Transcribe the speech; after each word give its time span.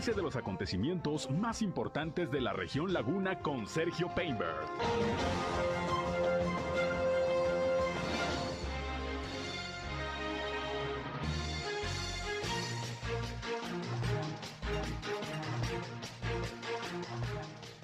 Entérese 0.00 0.16
de 0.16 0.22
los 0.22 0.36
acontecimientos 0.36 1.30
más 1.30 1.60
importantes 1.60 2.30
de 2.30 2.40
la 2.40 2.54
región 2.54 2.90
Laguna 2.90 3.40
con 3.40 3.66
Sergio 3.66 4.08
Painberg. 4.16 4.66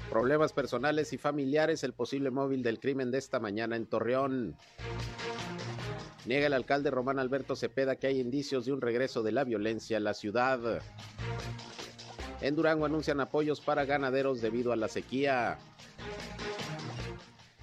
Problemas 0.08 0.54
personales 0.54 1.12
y 1.12 1.18
familiares, 1.18 1.84
el 1.84 1.92
posible 1.92 2.30
móvil 2.30 2.62
del 2.62 2.80
crimen 2.80 3.10
de 3.10 3.18
esta 3.18 3.40
mañana 3.40 3.76
en 3.76 3.84
Torreón. 3.84 4.56
Niega 6.24 6.46
el 6.46 6.54
alcalde 6.54 6.90
Román 6.90 7.18
Alberto 7.18 7.56
Cepeda 7.56 7.96
que 7.96 8.06
hay 8.06 8.20
indicios 8.20 8.64
de 8.64 8.72
un 8.72 8.80
regreso 8.80 9.22
de 9.22 9.32
la 9.32 9.44
violencia 9.44 9.98
a 9.98 10.00
la 10.00 10.14
ciudad. 10.14 10.80
En 12.46 12.54
Durango 12.54 12.86
anuncian 12.86 13.18
apoyos 13.18 13.60
para 13.60 13.84
ganaderos 13.84 14.40
debido 14.40 14.70
a 14.72 14.76
la 14.76 14.86
sequía. 14.86 15.58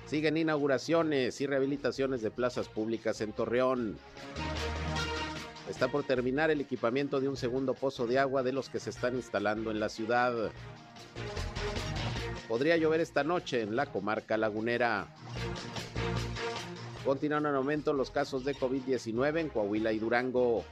Siguen 0.07 0.35
inauguraciones 0.35 1.39
y 1.39 1.45
rehabilitaciones 1.45 2.21
de 2.21 2.31
plazas 2.31 2.67
públicas 2.67 3.21
en 3.21 3.31
Torreón. 3.31 3.97
Está 5.69 5.87
por 5.87 6.03
terminar 6.03 6.51
el 6.51 6.59
equipamiento 6.59 7.21
de 7.21 7.29
un 7.29 7.37
segundo 7.37 7.75
pozo 7.75 8.07
de 8.07 8.19
agua 8.19 8.43
de 8.43 8.51
los 8.51 8.67
que 8.67 8.81
se 8.81 8.89
están 8.89 9.15
instalando 9.15 9.71
en 9.71 9.79
la 9.79 9.87
ciudad. 9.87 10.51
Podría 12.49 12.75
llover 12.75 12.99
esta 12.99 13.23
noche 13.23 13.61
en 13.61 13.77
la 13.77 13.85
comarca 13.85 14.35
lagunera. 14.35 15.07
Continúan 17.05 17.45
en 17.45 17.55
aumento 17.55 17.93
los 17.93 18.11
casos 18.11 18.43
de 18.43 18.53
COVID-19 18.53 19.39
en 19.39 19.47
Coahuila 19.47 19.93
y 19.93 19.99
Durango. 19.99 20.65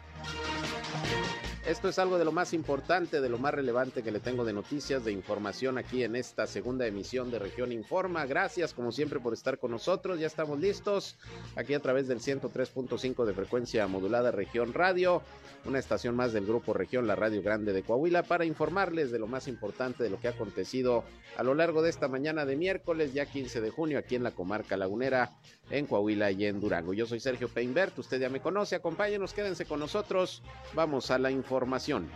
Esto 1.72 1.88
es 1.88 2.00
algo 2.00 2.18
de 2.18 2.26
lo 2.26 2.34
más 2.34 2.52
importante, 2.52 3.22
de 3.22 3.30
lo 3.30 3.38
más 3.38 3.54
relevante 3.54 4.04
que 4.04 4.12
le 4.12 4.20
tengo 4.20 4.44
de 4.44 4.52
noticias, 4.52 5.06
de 5.06 5.14
información 5.14 5.78
aquí 5.78 6.04
en 6.04 6.18
esta 6.18 6.46
segunda 6.46 6.86
emisión 6.86 7.32
de 7.32 7.40
Región 7.40 7.72
Informa. 7.72 8.26
Gracias 8.26 8.74
como 8.74 8.92
siempre 8.92 9.22
por 9.22 9.32
estar 9.32 9.58
con 9.58 9.72
nosotros. 9.72 10.20
Ya 10.20 10.28
estamos 10.28 10.60
listos 10.60 11.16
aquí 11.56 11.74
a 11.74 11.80
través 11.80 12.10
del 12.10 12.20
103.5 12.20 13.24
de 13.24 13.34
frecuencia 13.34 13.88
modulada 13.88 14.32
Región 14.32 14.74
Radio, 14.74 15.22
una 15.64 15.80
estación 15.80 16.14
más 16.14 16.34
del 16.34 16.46
grupo 16.46 16.74
Región, 16.74 17.08
la 17.08 17.16
Radio 17.16 17.42
Grande 17.42 17.72
de 17.72 17.84
Coahuila, 17.84 18.24
para 18.24 18.44
informarles 18.44 19.10
de 19.10 19.20
lo 19.20 19.28
más 19.28 19.48
importante 19.48 20.04
de 20.04 20.10
lo 20.10 20.20
que 20.20 20.28
ha 20.28 20.32
acontecido 20.32 21.06
a 21.38 21.44
lo 21.44 21.54
largo 21.54 21.82
de 21.82 21.90
esta 21.90 22.10
mañana 22.10 22.46
de 22.46 22.58
miércoles, 22.58 23.14
ya 23.14 23.26
15 23.26 23.62
de 23.62 23.70
junio, 23.70 23.98
aquí 23.98 24.16
en 24.16 24.24
la 24.24 24.32
comarca 24.32 24.76
lagunera, 24.76 25.38
en 25.72 25.88
Coahuila 25.88 26.32
y 26.32 26.46
en 26.46 26.60
Durango. 26.60 26.94
Yo 26.94 27.06
soy 27.06 27.20
Sergio 27.20 27.48
Peinbert, 27.48 27.98
usted 27.98 28.20
ya 28.20 28.30
me 28.30 28.42
conoce, 28.42 28.76
acompáñenos, 28.76 29.34
quédense 29.34 29.66
con 29.66 29.80
nosotros. 29.80 30.44
Vamos 30.74 31.10
a 31.12 31.18
la 31.18 31.32
información. 31.32 32.10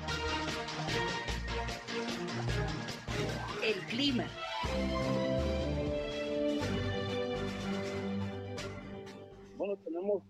El 3.64 3.80
clima. 3.88 4.26
Bueno, 9.58 9.76
tenemos, 9.84 10.22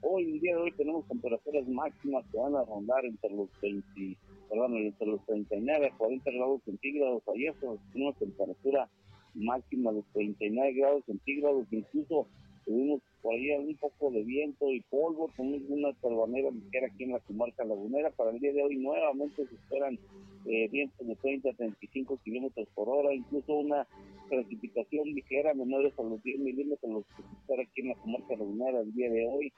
hoy, 0.00 0.32
el 0.32 0.40
día 0.40 0.56
de 0.56 0.62
hoy 0.62 0.72
tenemos 0.72 1.06
temperaturas 1.06 1.68
máximas 1.68 2.24
que 2.32 2.38
van 2.38 2.56
a 2.56 2.64
rondar 2.64 3.04
entre 3.04 3.30
los 3.30 3.48
20, 3.60 4.16
perdón, 4.48 4.76
entre 4.76 5.06
los 5.06 5.24
39 5.26 5.86
a 5.86 5.96
40 5.96 6.30
grados 6.32 6.62
centígrados. 6.64 7.22
Ayer 7.34 7.54
tenemos 7.60 7.80
una 7.94 8.12
temperatura 8.14 8.88
máxima 9.34 9.92
de 9.92 10.02
39 10.14 10.72
grados 10.72 11.04
centígrados, 11.04 11.66
incluso 11.70 12.26
tuvimos 12.66 13.00
por 13.22 13.34
ahí 13.34 13.50
un 13.52 13.76
poco 13.76 14.10
de 14.10 14.22
viento 14.24 14.70
y 14.72 14.80
polvo, 14.82 15.30
con 15.36 15.46
una 15.68 15.92
torbanera 15.94 16.50
ligera 16.50 16.88
aquí 16.88 17.04
en 17.04 17.12
la 17.12 17.20
comarca 17.20 17.64
lagunera. 17.64 18.10
Para 18.10 18.30
el 18.30 18.40
día 18.40 18.52
de 18.52 18.62
hoy 18.62 18.76
nuevamente 18.76 19.46
se 19.46 19.54
esperan 19.54 19.98
eh, 20.44 20.68
vientos 20.68 21.06
de 21.06 21.16
30 21.16 21.50
a 21.50 21.54
35 21.54 22.18
kilómetros 22.24 22.68
por 22.74 22.88
hora, 22.88 23.14
incluso 23.14 23.54
una 23.54 23.86
precipitación 24.28 25.04
ligera 25.06 25.54
menores 25.54 25.92
a 25.98 26.02
los 26.02 26.22
10 26.22 26.40
milímetros, 26.40 26.92
los 26.92 27.04
que 27.06 27.22
se 27.22 27.34
espera 27.40 27.62
aquí 27.62 27.80
en 27.80 27.88
la 27.88 27.94
comarca 27.94 28.36
lagunera 28.36 28.80
el 28.80 28.92
día 28.92 29.10
de 29.10 29.26
hoy. 29.26 29.52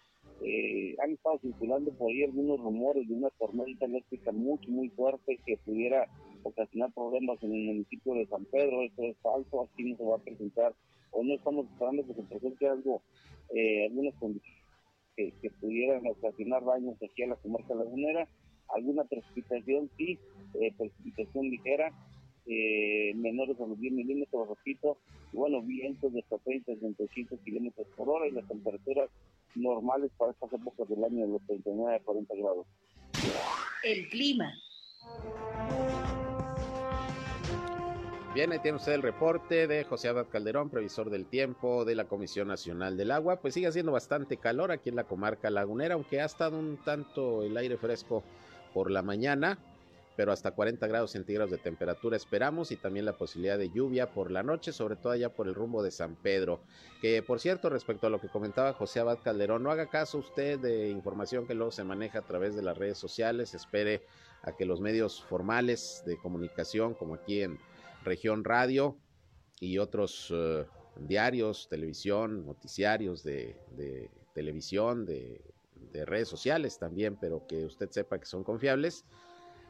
Eh, 0.44 0.94
han 1.03 1.10
estado 1.10 1.38
circulando 1.41 1.91
por 1.93 2.10
ahí 2.10 2.22
algunos 2.22 2.60
rumores 2.60 3.09
de 3.09 3.15
una 3.15 3.31
tormenta 3.31 3.87
eléctrica 3.87 4.31
mucho, 4.31 4.71
muy 4.71 4.88
fuerte 4.91 5.38
que 5.44 5.56
pudiera 5.56 6.06
ocasionar 6.44 6.93
problemas 6.93 7.43
en 7.43 7.54
el 7.54 7.65
municipio 7.65 8.15
de 8.15 8.27
San 8.27 8.44
Pedro. 8.44 8.83
Esto 8.83 9.03
es 9.03 9.16
falso, 9.19 9.62
aquí 9.62 9.91
no 9.91 9.97
se 9.97 10.04
va 10.04 10.16
a 10.16 10.21
presentar 10.21 10.75
o 11.11 11.23
no 11.23 11.35
estamos 11.35 11.67
esperando 11.67 12.07
que 12.07 12.15
se 12.15 12.23
presente 12.23 12.69
algo, 12.69 13.03
eh, 13.55 13.87
algunas 13.87 14.15
condiciones 14.15 14.59
que, 15.17 15.51
pudieran 15.61 16.07
ocasionar 16.07 16.65
daños 16.65 16.97
aquí 17.03 17.25
a 17.25 17.29
la 17.29 17.37
comarca 17.37 17.75
lagunera, 17.75 18.29
alguna 18.69 19.05
precipitación 19.05 19.91
sí, 19.97 20.19
eh, 20.61 20.73
precipitación 20.77 21.51
ligera, 21.51 21.93
eh, 22.47 23.13
menores 23.15 23.61
a 23.61 23.67
los 23.67 23.79
10 23.81 23.93
milímetros, 23.93 24.49
repito, 24.49 24.99
y 25.33 25.37
bueno, 25.37 25.61
vientos 25.63 26.13
de 26.13 26.21
hasta 26.21 26.39
30 26.39 26.77
35 26.77 27.39
kilómetros 27.45 27.87
por 27.97 28.09
hora 28.09 28.29
y 28.29 28.31
las 28.31 28.47
temperaturas 28.47 29.11
normales 29.55 30.11
para 30.17 30.33
estas 30.33 30.53
épocas 30.53 30.89
del 30.89 31.05
año 31.05 31.27
de 31.27 31.33
los 31.33 31.43
39 31.47 31.97
a 31.97 32.01
40 32.01 32.35
grados. 32.37 32.67
El 33.83 34.09
clima. 34.09 34.53
Bien, 38.38 38.53
ahí 38.53 38.60
tiene 38.60 38.76
usted 38.76 38.93
el 38.93 39.03
reporte 39.03 39.66
de 39.66 39.82
José 39.82 40.06
Abad 40.06 40.26
Calderón, 40.31 40.71
previsor 40.71 41.10
del 41.10 41.26
tiempo 41.26 41.84
de 41.84 41.97
la 41.97 42.04
Comisión 42.04 42.47
Nacional 42.47 42.97
del 42.97 43.10
Agua. 43.10 43.41
Pues 43.41 43.53
sigue 43.53 43.66
haciendo 43.66 43.91
bastante 43.91 44.37
calor 44.37 44.71
aquí 44.71 44.91
en 44.91 44.94
la 44.94 45.03
comarca 45.03 45.50
lagunera, 45.50 45.94
aunque 45.94 46.21
ha 46.21 46.25
estado 46.25 46.56
un 46.56 46.77
tanto 46.84 47.43
el 47.43 47.56
aire 47.56 47.77
fresco 47.77 48.22
por 48.72 48.93
la 48.93 49.03
mañana, 49.03 49.59
pero 50.15 50.31
hasta 50.31 50.53
40 50.53 50.87
grados 50.87 51.10
centígrados 51.10 51.50
de 51.50 51.59
temperatura 51.59 52.16
esperamos 52.16 52.71
y 52.71 52.77
también 52.77 53.06
la 53.06 53.19
posibilidad 53.19 53.59
de 53.59 53.71
lluvia 53.71 54.12
por 54.12 54.31
la 54.31 54.44
noche, 54.44 54.71
sobre 54.71 54.94
todo 54.94 55.15
allá 55.15 55.31
por 55.31 55.48
el 55.48 55.56
rumbo 55.56 55.82
de 55.82 55.91
San 55.91 56.15
Pedro. 56.15 56.60
Que 57.03 57.25
por 57.25 57.41
cierto, 57.41 57.71
respecto 57.71 58.06
a 58.06 58.10
lo 58.10 58.21
que 58.21 58.28
comentaba 58.28 58.72
José 58.72 59.00
Abad 59.00 59.19
Calderón, 59.21 59.65
no 59.65 59.72
haga 59.72 59.91
caso 59.91 60.16
usted 60.16 60.60
de 60.60 60.91
información 60.91 61.48
que 61.48 61.54
luego 61.54 61.72
se 61.72 61.82
maneja 61.82 62.21
a 62.21 62.27
través 62.28 62.54
de 62.54 62.62
las 62.62 62.78
redes 62.78 62.98
sociales, 62.98 63.53
espere 63.54 64.03
a 64.43 64.53
que 64.53 64.65
los 64.65 64.81
medios 64.81 65.25
formales 65.25 66.04
de 66.06 66.16
comunicación, 66.16 66.94
como 66.94 67.15
aquí 67.15 67.43
en 67.43 67.59
Región 68.04 68.44
Radio 68.44 68.97
y 69.60 69.78
otros 69.78 70.32
eh, 70.34 70.66
diarios, 70.97 71.69
televisión, 71.69 72.47
noticiarios 72.47 73.22
de, 73.22 73.56
televisión, 74.34 75.04
de, 75.04 75.41
redes 76.04 76.28
sociales 76.28 76.78
también, 76.78 77.16
pero 77.16 77.47
que 77.48 77.64
usted 77.64 77.91
sepa 77.91 78.19
que 78.19 78.26
son 78.26 78.44
confiables. 78.44 79.04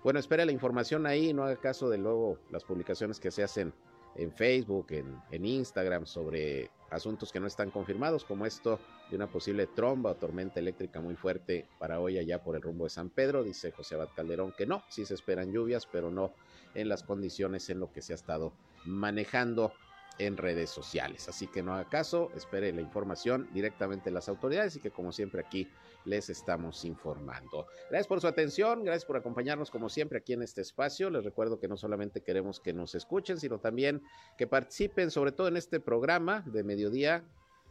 Bueno, 0.05 0.21
espere 0.21 0.45
la 0.45 0.53
información 0.53 1.07
ahí, 1.07 1.33
no 1.33 1.45
haga 1.45 1.57
caso 1.57 1.89
de 1.89 1.97
luego 1.97 2.39
las 2.51 2.65
publicaciones 2.65 3.19
que 3.19 3.31
se 3.31 3.43
hacen 3.43 3.73
en 4.15 4.33
Facebook, 4.33 4.87
en, 4.91 5.21
en, 5.31 5.47
Instagram 5.47 6.05
sobre 6.05 6.71
asuntos 6.91 7.33
que 7.33 7.41
no 7.41 7.47
están 7.47 7.71
confirmados, 7.71 8.25
como 8.25 8.47
esto 8.47 8.79
de 9.11 9.17
una 9.17 9.31
posible 9.31 9.67
tromba 9.67 10.11
o 10.11 10.17
tormenta 10.17 10.61
eléctrica 10.61 11.01
muy 11.01 11.17
fuerte 11.17 11.67
para 11.79 12.01
hoy 12.01 12.19
allá 12.19 12.43
por 12.43 12.57
el 12.57 12.63
rumbo 12.63 12.85
de 12.85 12.91
San 12.91 13.11
Pedro. 13.11 13.43
Dice 13.43 13.73
José 13.73 13.95
Abad 13.95 14.09
Calderón 14.15 14.53
que 14.57 14.67
no, 14.67 14.83
sí 14.89 15.05
se 15.05 15.15
esperan 15.15 15.53
lluvias, 15.53 15.87
pero 15.87 16.11
no 16.11 16.33
en 16.79 16.89
las 16.89 17.03
condiciones 17.03 17.71
en 17.71 17.81
lo 17.81 17.93
que 17.93 18.03
se 18.03 18.13
ha 18.13 18.17
estado 18.17 18.53
manejando 18.85 19.73
en 20.19 20.37
redes 20.37 20.71
sociales. 20.71 21.29
Así 21.29 21.47
que 21.47 21.63
no 21.63 21.75
haga 21.75 21.89
caso, 21.89 22.31
espere 22.35 22.73
la 22.73 22.81
información 22.81 23.49
directamente 23.53 24.07
de 24.07 24.15
las 24.15 24.29
autoridades 24.29 24.77
y 24.77 24.81
que 24.81 24.91
como 24.91 25.13
siempre 25.13 25.41
aquí 25.41 25.69
les 26.05 26.29
estamos 26.29 26.85
informando. 26.85 27.67
Gracias 27.89 28.07
por 28.07 28.21
su 28.21 28.27
atención, 28.27 28.85
gracias 28.85 29.05
por 29.05 29.17
acompañarnos 29.17 29.71
como 29.71 29.89
siempre 29.89 30.19
aquí 30.19 30.33
en 30.33 30.43
este 30.43 30.61
espacio. 30.61 31.11
Les 31.11 31.25
recuerdo 31.25 31.61
que 31.61 31.69
no 31.69 31.77
solamente 31.77 32.23
queremos 32.23 32.61
que 32.61 32.73
nos 32.73 32.95
escuchen, 32.95 33.39
sino 33.39 33.59
también 33.61 34.03
que 34.37 34.47
participen 34.47 35.11
sobre 35.11 35.33
todo 35.33 35.49
en 35.49 35.57
este 35.57 35.81
programa 35.81 36.43
de 36.47 36.65
mediodía 36.65 37.25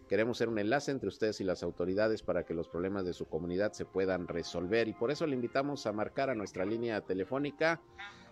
Queremos 0.07 0.37
ser 0.37 0.47
un 0.47 0.57
enlace 0.57 0.91
entre 0.91 1.09
ustedes 1.09 1.41
y 1.41 1.43
las 1.43 1.63
autoridades 1.63 2.21
para 2.21 2.43
que 2.43 2.53
los 2.53 2.67
problemas 2.67 3.05
de 3.05 3.13
su 3.13 3.27
comunidad 3.27 3.73
se 3.73 3.85
puedan 3.85 4.27
resolver 4.27 4.87
y 4.87 4.93
por 4.93 5.11
eso 5.11 5.27
le 5.27 5.35
invitamos 5.35 5.85
a 5.85 5.91
marcar 5.91 6.29
a 6.29 6.35
nuestra 6.35 6.65
línea 6.65 7.01
telefónica 7.01 7.81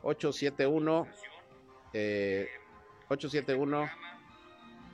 871 0.03 1.07
eh, 1.93 2.47
871 3.09 3.89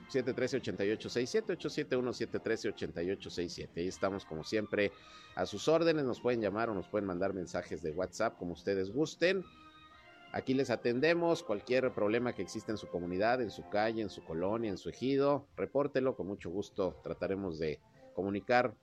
713 0.08 0.56
8867 0.58 1.52
871 1.52 2.12
713 2.12 2.68
8867. 2.68 3.80
Ahí 3.80 3.88
estamos 3.88 4.24
como 4.24 4.44
siempre 4.44 4.92
a 5.34 5.46
sus 5.46 5.68
órdenes, 5.68 6.04
nos 6.04 6.20
pueden 6.20 6.40
llamar 6.40 6.68
o 6.68 6.74
nos 6.74 6.88
pueden 6.88 7.06
mandar 7.06 7.32
mensajes 7.32 7.82
de 7.82 7.92
WhatsApp 7.92 8.36
como 8.38 8.52
ustedes 8.52 8.92
gusten. 8.92 9.44
Aquí 10.32 10.54
les 10.54 10.70
atendemos 10.70 11.42
cualquier 11.42 11.92
problema 11.92 12.34
que 12.34 12.40
exista 12.40 12.72
en 12.72 12.78
su 12.78 12.88
comunidad, 12.88 13.42
en 13.42 13.50
su 13.50 13.68
calle, 13.68 14.00
en 14.00 14.08
su 14.08 14.24
colonia, 14.24 14.70
en 14.70 14.78
su 14.78 14.88
ejido. 14.88 15.46
Repórtelo, 15.56 16.16
con 16.16 16.26
mucho 16.26 16.48
gusto 16.48 16.98
trataremos 17.02 17.58
de 17.58 17.80
comunicar 18.14 18.74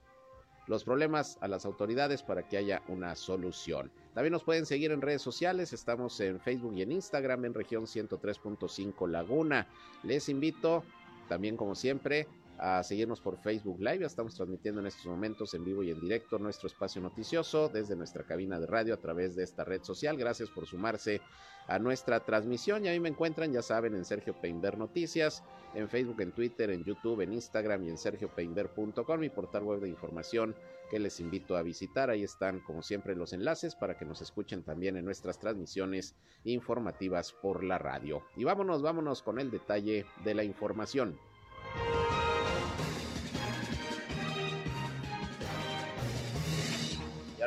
los 0.67 0.83
problemas 0.83 1.39
a 1.41 1.47
las 1.47 1.65
autoridades 1.65 2.21
para 2.21 2.47
que 2.47 2.57
haya 2.57 2.83
una 2.87 3.15
solución. 3.15 3.91
También 4.13 4.33
nos 4.33 4.43
pueden 4.43 4.67
seguir 4.67 4.91
en 4.91 5.01
redes 5.01 5.23
sociales, 5.23 5.73
estamos 5.73 6.19
en 6.19 6.39
Facebook 6.39 6.75
y 6.75 6.83
en 6.83 6.91
Instagram 6.91 7.45
en 7.45 7.55
región 7.55 7.85
103.5 7.85 9.09
Laguna. 9.09 9.67
Les 10.03 10.29
invito 10.29 10.83
también 11.27 11.57
como 11.57 11.73
siempre 11.73 12.27
a 12.59 12.83
seguirnos 12.83 13.21
por 13.21 13.37
Facebook 13.37 13.79
Live. 13.79 14.05
Estamos 14.05 14.35
transmitiendo 14.35 14.81
en 14.81 14.87
estos 14.87 15.05
momentos 15.05 15.53
en 15.53 15.63
vivo 15.63 15.81
y 15.81 15.91
en 15.91 15.99
directo 15.99 16.37
nuestro 16.37 16.67
espacio 16.67 17.01
noticioso 17.01 17.69
desde 17.69 17.95
nuestra 17.95 18.23
cabina 18.23 18.59
de 18.59 18.67
radio 18.67 18.93
a 18.93 18.97
través 18.97 19.35
de 19.35 19.43
esta 19.43 19.63
red 19.63 19.81
social. 19.83 20.17
Gracias 20.17 20.49
por 20.49 20.65
sumarse 20.65 21.21
a 21.67 21.79
nuestra 21.79 22.19
transmisión. 22.19 22.83
Y 22.83 22.89
ahí 22.89 22.99
me 22.99 23.09
encuentran, 23.09 23.53
ya 23.53 23.61
saben, 23.61 23.95
en 23.95 24.03
Sergio 24.03 24.33
Peinber 24.33 24.77
Noticias, 24.77 25.43
en 25.73 25.87
Facebook, 25.87 26.19
en 26.21 26.31
Twitter, 26.31 26.69
en 26.71 26.83
YouTube, 26.83 27.21
en 27.21 27.31
Instagram 27.31 27.83
y 27.83 27.89
en 27.89 27.97
sergiopeinber.com, 27.97 29.19
mi 29.19 29.29
portal 29.29 29.63
web 29.63 29.79
de 29.79 29.89
información 29.89 30.55
que 30.89 30.99
les 30.99 31.19
invito 31.19 31.55
a 31.55 31.61
visitar. 31.61 32.09
Ahí 32.09 32.23
están, 32.23 32.59
como 32.61 32.81
siempre, 32.81 33.15
los 33.15 33.33
enlaces 33.33 33.75
para 33.75 33.97
que 33.97 34.05
nos 34.05 34.21
escuchen 34.21 34.63
también 34.63 34.97
en 34.97 35.05
nuestras 35.05 35.39
transmisiones 35.39 36.15
informativas 36.43 37.31
por 37.31 37.63
la 37.63 37.77
radio. 37.77 38.23
Y 38.35 38.43
vámonos, 38.43 38.81
vámonos 38.81 39.21
con 39.21 39.39
el 39.39 39.51
detalle 39.51 40.05
de 40.25 40.33
la 40.33 40.43
información. 40.43 41.17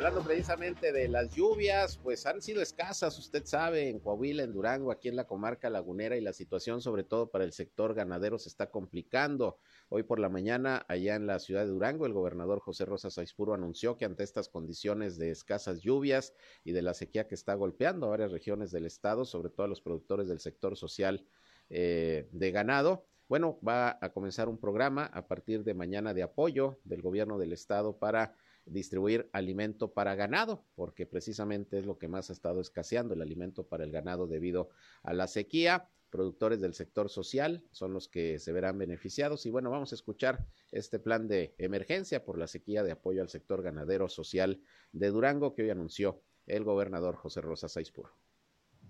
Hablando 0.05 0.27
precisamente 0.27 0.91
de 0.91 1.07
las 1.07 1.33
lluvias, 1.33 1.97
pues 1.97 2.25
han 2.25 2.41
sido 2.41 2.61
escasas, 2.61 3.17
usted 3.17 3.45
sabe, 3.45 3.87
en 3.87 4.01
Coahuila, 4.01 4.43
en 4.43 4.51
Durango, 4.51 4.91
aquí 4.91 5.07
en 5.07 5.15
la 5.15 5.27
comarca 5.27 5.69
lagunera 5.69 6.17
y 6.17 6.21
la 6.21 6.33
situación 6.33 6.81
sobre 6.81 7.05
todo 7.05 7.31
para 7.31 7.45
el 7.45 7.53
sector 7.53 7.93
ganadero 7.93 8.37
se 8.37 8.49
está 8.49 8.69
complicando. 8.69 9.59
Hoy 9.87 10.03
por 10.03 10.19
la 10.19 10.27
mañana, 10.27 10.85
allá 10.89 11.15
en 11.15 11.25
la 11.25 11.39
ciudad 11.39 11.61
de 11.61 11.69
Durango, 11.69 12.05
el 12.05 12.11
gobernador 12.11 12.59
José 12.59 12.83
Rosa 12.83 13.09
Saizpuro 13.09 13.53
anunció 13.53 13.95
que 13.95 14.03
ante 14.03 14.23
estas 14.23 14.49
condiciones 14.49 15.17
de 15.17 15.31
escasas 15.31 15.79
lluvias 15.79 16.33
y 16.65 16.73
de 16.73 16.81
la 16.81 16.93
sequía 16.93 17.29
que 17.29 17.35
está 17.35 17.53
golpeando 17.53 18.07
a 18.07 18.09
varias 18.09 18.33
regiones 18.33 18.71
del 18.71 18.85
estado, 18.85 19.23
sobre 19.23 19.51
todo 19.51 19.67
a 19.67 19.69
los 19.69 19.79
productores 19.79 20.27
del 20.27 20.41
sector 20.41 20.75
social 20.75 21.25
eh, 21.69 22.27
de 22.33 22.51
ganado, 22.51 23.05
bueno, 23.29 23.57
va 23.65 23.97
a 24.01 24.11
comenzar 24.11 24.49
un 24.49 24.59
programa 24.59 25.05
a 25.05 25.27
partir 25.27 25.63
de 25.63 25.73
mañana 25.73 26.13
de 26.13 26.23
apoyo 26.23 26.79
del 26.83 27.01
gobierno 27.01 27.39
del 27.39 27.53
estado 27.53 27.97
para 27.97 28.35
distribuir 28.65 29.29
alimento 29.33 29.93
para 29.93 30.15
ganado, 30.15 30.63
porque 30.75 31.05
precisamente 31.05 31.79
es 31.79 31.85
lo 31.85 31.97
que 31.97 32.07
más 32.07 32.29
ha 32.29 32.33
estado 32.33 32.61
escaseando, 32.61 33.13
el 33.13 33.21
alimento 33.21 33.67
para 33.67 33.83
el 33.83 33.91
ganado 33.91 34.27
debido 34.27 34.69
a 35.03 35.13
la 35.13 35.27
sequía. 35.27 35.89
Productores 36.09 36.61
del 36.61 36.75
sector 36.75 37.09
social 37.09 37.63
son 37.71 37.91
los 37.93 38.07
que 38.07 38.37
se 38.37 38.51
verán 38.51 38.77
beneficiados. 38.77 39.47
Y 39.47 39.49
bueno, 39.49 39.71
vamos 39.71 39.91
a 39.91 39.95
escuchar 39.95 40.45
este 40.71 40.99
plan 40.99 41.27
de 41.27 41.55
emergencia 41.57 42.23
por 42.23 42.37
la 42.37 42.45
sequía 42.45 42.83
de 42.83 42.91
apoyo 42.91 43.21
al 43.21 43.29
sector 43.29 43.63
ganadero 43.63 44.07
social 44.07 44.61
de 44.91 45.09
Durango 45.09 45.55
que 45.55 45.63
hoy 45.63 45.71
anunció 45.71 46.21
el 46.45 46.63
gobernador 46.63 47.15
José 47.15 47.41
Rosa 47.41 47.67
Saizpur. 47.67 48.11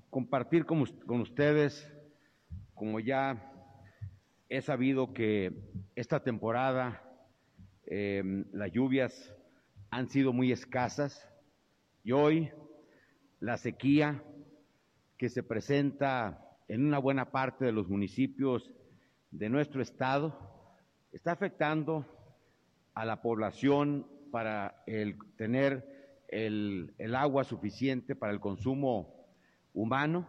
Compartir 0.10 0.66
con, 0.66 0.82
ustedes, 1.22 1.90
como 2.76 3.00
ya 3.00 3.52
he 4.50 4.62
sabido 4.62 5.14
que 5.14 5.54
esta 5.96 6.24
temporada 6.24 7.02
eh, 7.86 8.22
las 8.52 8.72
lluvias 8.72 9.34
han 9.94 10.10
sido 10.10 10.34
muy 10.34 10.52
escasas. 10.52 11.30
Y 12.04 12.14
hoy 12.14 12.52
la 13.40 13.58
sequía 13.58 14.24
que 15.18 15.30
se 15.30 15.44
presenta 15.44 16.58
en 16.68 16.84
una 16.84 16.98
buena 16.98 17.32
parte 17.32 17.66
de 17.66 17.72
los 17.72 17.88
municipios 17.88 18.72
de 19.30 19.50
nuestro 19.50 19.84
estado 19.84 20.36
está 21.12 21.34
afectando 21.34 22.08
a 22.96 23.06
la 23.06 23.22
población 23.22 24.08
para 24.32 24.84
el 24.88 25.16
tener 25.38 26.24
el, 26.28 26.96
el 26.98 27.14
agua 27.14 27.44
suficiente 27.44 28.16
para 28.16 28.34
el 28.34 28.40
consumo 28.40 29.28
humano 29.76 30.28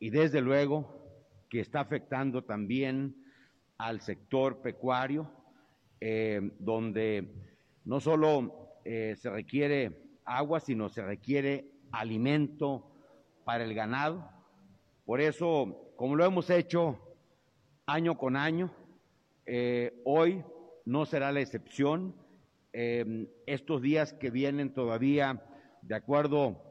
y 0.00 0.10
desde 0.10 0.40
luego 0.40 1.06
que 1.48 1.60
está 1.60 1.80
afectando 1.80 2.42
también 2.42 3.14
al 3.76 4.00
sector 4.00 4.60
pecuario, 4.60 5.30
eh, 6.00 6.40
donde 6.58 7.32
no 7.84 8.00
solo 8.00 8.67
eh, 8.84 9.14
se 9.16 9.30
requiere 9.30 9.92
agua, 10.24 10.60
sino 10.60 10.88
se 10.88 11.02
requiere 11.02 11.70
alimento 11.92 12.90
para 13.44 13.64
el 13.64 13.74
ganado. 13.74 14.28
Por 15.04 15.20
eso, 15.20 15.92
como 15.96 16.16
lo 16.16 16.24
hemos 16.24 16.50
hecho 16.50 16.98
año 17.86 18.18
con 18.18 18.36
año, 18.36 18.70
eh, 19.46 20.00
hoy 20.04 20.44
no 20.84 21.06
será 21.06 21.32
la 21.32 21.40
excepción. 21.40 22.14
Eh, 22.72 23.26
estos 23.46 23.80
días 23.80 24.12
que 24.12 24.30
vienen 24.30 24.74
todavía, 24.74 25.42
de 25.82 25.94
acuerdo 25.94 26.62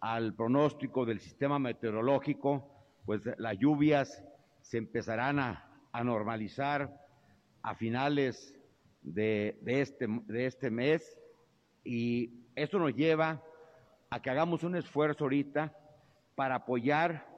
al 0.00 0.34
pronóstico 0.34 1.06
del 1.06 1.20
sistema 1.20 1.58
meteorológico, 1.58 2.68
pues 3.06 3.22
las 3.38 3.56
lluvias 3.58 4.24
se 4.62 4.78
empezarán 4.78 5.38
a, 5.38 5.70
normalizar 6.02 6.92
a 7.62 7.76
finales 7.76 8.52
de, 9.02 9.56
este, 9.64 10.08
de 10.08 10.46
este 10.46 10.70
mes 10.70 11.20
y 11.84 12.30
esto 12.56 12.78
nos 12.78 12.94
lleva 12.94 13.42
a 14.10 14.22
que 14.22 14.30
hagamos 14.30 14.62
un 14.64 14.76
esfuerzo 14.76 15.24
ahorita 15.24 15.76
para 16.34 16.56
apoyar 16.56 17.28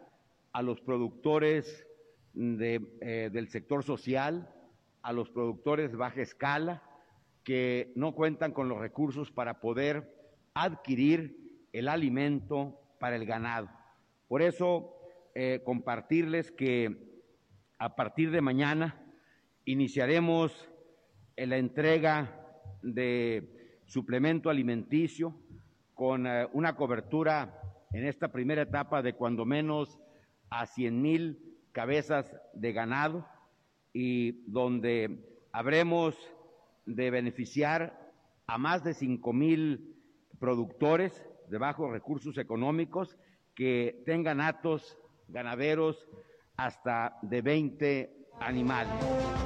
a 0.52 0.62
los 0.62 0.80
productores 0.80 1.86
eh, 2.34 3.30
del 3.32 3.48
sector 3.48 3.82
social, 3.82 4.52
a 5.02 5.12
los 5.12 5.30
productores 5.30 5.90
de 5.90 5.96
baja 5.96 6.22
escala, 6.22 6.82
que 7.42 7.92
no 7.96 8.14
cuentan 8.14 8.52
con 8.52 8.68
los 8.68 8.78
recursos 8.78 9.30
para 9.30 9.60
poder 9.60 10.14
adquirir 10.54 11.68
el 11.72 11.88
alimento 11.88 12.80
para 12.98 13.16
el 13.16 13.26
ganado. 13.26 13.68
Por 14.28 14.42
eso, 14.42 14.94
eh, 15.34 15.60
compartirles 15.64 16.50
que 16.50 17.20
a 17.78 17.94
partir 17.94 18.30
de 18.30 18.40
mañana 18.40 19.02
iniciaremos 19.64 20.68
la 21.36 21.58
entrega 21.58 22.40
de 22.82 23.55
suplemento 23.86 24.50
alimenticio 24.50 25.34
con 25.94 26.26
eh, 26.26 26.46
una 26.52 26.76
cobertura 26.76 27.60
en 27.92 28.06
esta 28.06 28.28
primera 28.28 28.62
etapa 28.62 29.02
de 29.02 29.14
cuando 29.14 29.44
menos 29.44 29.98
a 30.50 30.66
100 30.66 31.02
mil 31.02 31.56
cabezas 31.72 32.34
de 32.54 32.72
ganado 32.72 33.26
y 33.92 34.44
donde 34.50 35.24
habremos 35.52 36.16
de 36.84 37.10
beneficiar 37.10 38.12
a 38.46 38.58
más 38.58 38.84
de 38.84 38.94
5 38.94 39.32
mil 39.32 39.96
productores 40.38 41.26
de 41.48 41.58
bajos 41.58 41.90
recursos 41.90 42.38
económicos 42.38 43.16
que 43.54 44.02
tengan 44.04 44.40
atos 44.40 44.98
ganaderos 45.28 46.06
hasta 46.56 47.18
de 47.22 47.42
20 47.42 48.28
animales. 48.40 49.45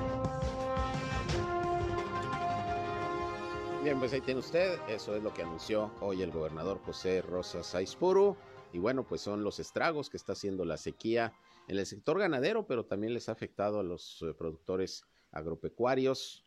Bien, 3.82 3.99
pues 3.99 4.12
ahí 4.12 4.21
tiene 4.21 4.41
usted, 4.41 4.79
eso 4.91 5.17
es 5.17 5.23
lo 5.23 5.32
que 5.32 5.41
anunció 5.41 5.91
hoy 6.03 6.21
el 6.21 6.31
gobernador 6.31 6.82
José 6.85 7.23
Rosa 7.23 7.62
Saizpuru. 7.62 8.37
Y 8.75 8.79
bueno, 8.79 9.09
pues 9.09 9.23
son 9.23 9.43
los 9.43 9.59
estragos 9.59 10.11
que 10.11 10.19
está 10.19 10.33
haciendo 10.33 10.66
la 10.66 10.76
sequía 10.76 11.33
en 11.66 11.78
el 11.78 11.87
sector 11.87 12.19
ganadero, 12.19 12.66
pero 12.66 12.85
también 12.85 13.14
les 13.14 13.31
ha 13.31 13.33
afectado 13.33 13.81
a 13.81 13.83
los 13.83 14.21
eh, 14.21 14.35
productores 14.35 15.04
agropecuarios. 15.33 16.45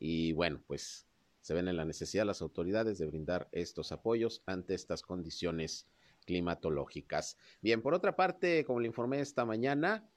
Y 0.00 0.32
bueno, 0.32 0.60
pues 0.66 1.06
se 1.40 1.54
ven 1.54 1.68
en 1.68 1.76
la 1.76 1.84
necesidad 1.84 2.26
las 2.26 2.42
autoridades 2.42 2.98
de 2.98 3.06
brindar 3.06 3.48
estos 3.52 3.92
apoyos 3.92 4.42
ante 4.46 4.74
estas 4.74 5.02
condiciones 5.02 5.86
climatológicas. 6.26 7.36
Bien, 7.60 7.80
por 7.80 7.94
otra 7.94 8.16
parte, 8.16 8.64
como 8.64 8.80
le 8.80 8.88
informé 8.88 9.20
esta 9.20 9.44
mañana, 9.44 10.10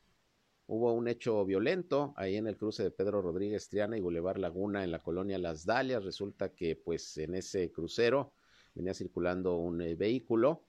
Hubo 0.68 0.94
un 0.94 1.08
hecho 1.08 1.46
violento 1.46 2.16
ahí 2.18 2.38
en 2.38 2.48
el 2.48 2.58
cruce 2.58 2.82
de 2.82 2.90
Pedro 2.90 3.22
Rodríguez 3.22 3.70
Triana 3.70 3.98
y 3.98 4.02
Boulevard 4.02 4.38
Laguna 4.38 4.84
en 4.84 4.90
la 4.90 5.04
colonia 5.04 5.38
Las 5.38 5.64
Dalias. 5.64 6.04
Resulta 6.04 6.54
que 6.56 6.76
pues 6.76 7.18
en 7.18 7.36
ese 7.36 7.72
crucero 7.72 8.34
venía 8.74 8.96
circulando 8.96 9.58
un 9.58 9.82
eh, 9.82 9.94
vehículo 9.94 10.64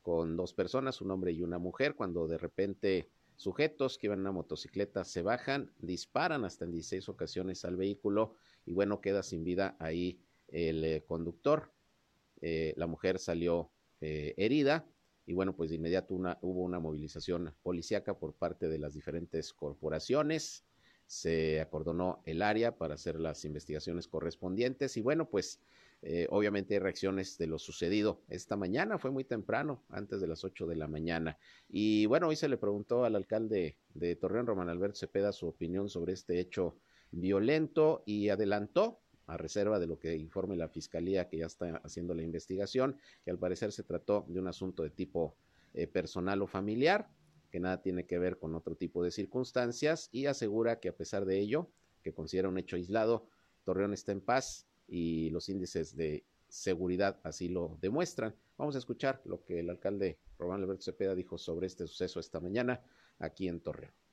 con 0.00 0.34
dos 0.36 0.54
personas, 0.54 1.02
un 1.02 1.10
hombre 1.10 1.32
y 1.32 1.42
una 1.42 1.58
mujer, 1.58 1.94
cuando 1.94 2.26
de 2.26 2.38
repente 2.38 3.10
sujetos 3.36 3.98
que 3.98 4.06
iban 4.06 4.20
en 4.20 4.22
una 4.22 4.32
motocicleta 4.32 5.04
se 5.04 5.20
bajan, 5.20 5.70
disparan 5.78 6.46
hasta 6.46 6.64
en 6.64 6.72
16 6.72 7.10
ocasiones 7.10 7.66
al 7.66 7.76
vehículo 7.76 8.36
y 8.64 8.72
bueno, 8.72 9.02
queda 9.02 9.22
sin 9.22 9.44
vida 9.44 9.76
ahí 9.78 10.20
el 10.48 10.82
eh, 10.84 11.04
conductor. 11.06 11.70
Eh, 12.40 12.72
la 12.78 12.86
mujer 12.86 13.18
salió 13.18 13.70
herida 14.00 14.86
y 15.26 15.32
bueno, 15.32 15.54
pues 15.54 15.70
de 15.70 15.76
inmediato 15.76 16.14
una, 16.14 16.38
hubo 16.42 16.62
una 16.62 16.80
movilización 16.80 17.54
policíaca 17.62 18.18
por 18.18 18.34
parte 18.34 18.68
de 18.68 18.78
las 18.78 18.94
diferentes 18.94 19.52
corporaciones, 19.52 20.64
se 21.06 21.60
acordonó 21.60 22.22
el 22.24 22.42
área 22.42 22.76
para 22.76 22.94
hacer 22.94 23.20
las 23.20 23.44
investigaciones 23.44 24.08
correspondientes 24.08 24.96
y 24.96 25.02
bueno, 25.02 25.28
pues 25.28 25.60
eh, 26.02 26.26
obviamente 26.30 26.74
hay 26.74 26.80
reacciones 26.80 27.38
de 27.38 27.46
lo 27.46 27.58
sucedido 27.58 28.20
esta 28.28 28.56
mañana, 28.56 28.98
fue 28.98 29.10
muy 29.10 29.24
temprano, 29.24 29.82
antes 29.88 30.20
de 30.20 30.26
las 30.26 30.44
8 30.44 30.66
de 30.66 30.76
la 30.76 30.86
mañana. 30.86 31.38
Y 31.68 32.06
bueno, 32.06 32.28
hoy 32.28 32.36
se 32.36 32.48
le 32.48 32.58
preguntó 32.58 33.04
al 33.04 33.16
alcalde 33.16 33.78
de 33.94 34.16
Torreón, 34.16 34.46
Román 34.46 34.68
Alberto 34.68 34.98
Cepeda, 34.98 35.32
su 35.32 35.48
opinión 35.48 35.88
sobre 35.88 36.12
este 36.12 36.40
hecho 36.40 36.76
violento 37.10 38.02
y 38.04 38.28
adelantó 38.28 39.00
a 39.26 39.36
reserva 39.36 39.78
de 39.78 39.86
lo 39.86 39.98
que 39.98 40.16
informe 40.16 40.56
la 40.56 40.68
fiscalía 40.68 41.28
que 41.28 41.38
ya 41.38 41.46
está 41.46 41.80
haciendo 41.84 42.14
la 42.14 42.22
investigación, 42.22 42.98
que 43.24 43.30
al 43.30 43.38
parecer 43.38 43.72
se 43.72 43.82
trató 43.82 44.24
de 44.28 44.40
un 44.40 44.48
asunto 44.48 44.82
de 44.82 44.90
tipo 44.90 45.36
eh, 45.72 45.86
personal 45.86 46.42
o 46.42 46.46
familiar, 46.46 47.08
que 47.50 47.60
nada 47.60 47.82
tiene 47.82 48.06
que 48.06 48.18
ver 48.18 48.38
con 48.38 48.54
otro 48.54 48.74
tipo 48.74 49.02
de 49.02 49.10
circunstancias, 49.10 50.08
y 50.12 50.26
asegura 50.26 50.80
que 50.80 50.88
a 50.88 50.96
pesar 50.96 51.24
de 51.24 51.38
ello, 51.38 51.70
que 52.04 52.12
considera 52.12 52.48
un 52.48 52.58
hecho 52.58 52.76
aislado. 52.76 53.26
Torreón 53.64 53.94
está 53.94 54.12
en 54.12 54.20
paz 54.20 54.68
y 54.86 55.30
los 55.30 55.48
índices 55.48 55.96
de 55.96 56.24
seguridad 56.48 57.18
así 57.24 57.48
lo 57.48 57.78
demuestran. 57.80 58.36
Vamos 58.58 58.76
a 58.76 58.78
escuchar 58.78 59.20
lo 59.24 59.42
que 59.42 59.60
el 59.60 59.70
alcalde 59.70 60.18
Román 60.38 60.62
Alberto 60.62 60.82
Cepeda 60.82 61.14
dijo 61.14 61.38
sobre 61.38 61.66
este 61.66 61.86
suceso 61.86 62.20
esta 62.20 62.38
mañana 62.38 62.82
aquí 63.18 63.48
en 63.48 63.60
Torreón. 63.60 64.03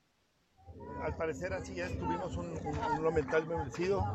Al 1.04 1.16
parecer 1.16 1.52
así 1.54 1.80
es, 1.82 1.98
tuvimos 1.98 2.38
un, 2.38 2.52
un, 2.64 3.06
un 3.06 3.14
mental 3.14 3.44
bendecido 3.46 4.06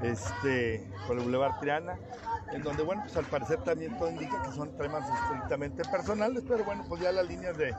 este, 0.00 0.88
por 1.06 1.16
el 1.16 1.24
Boulevard 1.24 1.58
Triana, 1.58 1.98
en 2.52 2.62
donde, 2.62 2.84
bueno, 2.84 3.02
pues 3.02 3.16
al 3.16 3.24
parecer 3.24 3.58
también 3.64 3.98
todo 3.98 4.10
indica 4.10 4.40
que 4.42 4.52
son 4.52 4.76
temas 4.76 5.08
estrictamente 5.10 5.82
personales, 5.90 6.44
pero 6.46 6.64
bueno, 6.64 6.84
pues 6.88 7.02
ya 7.02 7.10
las 7.10 7.26
líneas 7.26 7.56
de, 7.58 7.74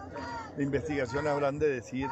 de 0.58 0.64
investigación 0.64 1.28
habrán 1.28 1.60
de 1.60 1.70
decir 1.70 2.10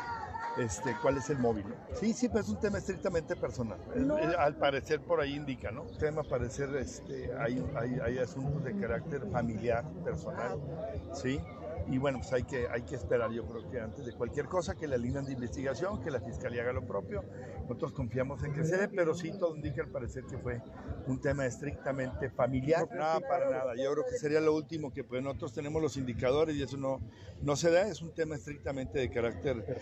este, 0.58 0.96
cuál 1.02 1.18
es 1.18 1.30
el 1.30 1.40
móvil. 1.40 1.66
Sí, 1.94 2.14
sí, 2.14 2.30
pero 2.30 2.40
es 2.40 2.48
un 2.50 2.60
tema 2.62 2.78
estrictamente 2.78 3.36
personal. 3.36 3.78
No. 3.94 4.16
Al 4.16 4.56
parecer 4.56 5.02
por 5.02 5.20
ahí 5.20 5.36
indica, 5.36 5.72
¿no? 5.72 5.84
El 5.84 5.98
tema 5.98 6.24
parecer, 6.24 6.74
este, 6.78 7.32
hay, 7.38 7.62
hay, 7.76 8.00
hay 8.00 8.20
asuntos 8.20 8.64
de 8.64 8.80
carácter 8.80 9.30
familiar, 9.30 9.84
personal, 10.06 10.58
¿sí? 11.14 11.42
Y 11.88 11.98
bueno, 11.98 12.20
pues 12.20 12.34
hay 12.34 12.44
que, 12.44 12.68
hay 12.68 12.82
que 12.82 12.96
esperar, 12.96 13.32
yo 13.32 13.46
creo 13.46 13.70
que 13.70 13.80
antes 13.80 14.06
de 14.06 14.14
cualquier 14.14 14.48
cosa, 14.48 14.76
que 14.76 14.88
la 14.88 14.98
línea 14.98 15.22
de 15.22 15.34
investigación, 15.34 16.02
que 16.02 16.10
la 16.10 16.20
fiscalía 16.20 16.64
haga 16.64 16.74
lo 16.74 16.86
propio. 16.86 17.24
Nosotros 17.62 17.94
confiamos 17.94 18.44
en 18.44 18.54
que 18.54 18.64
se 18.64 18.78
dé, 18.78 18.88
pero 18.88 19.14
sí 19.14 19.32
todo 19.38 19.56
indica 19.56 19.84
al 19.84 19.90
parecer 19.90 20.24
que 20.26 20.38
fue 20.38 20.62
un 21.08 21.22
tema 21.22 21.46
estrictamente 21.46 22.30
familiar. 22.30 22.88
Nada, 22.92 23.20
para 23.20 23.50
nada. 23.50 23.76
Yo 23.76 23.92
creo 23.94 24.06
que 24.06 24.18
sería 24.18 24.40
lo 24.40 24.56
último 24.56 24.92
que 24.92 25.04
pues 25.04 25.22
nosotros 25.22 25.54
tenemos 25.54 25.82
los 25.82 25.98
indicadores 25.98 26.56
y 26.56 26.64
eso 26.64 26.78
no, 26.78 27.00
no 27.42 27.56
se 27.56 27.70
da, 27.70 27.88
es 27.88 28.02
un 28.02 28.14
tema 28.14 28.36
estrictamente 28.36 29.00
de 29.00 29.10
carácter. 29.10 29.82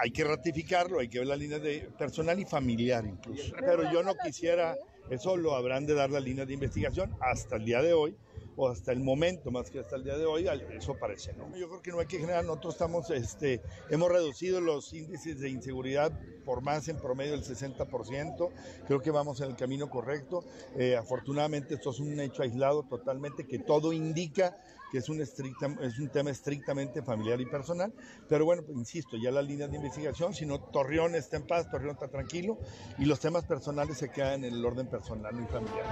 Hay 0.00 0.10
que 0.10 0.24
ratificarlo, 0.24 1.00
hay 1.00 1.08
que 1.08 1.18
ver 1.18 1.28
la 1.28 1.36
línea 1.36 1.58
de 1.58 1.90
personal 1.98 2.38
y 2.38 2.44
familiar 2.44 3.04
incluso. 3.04 3.54
Pero 3.60 3.90
yo 3.92 4.02
no 4.02 4.14
quisiera, 4.14 4.76
eso 5.10 5.36
lo 5.36 5.54
habrán 5.54 5.86
de 5.86 5.94
dar 5.94 6.10
la 6.10 6.20
línea 6.20 6.46
de 6.46 6.54
investigación 6.54 7.14
hasta 7.20 7.56
el 7.56 7.64
día 7.64 7.82
de 7.82 7.92
hoy 7.92 8.16
o 8.58 8.68
hasta 8.68 8.90
el 8.90 9.00
momento, 9.00 9.52
más 9.52 9.70
que 9.70 9.78
hasta 9.78 9.94
el 9.94 10.02
día 10.02 10.18
de 10.18 10.26
hoy, 10.26 10.48
eso 10.76 10.94
parece, 10.98 11.32
¿no? 11.34 11.56
Yo 11.56 11.68
creo 11.68 11.80
que 11.80 11.92
no 11.92 12.00
hay 12.00 12.06
que 12.06 12.18
generar, 12.18 12.44
nosotros 12.44 12.74
estamos, 12.74 13.08
este, 13.10 13.62
hemos 13.88 14.10
reducido 14.10 14.60
los 14.60 14.92
índices 14.92 15.38
de 15.38 15.48
inseguridad 15.48 16.12
por 16.44 16.60
más 16.60 16.88
en 16.88 16.98
promedio 16.98 17.32
del 17.32 17.44
60%, 17.44 18.50
creo 18.86 19.00
que 19.00 19.12
vamos 19.12 19.40
en 19.40 19.50
el 19.50 19.56
camino 19.56 19.88
correcto, 19.88 20.44
eh, 20.76 20.96
afortunadamente 20.96 21.74
esto 21.74 21.90
es 21.90 22.00
un 22.00 22.18
hecho 22.18 22.42
aislado 22.42 22.82
totalmente, 22.82 23.46
que 23.46 23.60
todo 23.60 23.92
indica 23.92 24.58
que 24.90 24.98
es 24.98 25.08
un, 25.08 25.20
es 25.20 25.98
un 25.98 26.08
tema 26.08 26.30
estrictamente 26.30 27.02
familiar 27.02 27.40
y 27.40 27.46
personal, 27.46 27.92
pero 28.28 28.44
bueno, 28.44 28.62
pues, 28.64 28.76
insisto, 28.76 29.16
ya 29.16 29.30
las 29.30 29.44
líneas 29.44 29.70
de 29.70 29.76
investigación, 29.76 30.34
si 30.34 30.46
no, 30.46 30.60
Torreón 30.60 31.14
está 31.14 31.36
en 31.36 31.46
paz, 31.46 31.70
Torreón 31.70 31.92
está 31.92 32.08
tranquilo, 32.08 32.58
y 32.98 33.04
los 33.04 33.20
temas 33.20 33.44
personales 33.44 33.98
se 33.98 34.10
quedan 34.10 34.44
en 34.44 34.54
el 34.54 34.64
orden 34.64 34.88
personal 34.88 35.34
y 35.40 35.46
familiar. 35.46 35.86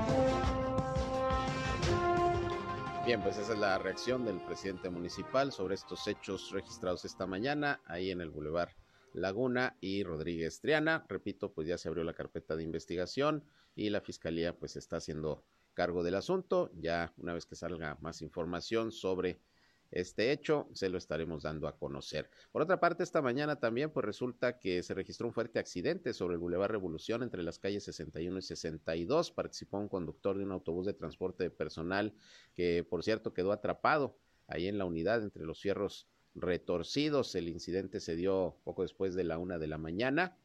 Bien, 3.06 3.22
pues 3.22 3.38
esa 3.38 3.52
es 3.52 3.60
la 3.60 3.78
reacción 3.78 4.24
del 4.24 4.40
presidente 4.40 4.90
municipal 4.90 5.52
sobre 5.52 5.76
estos 5.76 6.08
hechos 6.08 6.50
registrados 6.50 7.04
esta 7.04 7.24
mañana 7.24 7.80
ahí 7.86 8.10
en 8.10 8.20
el 8.20 8.30
Boulevard 8.30 8.70
Laguna 9.12 9.76
y 9.80 10.02
Rodríguez 10.02 10.60
Triana. 10.60 11.06
Repito, 11.08 11.52
pues 11.52 11.68
ya 11.68 11.78
se 11.78 11.86
abrió 11.86 12.02
la 12.02 12.14
carpeta 12.14 12.56
de 12.56 12.64
investigación 12.64 13.44
y 13.76 13.90
la 13.90 14.00
fiscalía 14.00 14.58
pues 14.58 14.74
está 14.74 14.96
haciendo 14.96 15.44
cargo 15.72 16.02
del 16.02 16.16
asunto. 16.16 16.72
Ya 16.74 17.14
una 17.16 17.32
vez 17.32 17.46
que 17.46 17.54
salga 17.54 17.96
más 18.00 18.22
información 18.22 18.90
sobre 18.90 19.38
este 19.90 20.32
hecho 20.32 20.68
se 20.72 20.88
lo 20.88 20.98
estaremos 20.98 21.42
dando 21.42 21.68
a 21.68 21.76
conocer. 21.76 22.30
Por 22.52 22.62
otra 22.62 22.80
parte, 22.80 23.02
esta 23.02 23.22
mañana 23.22 23.56
también 23.56 23.90
pues 23.90 24.04
resulta 24.04 24.58
que 24.58 24.82
se 24.82 24.94
registró 24.94 25.26
un 25.26 25.32
fuerte 25.32 25.58
accidente 25.58 26.12
sobre 26.12 26.34
el 26.34 26.40
Boulevard 26.40 26.70
Revolución 26.70 27.22
entre 27.22 27.42
las 27.42 27.58
calles 27.58 27.84
61 27.84 28.38
y 28.38 28.42
62. 28.42 29.30
Participó 29.30 29.78
un 29.78 29.88
conductor 29.88 30.36
de 30.36 30.44
un 30.44 30.52
autobús 30.52 30.86
de 30.86 30.94
transporte 30.94 31.44
de 31.44 31.50
personal 31.50 32.14
que, 32.54 32.84
por 32.84 33.02
cierto, 33.02 33.32
quedó 33.32 33.52
atrapado 33.52 34.18
ahí 34.48 34.68
en 34.68 34.78
la 34.78 34.84
unidad 34.84 35.22
entre 35.22 35.44
los 35.44 35.60
fierros 35.60 36.08
retorcidos. 36.34 37.34
El 37.34 37.48
incidente 37.48 38.00
se 38.00 38.16
dio 38.16 38.56
poco 38.64 38.82
después 38.82 39.14
de 39.14 39.24
la 39.24 39.38
una 39.38 39.58
de 39.58 39.66
la 39.66 39.78
mañana 39.78 40.36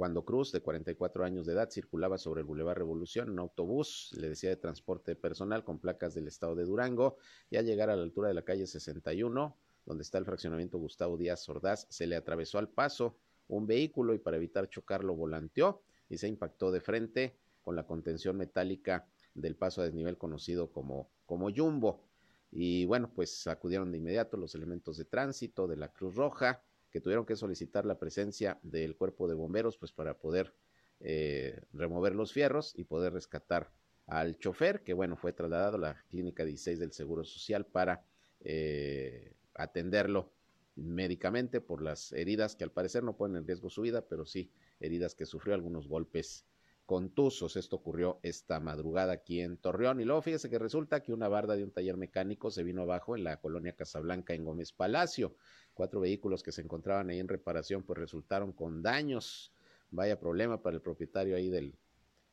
cuando 0.00 0.24
Cruz, 0.24 0.50
de 0.50 0.62
44 0.62 1.24
años 1.26 1.44
de 1.44 1.52
edad, 1.52 1.68
circulaba 1.68 2.16
sobre 2.16 2.40
el 2.40 2.46
Boulevard 2.46 2.78
Revolución 2.78 3.26
en 3.26 3.32
un 3.34 3.40
autobús, 3.40 4.10
le 4.16 4.30
decía 4.30 4.48
de 4.48 4.56
transporte 4.56 5.14
personal 5.14 5.62
con 5.62 5.78
placas 5.78 6.14
del 6.14 6.26
estado 6.26 6.54
de 6.54 6.64
Durango, 6.64 7.18
y 7.50 7.58
al 7.58 7.66
llegar 7.66 7.90
a 7.90 7.96
la 7.96 8.02
altura 8.02 8.28
de 8.28 8.32
la 8.32 8.40
calle 8.40 8.66
61, 8.66 9.58
donde 9.84 10.02
está 10.02 10.16
el 10.16 10.24
fraccionamiento 10.24 10.78
Gustavo 10.78 11.18
Díaz 11.18 11.46
Ordaz, 11.50 11.86
se 11.90 12.06
le 12.06 12.16
atravesó 12.16 12.56
al 12.56 12.70
paso 12.70 13.18
un 13.46 13.66
vehículo 13.66 14.14
y 14.14 14.18
para 14.18 14.38
evitar 14.38 14.70
chocarlo 14.70 15.14
volanteó 15.14 15.82
y 16.08 16.16
se 16.16 16.28
impactó 16.28 16.72
de 16.72 16.80
frente 16.80 17.36
con 17.60 17.76
la 17.76 17.84
contención 17.84 18.38
metálica 18.38 19.06
del 19.34 19.54
paso 19.54 19.82
a 19.82 19.84
desnivel 19.84 20.16
conocido 20.16 20.72
como, 20.72 21.10
como 21.26 21.50
Jumbo. 21.54 22.06
Y 22.50 22.86
bueno, 22.86 23.12
pues 23.14 23.46
acudieron 23.46 23.92
de 23.92 23.98
inmediato 23.98 24.38
los 24.38 24.54
elementos 24.54 24.96
de 24.96 25.04
tránsito 25.04 25.68
de 25.68 25.76
la 25.76 25.92
Cruz 25.92 26.14
Roja, 26.14 26.62
que 26.90 27.00
tuvieron 27.00 27.26
que 27.26 27.36
solicitar 27.36 27.86
la 27.86 27.98
presencia 27.98 28.58
del 28.62 28.96
cuerpo 28.96 29.28
de 29.28 29.34
bomberos 29.34 29.78
pues 29.78 29.92
para 29.92 30.18
poder 30.18 30.54
eh, 31.00 31.60
remover 31.72 32.14
los 32.14 32.32
fierros 32.32 32.72
y 32.76 32.84
poder 32.84 33.12
rescatar 33.12 33.70
al 34.06 34.38
chofer 34.38 34.82
que 34.82 34.92
bueno 34.92 35.16
fue 35.16 35.32
trasladado 35.32 35.76
a 35.76 35.80
la 35.80 36.04
clínica 36.08 36.44
16 36.44 36.78
del 36.78 36.92
Seguro 36.92 37.24
Social 37.24 37.66
para 37.66 38.04
eh, 38.40 39.34
atenderlo 39.54 40.32
médicamente 40.76 41.60
por 41.60 41.82
las 41.82 42.12
heridas 42.12 42.56
que 42.56 42.64
al 42.64 42.72
parecer 42.72 43.02
no 43.02 43.16
ponen 43.16 43.38
en 43.38 43.46
riesgo 43.46 43.70
su 43.70 43.82
vida 43.82 44.06
pero 44.06 44.26
sí 44.26 44.50
heridas 44.80 45.14
que 45.14 45.26
sufrió 45.26 45.54
algunos 45.54 45.88
golpes 45.88 46.46
contusos. 46.90 47.54
Esto 47.54 47.76
ocurrió 47.76 48.18
esta 48.24 48.58
madrugada 48.58 49.12
aquí 49.12 49.40
en 49.40 49.58
Torreón. 49.58 50.00
Y 50.00 50.04
luego 50.04 50.22
fíjese 50.22 50.50
que 50.50 50.58
resulta 50.58 51.04
que 51.04 51.12
una 51.12 51.28
barda 51.28 51.54
de 51.54 51.62
un 51.62 51.70
taller 51.70 51.96
mecánico 51.96 52.50
se 52.50 52.64
vino 52.64 52.82
abajo 52.82 53.14
en 53.14 53.22
la 53.22 53.36
colonia 53.36 53.76
Casablanca 53.76 54.34
en 54.34 54.44
Gómez 54.44 54.72
Palacio. 54.72 55.36
Cuatro 55.80 56.00
vehículos 56.00 56.42
que 56.42 56.52
se 56.52 56.60
encontraban 56.60 57.08
ahí 57.08 57.20
en 57.20 57.26
reparación 57.26 57.82
pues 57.84 57.98
resultaron 57.98 58.52
con 58.52 58.82
daños. 58.82 59.50
Vaya 59.90 60.20
problema 60.20 60.60
para 60.60 60.76
el 60.76 60.82
propietario 60.82 61.34
ahí 61.34 61.48
del, 61.48 61.74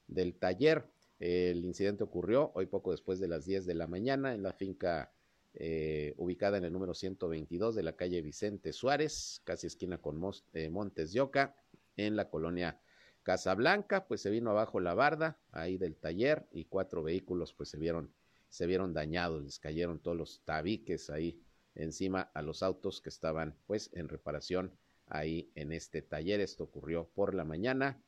del 0.05 0.35
taller. 0.35 0.83
El 1.17 1.63
incidente 1.63 2.03
ocurrió 2.03 2.51
hoy 2.55 2.65
poco 2.65 2.91
después 2.91 3.21
de 3.21 3.29
las 3.29 3.45
10 3.45 3.65
de 3.65 3.73
la 3.73 3.87
mañana 3.87 4.33
en 4.33 4.43
la 4.43 4.51
finca 4.51 5.13
eh, 5.53 6.13
ubicada 6.17 6.57
en 6.57 6.65
el 6.65 6.73
número 6.73 6.93
122 6.93 7.73
de 7.73 7.83
la 7.83 7.95
calle 7.95 8.21
Vicente 8.21 8.73
Suárez, 8.73 9.39
casi 9.45 9.67
esquina 9.67 9.97
con 9.97 10.21
eh, 10.51 10.69
Montes 10.69 11.13
de 11.13 11.21
Oca, 11.21 11.55
en 11.95 12.17
la 12.17 12.29
colonia 12.29 12.81
Casablanca, 13.23 14.07
pues 14.07 14.19
se 14.19 14.29
vino 14.29 14.49
abajo 14.49 14.81
la 14.81 14.93
barda 14.93 15.39
ahí 15.53 15.77
del 15.77 15.95
taller 15.95 16.45
y 16.51 16.65
cuatro 16.65 17.01
vehículos 17.01 17.53
pues 17.53 17.69
se 17.69 17.77
vieron, 17.77 18.11
se 18.49 18.67
vieron 18.67 18.93
dañados, 18.93 19.41
les 19.41 19.57
cayeron 19.57 19.99
todos 19.99 20.17
los 20.17 20.41
tabiques 20.43 21.09
ahí 21.09 21.41
encima 21.77 22.31
a 22.33 22.41
los 22.41 22.63
autos 22.63 23.01
que 23.01 23.09
estaban 23.09 23.55
pues 23.65 23.89
en 23.93 24.09
reparación 24.09 24.77
ahí 25.07 25.51
en 25.55 25.71
este 25.71 26.01
taller. 26.01 26.39
Esto 26.39 26.65
ocurrió 26.65 27.09
por 27.13 27.33
la 27.33 27.45
mañana, 27.45 28.01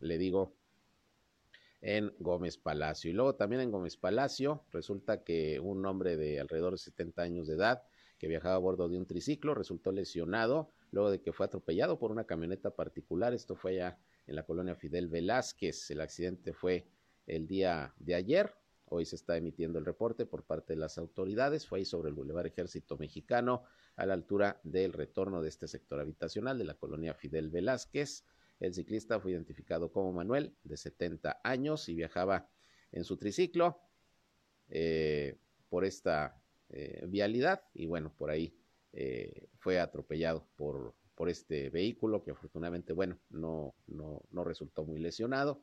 le 0.00 0.18
digo, 0.18 0.54
en 1.80 2.14
Gómez 2.18 2.56
Palacio. 2.58 3.10
Y 3.10 3.14
luego 3.14 3.34
también 3.34 3.62
en 3.62 3.70
Gómez 3.70 3.96
Palacio 3.96 4.64
resulta 4.70 5.24
que 5.24 5.60
un 5.60 5.84
hombre 5.84 6.16
de 6.16 6.40
alrededor 6.40 6.72
de 6.72 6.78
70 6.78 7.22
años 7.22 7.46
de 7.46 7.54
edad 7.54 7.82
que 8.18 8.28
viajaba 8.28 8.54
a 8.54 8.58
bordo 8.58 8.88
de 8.88 8.96
un 8.96 9.06
triciclo 9.06 9.54
resultó 9.54 9.90
lesionado 9.90 10.70
luego 10.92 11.10
de 11.10 11.20
que 11.20 11.32
fue 11.32 11.46
atropellado 11.46 11.98
por 11.98 12.12
una 12.12 12.24
camioneta 12.24 12.70
particular. 12.70 13.34
Esto 13.34 13.56
fue 13.56 13.76
ya 13.76 13.98
en 14.26 14.36
la 14.36 14.44
colonia 14.44 14.76
Fidel 14.76 15.08
Velázquez. 15.08 15.90
El 15.90 16.00
accidente 16.00 16.52
fue 16.52 16.86
el 17.26 17.48
día 17.48 17.94
de 17.98 18.14
ayer. 18.14 18.54
Hoy 18.94 19.06
se 19.06 19.16
está 19.16 19.38
emitiendo 19.38 19.78
el 19.78 19.86
reporte 19.86 20.26
por 20.26 20.44
parte 20.44 20.74
de 20.74 20.78
las 20.78 20.98
autoridades. 20.98 21.66
Fue 21.66 21.78
ahí 21.78 21.84
sobre 21.86 22.10
el 22.10 22.14
Boulevard 22.14 22.46
Ejército 22.46 22.98
Mexicano, 22.98 23.64
a 23.96 24.04
la 24.04 24.12
altura 24.12 24.60
del 24.64 24.92
retorno 24.92 25.40
de 25.40 25.48
este 25.48 25.66
sector 25.66 25.98
habitacional 25.98 26.58
de 26.58 26.64
la 26.64 26.74
colonia 26.74 27.14
Fidel 27.14 27.48
Velázquez. 27.48 28.26
El 28.60 28.74
ciclista 28.74 29.18
fue 29.18 29.32
identificado 29.32 29.90
como 29.90 30.12
Manuel, 30.12 30.54
de 30.62 30.76
70 30.76 31.40
años, 31.42 31.88
y 31.88 31.94
viajaba 31.94 32.50
en 32.90 33.04
su 33.04 33.16
triciclo 33.16 33.80
eh, 34.68 35.38
por 35.70 35.86
esta 35.86 36.38
eh, 36.68 37.06
vialidad. 37.08 37.62
Y 37.72 37.86
bueno, 37.86 38.12
por 38.14 38.28
ahí 38.28 38.54
eh, 38.92 39.48
fue 39.56 39.80
atropellado 39.80 40.46
por 40.54 40.94
por 41.14 41.28
este 41.28 41.70
vehículo 41.70 42.24
que 42.24 42.30
afortunadamente, 42.30 42.92
bueno, 42.92 43.18
no, 43.30 43.74
no, 43.86 44.22
no 44.30 44.44
resultó 44.44 44.84
muy 44.84 44.98
lesionado 44.98 45.62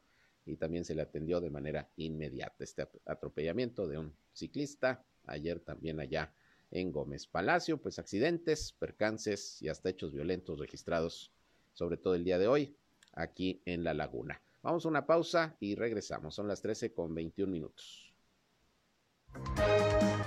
y 0.50 0.58
también 0.58 0.86
se 0.86 0.96
le 0.96 1.02
atendió 1.02 1.40
de 1.40 1.50
manera 1.50 1.90
inmediata 1.98 2.64
este 2.64 2.88
atropellamiento 3.06 3.88
de 3.88 3.98
un 3.98 4.14
ciclista 4.34 5.04
ayer 5.26 5.60
también 5.60 6.00
allá 6.00 6.34
en 6.72 6.92
Gómez 6.92 7.28
Palacio, 7.28 7.78
pues 7.78 8.00
accidentes, 8.00 8.74
percances 8.74 9.62
y 9.62 9.70
hasta 9.70 9.90
hechos 9.90 10.14
violentos 10.14 10.60
registrados, 10.60 11.32
sobre 11.74 11.98
todo 11.98 12.16
el 12.16 12.24
día 12.24 12.38
de 12.38 12.48
hoy, 12.48 12.76
aquí 13.14 13.62
en 13.66 13.84
La 13.84 13.94
Laguna. 13.94 14.42
Vamos 14.62 14.86
a 14.86 14.90
una 14.90 15.06
pausa 15.06 15.56
y 15.60 15.76
regresamos. 15.76 16.36
Son 16.36 16.48
las 16.48 16.62
13 16.62 16.94
con 16.94 17.16
21 17.16 17.52
minutos. 17.52 18.14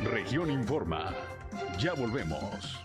Región 0.02 0.50
Informa. 0.50 1.14
Ya 1.78 1.94
volvemos. 1.94 2.80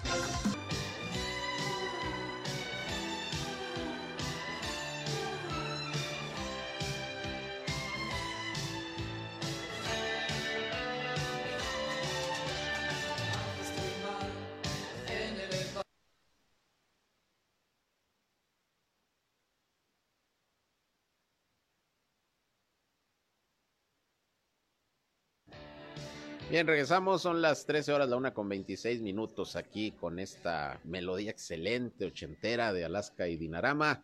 Bien, 26.58 26.66
regresamos, 26.66 27.22
son 27.22 27.40
las 27.40 27.68
13 27.68 27.94
horas, 27.94 28.10
la 28.10 28.16
una 28.16 28.34
con 28.34 28.50
26 28.50 29.04
minutos 29.04 29.56
aquí 29.56 29.92
con 29.92 30.18
esta 30.18 30.80
melodía 30.86 31.30
excelente, 31.30 32.06
ochentera 32.06 32.74
de 32.74 32.84
Alaska 32.84 33.28
y 33.28 33.38
Dinarama. 33.38 34.04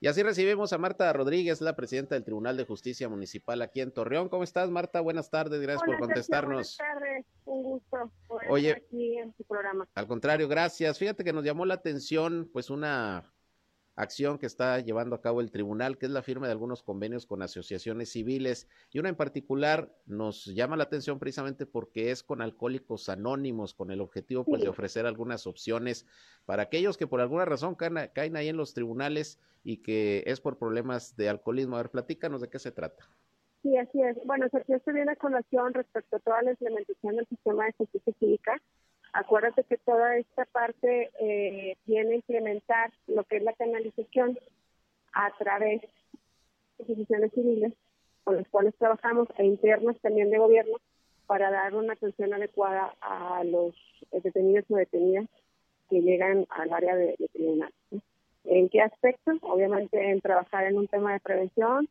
Y 0.00 0.06
así 0.06 0.22
recibimos 0.22 0.74
a 0.74 0.76
Marta 0.76 1.10
Rodríguez, 1.14 1.62
la 1.62 1.74
presidenta 1.74 2.14
del 2.14 2.24
Tribunal 2.24 2.58
de 2.58 2.66
Justicia 2.66 3.08
Municipal 3.08 3.62
aquí 3.62 3.80
en 3.80 3.90
Torreón. 3.90 4.28
¿Cómo 4.28 4.44
estás, 4.44 4.68
Marta? 4.68 5.00
Buenas 5.00 5.30
tardes, 5.30 5.62
gracias 5.62 5.86
por 5.86 5.98
contestarnos. 5.98 6.76
buenas 6.76 7.00
tardes, 7.00 7.26
un 7.46 7.62
gusto 7.62 8.12
Oye, 8.50 8.72
aquí 8.72 9.16
en 9.16 9.32
tu 9.32 9.44
programa. 9.44 9.88
Al 9.94 10.06
contrario, 10.06 10.46
gracias. 10.46 10.98
Fíjate 10.98 11.24
que 11.24 11.32
nos 11.32 11.42
llamó 11.42 11.64
la 11.64 11.72
atención, 11.72 12.50
pues, 12.52 12.68
una 12.68 13.33
acción 13.96 14.38
que 14.38 14.46
está 14.46 14.80
llevando 14.80 15.14
a 15.14 15.20
cabo 15.20 15.40
el 15.40 15.50
tribunal, 15.50 15.98
que 15.98 16.06
es 16.06 16.12
la 16.12 16.22
firma 16.22 16.46
de 16.46 16.52
algunos 16.52 16.82
convenios 16.82 17.26
con 17.26 17.42
asociaciones 17.42 18.10
civiles 18.10 18.68
y 18.90 18.98
una 18.98 19.08
en 19.08 19.14
particular 19.16 19.94
nos 20.06 20.46
llama 20.46 20.76
la 20.76 20.84
atención 20.84 21.18
precisamente 21.18 21.66
porque 21.66 22.10
es 22.10 22.22
con 22.22 22.42
alcohólicos 22.42 23.08
anónimos, 23.08 23.74
con 23.74 23.90
el 23.90 24.00
objetivo 24.00 24.44
pues 24.44 24.62
de 24.62 24.68
ofrecer 24.68 25.06
algunas 25.06 25.46
opciones 25.46 26.06
para 26.44 26.64
aquellos 26.64 26.96
que 26.96 27.06
por 27.06 27.20
alguna 27.20 27.44
razón 27.44 27.74
caen, 27.74 28.10
caen 28.12 28.36
ahí 28.36 28.48
en 28.48 28.56
los 28.56 28.74
tribunales 28.74 29.38
y 29.62 29.78
que 29.78 30.24
es 30.26 30.40
por 30.40 30.58
problemas 30.58 31.16
de 31.16 31.28
alcoholismo. 31.28 31.76
A 31.76 31.82
ver, 31.82 31.90
platícanos 31.90 32.40
de 32.40 32.48
qué 32.48 32.58
se 32.58 32.72
trata. 32.72 33.08
Sí, 33.62 33.78
así 33.78 34.02
es. 34.02 34.18
Bueno, 34.26 34.46
se 34.50 34.62
esto 34.68 34.92
viene 34.92 35.12
a 35.12 35.16
colación 35.16 35.72
respecto 35.72 36.16
a 36.16 36.20
toda 36.20 36.42
la 36.42 36.50
implementación 36.50 37.16
del 37.16 37.26
sistema 37.28 37.64
de 37.64 37.72
justicia 37.72 38.12
cívica 38.18 38.60
Acuérdate 39.14 39.62
que 39.62 39.78
toda 39.78 40.16
esta 40.16 40.44
parte 40.44 41.12
eh, 41.20 41.76
viene 41.86 42.14
a 42.14 42.16
implementar 42.16 42.92
lo 43.06 43.22
que 43.22 43.36
es 43.36 43.44
la 43.44 43.52
canalización 43.52 44.36
a 45.12 45.30
través 45.38 45.82
de 45.82 45.88
instituciones 46.80 47.30
civiles 47.32 47.72
con 48.24 48.36
las 48.38 48.48
cuales 48.48 48.74
trabajamos 48.74 49.28
e 49.38 49.44
internas 49.44 49.96
también 50.00 50.30
de 50.30 50.38
gobierno 50.38 50.78
para 51.28 51.52
dar 51.52 51.76
una 51.76 51.92
atención 51.92 52.34
adecuada 52.34 52.92
a 53.00 53.44
los 53.44 53.76
detenidos 54.10 54.64
o 54.68 54.74
detenidas 54.74 55.26
que 55.88 56.00
llegan 56.00 56.44
al 56.50 56.72
área 56.72 56.96
de, 56.96 57.14
tribunal. 57.32 57.72
¿En 58.42 58.68
qué 58.68 58.80
aspecto? 58.80 59.30
Obviamente 59.42 60.10
en 60.10 60.20
trabajar 60.22 60.64
en 60.64 60.76
un 60.76 60.88
tema 60.88 61.12
de 61.12 61.20
prevención, 61.20 61.88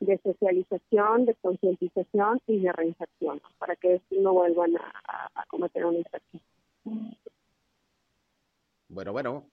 de 0.00 0.18
socialización, 0.18 1.24
de 1.24 1.34
concientización 1.36 2.42
y 2.46 2.60
de 2.60 2.72
reinserción, 2.72 3.40
para 3.58 3.74
que 3.74 4.02
no 4.10 4.34
vuelvan 4.34 4.76
a, 4.76 5.30
a 5.34 5.46
cometer 5.46 5.86
una 5.86 5.96
infracción. 5.96 6.42
Bueno, 8.88 9.12
bueno. 9.12 9.50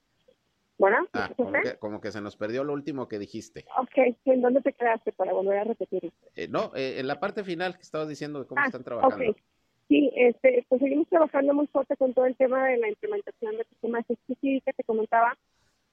Bueno, 0.78 1.08
ah, 1.14 1.30
como, 1.78 2.00
que, 2.02 2.12
se 2.12 2.20
nos 2.20 2.36
perdió 2.36 2.62
lo 2.62 2.74
último 2.74 3.08
que 3.08 3.18
dijiste. 3.18 3.64
Ok, 3.78 4.14
¿en 4.26 4.42
dónde 4.42 4.60
te 4.60 4.74
quedaste 4.74 5.12
para 5.12 5.32
volver 5.32 5.58
a 5.58 5.64
repetir? 5.64 6.12
Eh, 6.34 6.48
no, 6.48 6.72
eh, 6.74 6.96
en 6.98 7.06
la 7.06 7.18
parte 7.18 7.44
final 7.44 7.76
que 7.76 7.82
estabas 7.82 8.08
diciendo 8.08 8.40
de 8.40 8.46
cómo 8.46 8.60
ah, 8.60 8.66
están 8.66 8.84
trabajando. 8.84 9.16
Okay. 9.16 9.42
Sí, 9.88 10.10
este, 10.16 10.66
pues 10.68 10.80
seguimos 10.80 11.08
trabajando 11.08 11.54
muy 11.54 11.66
fuerte 11.68 11.96
con 11.96 12.12
todo 12.12 12.26
el 12.26 12.36
tema 12.36 12.66
de 12.66 12.76
la 12.76 12.88
implementación 12.88 13.56
del 13.56 13.66
sistema 13.68 13.98
de 13.98 14.04
justicia 14.04 14.60
que 14.66 14.72
te 14.72 14.84
comentaba. 14.84 15.38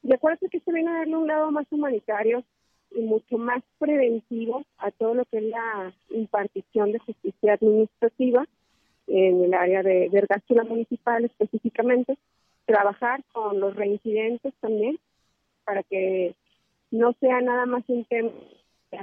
Y 0.02 0.14
acuérdate 0.14 0.50
que 0.50 0.60
se 0.60 0.74
viene 0.74 0.90
a 0.90 1.00
darle 1.00 1.16
un 1.16 1.28
lado 1.28 1.52
más 1.52 1.66
humanitario 1.72 2.44
y 2.92 3.02
mucho 3.02 3.38
más 3.38 3.64
preventivo 3.80 4.66
a 4.78 4.92
todo 4.92 5.14
lo 5.14 5.26
que 5.26 5.38
es 5.38 5.44
la 5.44 5.94
impartición 6.10 6.92
de 6.92 7.00
justicia 7.00 7.54
administrativa 7.54 8.46
en 9.08 9.44
el 9.44 9.54
área 9.54 9.84
de 9.84 10.10
Vergástula 10.10 10.64
Municipal 10.64 11.26
específicamente, 11.26 12.18
trabajar 12.66 13.24
con 13.34 13.60
los 13.60 13.76
reincidentes 13.76 14.54
también 14.62 15.00
para 15.66 15.84
que 15.84 16.36
no 16.92 17.14
sea 17.20 17.42
nada 17.42 17.66
más 17.66 17.84
un 17.88 18.06
tema 18.06 18.32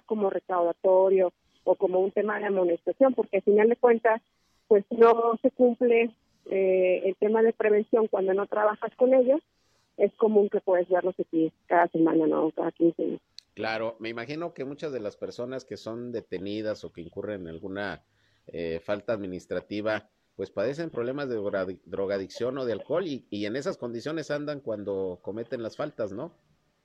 como 0.07 0.31
recaudatorio 0.31 1.33
o 1.65 1.75
como 1.75 2.01
un 2.01 2.13
tema 2.13 2.39
de 2.39 2.47
amonestación, 2.47 3.15
porque 3.15 3.39
al 3.39 3.43
final 3.43 3.69
de 3.69 3.77
cuentas, 3.77 4.23
pues 4.69 4.85
no 4.91 5.39
se 5.43 5.51
cumple 5.51 6.11
eh, 6.51 7.03
el 7.05 7.17
tema 7.17 7.43
de 7.43 7.53
prevención 7.53 8.07
cuando 8.07 8.33
no 8.35 8.47
trabajas 8.47 8.95
con 8.97 9.15
ellos. 9.15 9.41
Es 9.97 10.13
común 10.15 10.49
que 10.49 10.61
puedes 10.61 10.89
verlos 10.89 11.15
aquí 11.19 11.53
cada 11.67 11.89
semana, 11.89 12.27
¿no? 12.27 12.51
Cada 12.53 12.73
15 12.73 13.03
días. 13.05 13.21
Claro, 13.55 13.97
me 13.99 14.09
imagino 14.09 14.55
que 14.55 14.65
muchas 14.65 14.93
de 14.93 15.01
las 15.01 15.17
personas 15.17 15.65
que 15.65 15.77
son 15.77 16.13
detenidas 16.13 16.85
o 16.85 16.93
que 16.93 17.03
incurren 17.03 17.43
en 17.43 17.49
alguna 17.49 18.03
eh, 18.53 18.81
falta 18.81 19.13
administrativa, 19.13 20.09
pues 20.37 20.51
padecen 20.51 20.91
problemas 20.91 21.29
de 21.29 21.37
drogadicción 21.85 22.59
o 22.59 22.65
de 22.65 22.73
alcohol 22.73 23.05
y, 23.07 23.45
en 23.45 23.57
esas 23.57 23.77
condiciones 23.77 24.31
andan 24.31 24.61
cuando 24.61 25.19
cometen 25.23 25.63
las 25.63 25.77
faltas, 25.77 26.13
¿no? 26.13 26.33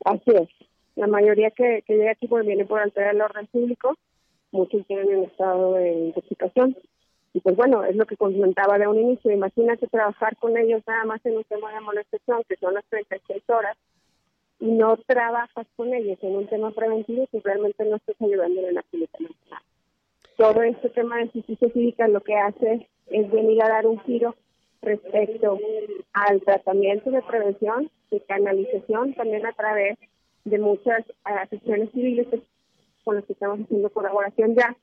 Así 0.04 0.32
es. 0.32 0.50
La 0.96 1.08
mayoría 1.08 1.52
que, 1.52 1.82
que 1.88 1.96
llega 1.96 2.12
aquí 2.12 2.28
pues, 2.28 2.46
viene 2.46 2.66
por 2.66 2.80
alterar 2.80 3.16
el 3.16 3.22
orden 3.22 3.48
público, 3.48 3.98
muchos 4.52 4.86
tienen 4.88 5.10
en 5.10 5.24
estado 5.24 5.74
de 5.74 5.92
intoxicación. 5.94 6.78
Y 7.34 7.40
pues 7.42 7.56
bueno, 7.56 7.84
es 7.84 7.96
lo 7.96 8.06
que 8.06 8.16
comentaba 8.16 8.78
de 8.78 8.88
un 8.88 9.00
inicio. 9.00 9.32
Imagínate 9.32 9.88
trabajar 9.88 10.38
con 10.38 10.58
ellos 10.58 10.84
nada 10.88 11.04
más 11.06 11.26
en 11.26 11.38
un 11.38 11.44
tema 11.46 11.74
de 11.74 11.82
molestación, 11.82 12.44
que 12.48 12.56
son 12.58 12.74
las 12.74 12.86
36 12.86 13.44
horas, 13.50 13.78
y 14.60 14.68
no 14.68 14.98
trabajas 15.06 15.68
con 15.76 15.94
ellos 15.94 16.18
en 16.22 16.36
un 16.36 16.48
tema 16.48 16.72
preventivo, 16.72 17.28
pues 17.32 17.44
realmente 17.44 17.84
no 17.86 17.98
estás 17.98 18.16
ayudando 18.22 18.62
en 18.62 18.78
absolutamente 18.78 19.38
nada 19.50 19.64
todo 20.38 20.62
este 20.64 20.90
tema 20.90 21.18
de 21.18 21.28
justicia 21.30 21.70
cívica 21.72 22.08
lo 22.08 22.22
que 22.22 22.36
hace 22.36 22.90
es 23.08 23.32
venir 23.32 23.62
a 23.64 23.70
dar 23.70 23.88
un 23.88 24.00
giro 24.02 24.36
respecto 24.82 25.58
al 26.14 26.42
tratamiento 26.42 27.12
de 27.12 27.22
prevención 27.24 27.90
y 28.12 28.20
canalización 28.22 29.14
también 29.14 29.46
a 29.46 29.54
través 29.54 29.98
de 30.44 30.60
muchas 30.60 31.04
asociaciones 31.24 31.92
civiles 31.92 32.28
con 33.04 33.16
las 33.16 33.26
que 33.26 33.34
estamos 33.34 33.60
haciendo 33.62 33.90
colaboración 33.90 34.56
ya 34.56 34.76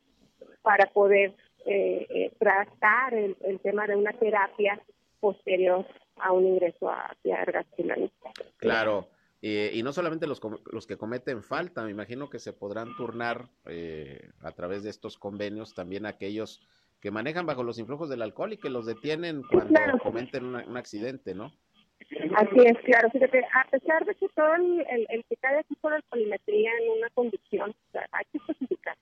para 0.62 0.86
poder 0.86 1.34
eh, 1.66 2.06
eh, 2.10 2.32
tratar 2.38 3.14
el, 3.14 3.36
tema 3.62 3.86
de 3.86 3.96
una 3.96 4.12
terapia 4.12 4.80
posterior 5.20 5.86
a 6.16 6.32
un 6.32 6.46
ingreso 6.46 6.88
a 6.88 7.14
Piedras 7.22 7.66
Claro. 8.56 9.06
Eh, 9.44 9.72
y 9.74 9.82
no 9.82 9.92
solamente 9.92 10.28
los, 10.28 10.40
los 10.70 10.86
que 10.86 10.96
cometen 10.96 11.42
falta, 11.42 11.82
me 11.82 11.90
imagino 11.90 12.30
que 12.30 12.38
se 12.38 12.52
podrán 12.52 12.96
turnar 12.96 13.48
eh, 13.66 14.30
a 14.40 14.52
través 14.52 14.84
de 14.84 14.90
estos 14.90 15.18
convenios 15.18 15.74
también 15.74 16.06
aquellos 16.06 16.60
que 17.00 17.10
manejan 17.10 17.44
bajo 17.44 17.64
los 17.64 17.80
influjos 17.80 18.08
del 18.08 18.22
alcohol 18.22 18.52
y 18.52 18.58
que 18.58 18.70
los 18.70 18.86
detienen 18.86 19.42
cuando 19.42 19.80
cometen 20.00 20.44
un 20.44 20.76
accidente, 20.76 21.34
¿no? 21.34 21.52
Así 22.36 22.56
es, 22.64 22.78
claro. 22.84 23.10
Fíjate, 23.10 23.44
a 23.52 23.68
pesar 23.68 24.04
de 24.04 24.14
que 24.14 24.28
todo 24.28 24.54
el, 24.54 24.86
el, 25.08 25.24
que 25.24 25.36
cae 25.36 25.58
aquí 25.58 25.74
por 25.80 25.92
alcoholimetría 25.92 26.70
en 26.80 26.98
una 26.98 27.10
condición, 27.10 27.74
hay 28.12 28.24
que 28.30 28.38
especificar. 28.38 28.96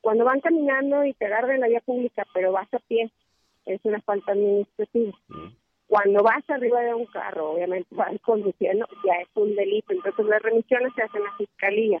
Cuando 0.00 0.24
van 0.24 0.40
caminando 0.40 1.04
y 1.04 1.14
te 1.14 1.26
agarran 1.26 1.60
la 1.60 1.68
vía 1.68 1.80
pública, 1.80 2.24
pero 2.34 2.52
vas 2.52 2.72
a 2.72 2.78
pie, 2.80 3.10
es 3.66 3.80
una 3.84 4.00
falta 4.00 4.32
administrativa. 4.32 5.12
Cuando 5.88 6.22
vas 6.22 6.48
arriba 6.48 6.82
de 6.82 6.94
un 6.94 7.06
carro, 7.06 7.52
obviamente 7.52 7.88
vas 7.90 8.12
conduciendo, 8.22 8.86
ya 9.04 9.14
es 9.14 9.28
un 9.34 9.56
delito. 9.56 9.92
Entonces 9.92 10.26
las 10.26 10.42
remisiones 10.42 10.92
se 10.94 11.02
hacen 11.02 11.22
a 11.26 11.36
fiscalía. 11.36 12.00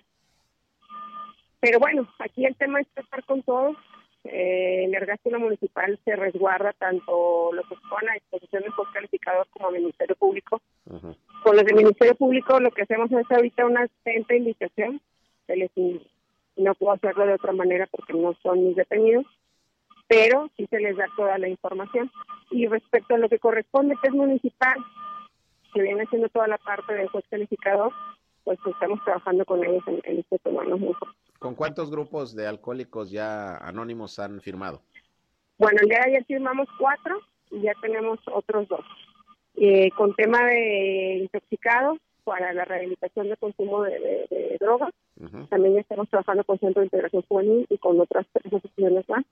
Pero 1.60 1.80
bueno, 1.80 2.06
aquí 2.20 2.44
el 2.44 2.54
tema 2.54 2.80
es 2.80 2.86
estar 2.94 3.24
con 3.24 3.42
todos. 3.42 3.76
Eh, 4.24 4.84
en 4.84 4.94
el 4.94 5.06
gasto 5.06 5.30
municipal 5.38 5.98
se 6.04 6.14
resguarda 6.14 6.72
tanto 6.74 7.50
lo 7.52 7.62
que 7.62 7.76
pone 7.88 8.10
a 8.10 8.14
disposición 8.14 8.62
del 8.62 8.72
juez 8.72 8.88
calificador 8.92 9.46
como 9.48 9.70
el 9.70 9.80
Ministerio 9.80 10.16
Público. 10.16 10.60
Con 11.42 11.56
los 11.56 11.64
del 11.64 11.76
Ministerio 11.76 12.14
Público 12.14 12.60
lo 12.60 12.70
que 12.70 12.82
hacemos 12.82 13.10
es 13.10 13.30
ahorita 13.30 13.64
una 13.64 13.84
atenta 13.84 14.34
invitación. 14.34 15.00
Se 15.46 15.56
les, 15.56 15.70
no 16.56 16.74
puedo 16.74 16.92
hacerlo 16.92 17.26
de 17.26 17.34
otra 17.34 17.52
manera 17.52 17.86
porque 17.90 18.12
no 18.12 18.34
son 18.42 18.66
mis 18.66 18.76
detenidos 18.76 19.24
pero 20.08 20.50
sí 20.56 20.66
se 20.68 20.80
les 20.80 20.96
da 20.96 21.06
toda 21.16 21.38
la 21.38 21.48
información. 21.48 22.10
Y 22.50 22.66
respecto 22.66 23.14
a 23.14 23.18
lo 23.18 23.28
que 23.28 23.38
corresponde, 23.38 23.94
que 24.02 24.08
es 24.08 24.14
municipal, 24.14 24.76
que 25.74 25.82
viene 25.82 26.02
haciendo 26.02 26.28
toda 26.30 26.48
la 26.48 26.58
parte 26.58 26.94
del 26.94 27.08
juez 27.08 27.24
calificador, 27.30 27.92
pues 28.44 28.58
estamos 28.64 29.04
trabajando 29.04 29.44
con 29.44 29.62
ellos 29.62 29.84
en, 29.86 30.18
este 30.18 30.38
tema. 30.38 30.62
¿Con 31.38 31.54
cuántos 31.54 31.90
grupos 31.90 32.34
de 32.34 32.46
alcohólicos 32.46 33.10
ya 33.10 33.58
anónimos 33.58 34.18
han 34.18 34.40
firmado? 34.40 34.80
Bueno, 35.58 35.78
el 35.82 35.88
día 35.88 35.98
de 35.98 36.10
ayer 36.12 36.24
firmamos 36.24 36.66
cuatro 36.78 37.20
y 37.50 37.60
ya 37.60 37.72
tenemos 37.82 38.18
otros 38.32 38.66
dos. 38.68 38.84
Eh, 39.56 39.90
con 39.96 40.14
tema 40.14 40.44
de 40.46 41.18
intoxicados 41.22 41.98
para 42.24 42.52
la 42.52 42.64
rehabilitación 42.64 43.28
de 43.28 43.36
consumo 43.36 43.82
de, 43.82 44.56
drogas, 44.60 44.94
también 45.50 45.78
estamos 45.78 46.08
trabajando 46.08 46.44
con 46.44 46.58
Centro 46.58 46.80
de 46.80 46.86
Integración 46.86 47.22
Juvenil 47.28 47.66
y 47.68 47.78
con 47.78 48.00
otras 48.00 48.26
asociaciones 48.44 49.08
más. 49.08 49.24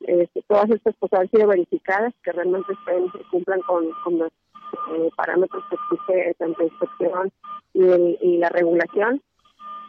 Este, 0.00 0.42
todas 0.48 0.70
estas 0.70 0.94
cosas 0.96 1.20
han 1.20 1.30
sido 1.30 1.46
verificadas, 1.46 2.14
que 2.22 2.32
realmente 2.32 2.72
cumplan 3.30 3.60
con, 3.62 3.88
los 4.18 4.32
eh, 4.92 5.10
parámetros 5.16 5.62
que 5.68 5.76
existe 5.76 6.34
tanto 6.38 6.62
inspección 6.62 7.30
y, 7.74 8.38
la 8.38 8.48
regulación. 8.48 9.22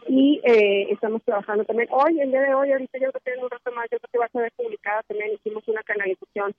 Y 0.08 0.40
eh, 0.44 0.88
estamos 0.90 1.22
trabajando 1.22 1.64
también, 1.64 1.88
hoy, 1.92 2.20
el 2.20 2.30
día 2.30 2.42
de 2.42 2.54
hoy, 2.54 2.72
ahorita 2.72 2.98
yo 2.98 3.10
creo 3.10 3.22
que 3.24 3.32
en 3.32 3.44
un 3.44 3.50
rato 3.50 3.72
más, 3.72 3.86
yo 3.90 3.98
creo 3.98 4.08
que 4.12 4.18
va 4.18 4.24
a 4.26 4.28
ser 4.28 4.52
publicada 4.56 5.02
también, 5.04 5.32
hicimos 5.32 5.66
una 5.68 5.82
canalización 5.82 6.54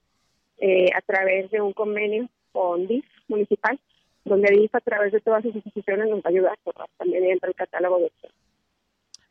eh, 0.58 0.88
a 0.94 1.00
través 1.02 1.50
de 1.50 1.60
un 1.60 1.72
convenio 1.72 2.28
con 2.52 2.86
DIF 2.86 3.04
municipal, 3.28 3.78
donde 4.24 4.50
DIF 4.50 4.74
a 4.74 4.80
través 4.80 5.12
de 5.12 5.20
todas 5.20 5.42
sus 5.42 5.54
instituciones 5.54 6.08
nos 6.08 6.24
ayuda 6.24 6.52
a 6.52 6.86
también 6.96 7.24
entra 7.24 7.50
el 7.50 7.54
catálogo 7.54 7.98
de 7.98 8.10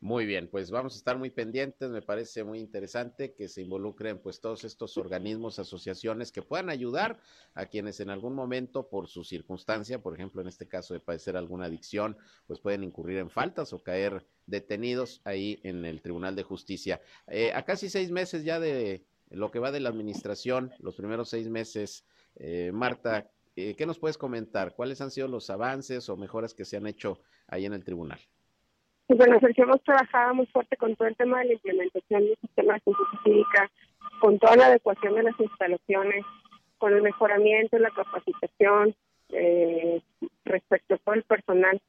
Muy 0.04 0.26
bien, 0.26 0.48
pues 0.48 0.70
vamos 0.70 0.92
a 0.92 0.98
estar 0.98 1.16
muy 1.16 1.30
pendientes, 1.30 1.88
me 1.88 2.02
parece 2.02 2.44
muy 2.44 2.58
interesante 2.58 3.32
que 3.32 3.48
se 3.48 3.62
involucren 3.62 4.18
pues 4.18 4.38
todos 4.38 4.62
estos 4.64 4.98
organismos, 4.98 5.58
asociaciones 5.58 6.30
que 6.30 6.42
puedan 6.42 6.68
ayudar 6.68 7.18
a 7.54 7.64
quienes 7.64 8.00
en 8.00 8.10
algún 8.10 8.34
momento 8.34 8.90
por 8.90 9.08
su 9.08 9.24
circunstancia, 9.24 10.02
por 10.02 10.12
ejemplo 10.12 10.42
en 10.42 10.48
este 10.48 10.68
caso 10.68 10.92
de 10.92 11.00
padecer 11.00 11.38
alguna 11.38 11.64
adicción, 11.64 12.18
pues 12.46 12.60
pueden 12.60 12.84
incurrir 12.84 13.16
en 13.16 13.30
faltas 13.30 13.72
o 13.72 13.82
caer 13.82 14.26
detenidos 14.44 15.22
ahí 15.24 15.58
en 15.62 15.86
el 15.86 16.02
Tribunal 16.02 16.36
de 16.36 16.42
Justicia. 16.42 17.00
Eh, 17.26 17.52
a 17.54 17.64
casi 17.64 17.88
seis 17.88 18.10
meses 18.10 18.44
ya 18.44 18.60
de 18.60 19.06
lo 19.30 19.50
que 19.50 19.58
va 19.58 19.72
de 19.72 19.80
la 19.80 19.88
administración, 19.88 20.70
los 20.80 20.96
primeros 20.96 21.30
seis 21.30 21.48
meses, 21.48 22.04
eh, 22.34 22.72
Marta, 22.74 23.30
eh, 23.56 23.74
¿qué 23.74 23.86
nos 23.86 23.98
puedes 23.98 24.18
comentar? 24.18 24.74
¿Cuáles 24.74 25.00
han 25.00 25.10
sido 25.10 25.28
los 25.28 25.48
avances 25.48 26.10
o 26.10 26.16
mejoras 26.18 26.52
que 26.52 26.66
se 26.66 26.76
han 26.76 26.86
hecho 26.86 27.22
ahí 27.46 27.64
en 27.64 27.72
el 27.72 27.84
tribunal? 27.84 28.20
Y 29.08 29.14
bueno, 29.14 29.38
Sergio, 29.38 29.64
hemos 29.64 29.82
trabajado 29.82 30.34
muy 30.34 30.46
fuerte 30.46 30.76
con 30.76 30.96
todo 30.96 31.08
el 31.08 31.16
tema 31.16 31.40
de 31.40 31.46
la 31.46 31.52
implementación 31.54 32.22
del 32.22 32.36
sistema 32.40 32.74
de 32.74 32.80
justicia 32.80 33.20
cívica, 33.22 33.70
con 34.20 34.38
toda 34.38 34.56
la 34.56 34.66
adecuación 34.66 35.14
de 35.14 35.24
las 35.24 35.38
instalaciones, 35.38 36.24
con 36.78 36.94
el 36.94 37.02
mejoramiento, 37.02 37.78
la 37.78 37.90
capacitación 37.90 38.94
eh, 39.30 40.00
respecto 40.44 40.94
a 40.94 40.98
todo 40.98 41.14
el 41.14 41.22
personal 41.24 41.80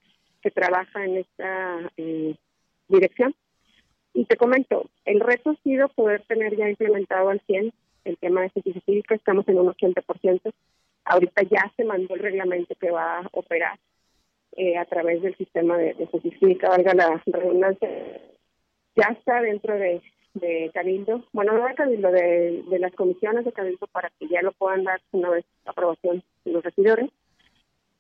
que 0.42 0.52
trabaja 0.52 1.06
en 1.06 1.18
esta 1.18 1.92
eh, 1.96 2.36
dirección. 2.90 3.34
Y 4.14 4.26
te 4.26 4.36
comento, 4.36 4.90
el 5.06 5.22
reto 5.22 5.52
ha 5.52 5.64
sido 5.64 5.88
poder 5.90 6.24
tener 6.28 6.56
ya 6.56 6.70
implementado 6.70 7.30
al 7.30 7.42
100 7.48 7.72
el 8.04 8.18
tema 8.18 8.42
de 8.42 8.50
justicia 8.50 8.82
cívica, 8.86 9.16
estamos 9.16 9.48
en 9.48 9.60
un 9.60 9.68
80%. 9.68 10.52
Ahorita 11.06 11.44
ya 11.44 11.72
se 11.76 11.86
mandó 11.86 12.14
el 12.14 12.22
reglamento 12.22 12.76
que 12.76 12.92
va 12.92 13.20
a 13.20 13.30
operar 13.32 13.80
eh, 14.56 14.78
a 14.78 14.86
través 14.86 15.22
del 15.22 15.36
sistema 15.36 15.78
de, 15.78 15.94
de 15.94 16.08
valga 16.62 16.94
la 16.94 17.22
redundancia, 17.26 17.90
ya 18.96 19.10
está 19.12 19.42
dentro 19.42 19.78
de, 19.78 20.02
de 20.34 20.72
Cabildo, 20.74 21.24
bueno, 21.34 21.54
no 21.54 21.66
de 21.66 21.76
Cabildo, 21.76 22.12
de, 22.12 22.64
de 22.70 22.80
las 22.80 22.94
comisiones 22.94 23.46
de 23.46 23.52
Cabildo 23.52 23.88
para 23.88 24.12
que 24.18 24.28
ya 24.28 24.42
lo 24.42 24.52
puedan 24.54 24.84
dar 24.84 25.02
una 25.12 25.30
vez 25.30 25.46
aprobación 25.66 26.24
de 26.46 26.52
los 26.52 26.64
regidores. 26.64 27.10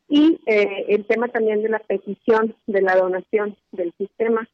Y 0.07 0.39
eh, 0.45 0.85
el 0.89 1.05
tema 1.05 1.27
también 1.29 1.63
de 1.63 1.69
la 1.69 1.79
petición 1.79 2.55
de 2.67 2.81
la 2.81 2.95
donación 2.95 3.57
del 3.71 3.91
sistema, 3.97 4.47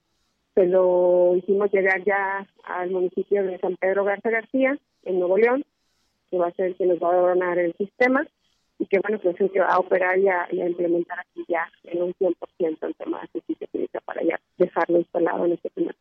se 0.55 0.65
lo 0.65 1.35
hicimos 1.35 1.71
llegar 1.71 2.03
ya 2.03 2.47
al 2.63 2.91
municipio 2.91 3.43
de 3.43 3.59
San 3.59 3.75
Pedro 3.77 4.05
Garza 4.05 4.29
García, 4.29 4.77
en 5.03 5.19
Nuevo 5.19 5.37
León, 5.37 5.65
que 6.29 6.37
va 6.37 6.47
a 6.47 6.53
ser 6.53 6.67
el 6.67 6.75
que 6.75 6.85
nos 6.85 6.99
va 6.99 7.13
a 7.13 7.17
donar 7.17 7.59
el 7.59 7.73
sistema 7.75 8.25
y 8.81 8.87
que 8.87 8.99
bueno, 8.99 9.19
pues 9.19 9.35
se 9.37 9.59
va 9.59 9.67
a 9.67 9.77
operar 9.77 10.17
y 10.17 10.27
a, 10.27 10.47
implementar 10.51 11.19
aquí 11.19 11.45
ya 11.47 11.71
en 11.83 12.01
un 12.01 12.15
100% 12.15 12.33
el 12.81 12.95
tema 12.95 13.21
de 13.21 13.27
justicia 13.27 13.67
clínica 13.67 13.99
para 14.01 14.23
ya 14.23 14.41
dejarlo 14.57 14.97
instalado 14.97 15.45
en 15.45 15.51
este 15.51 15.69
primer 15.69 15.95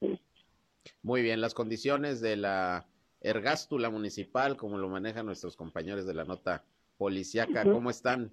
Muy 1.03 1.21
bien, 1.21 1.43
las 1.43 1.53
condiciones 1.53 2.23
de 2.23 2.37
la 2.37 2.87
ergástula 3.21 3.91
municipal, 3.91 4.57
como 4.57 4.79
lo 4.79 4.89
manejan 4.89 5.27
nuestros 5.27 5.57
compañeros 5.57 6.07
de 6.07 6.15
la 6.15 6.25
nota 6.25 6.65
policiaca, 6.97 7.65
¿cómo 7.65 7.91
están? 7.91 8.31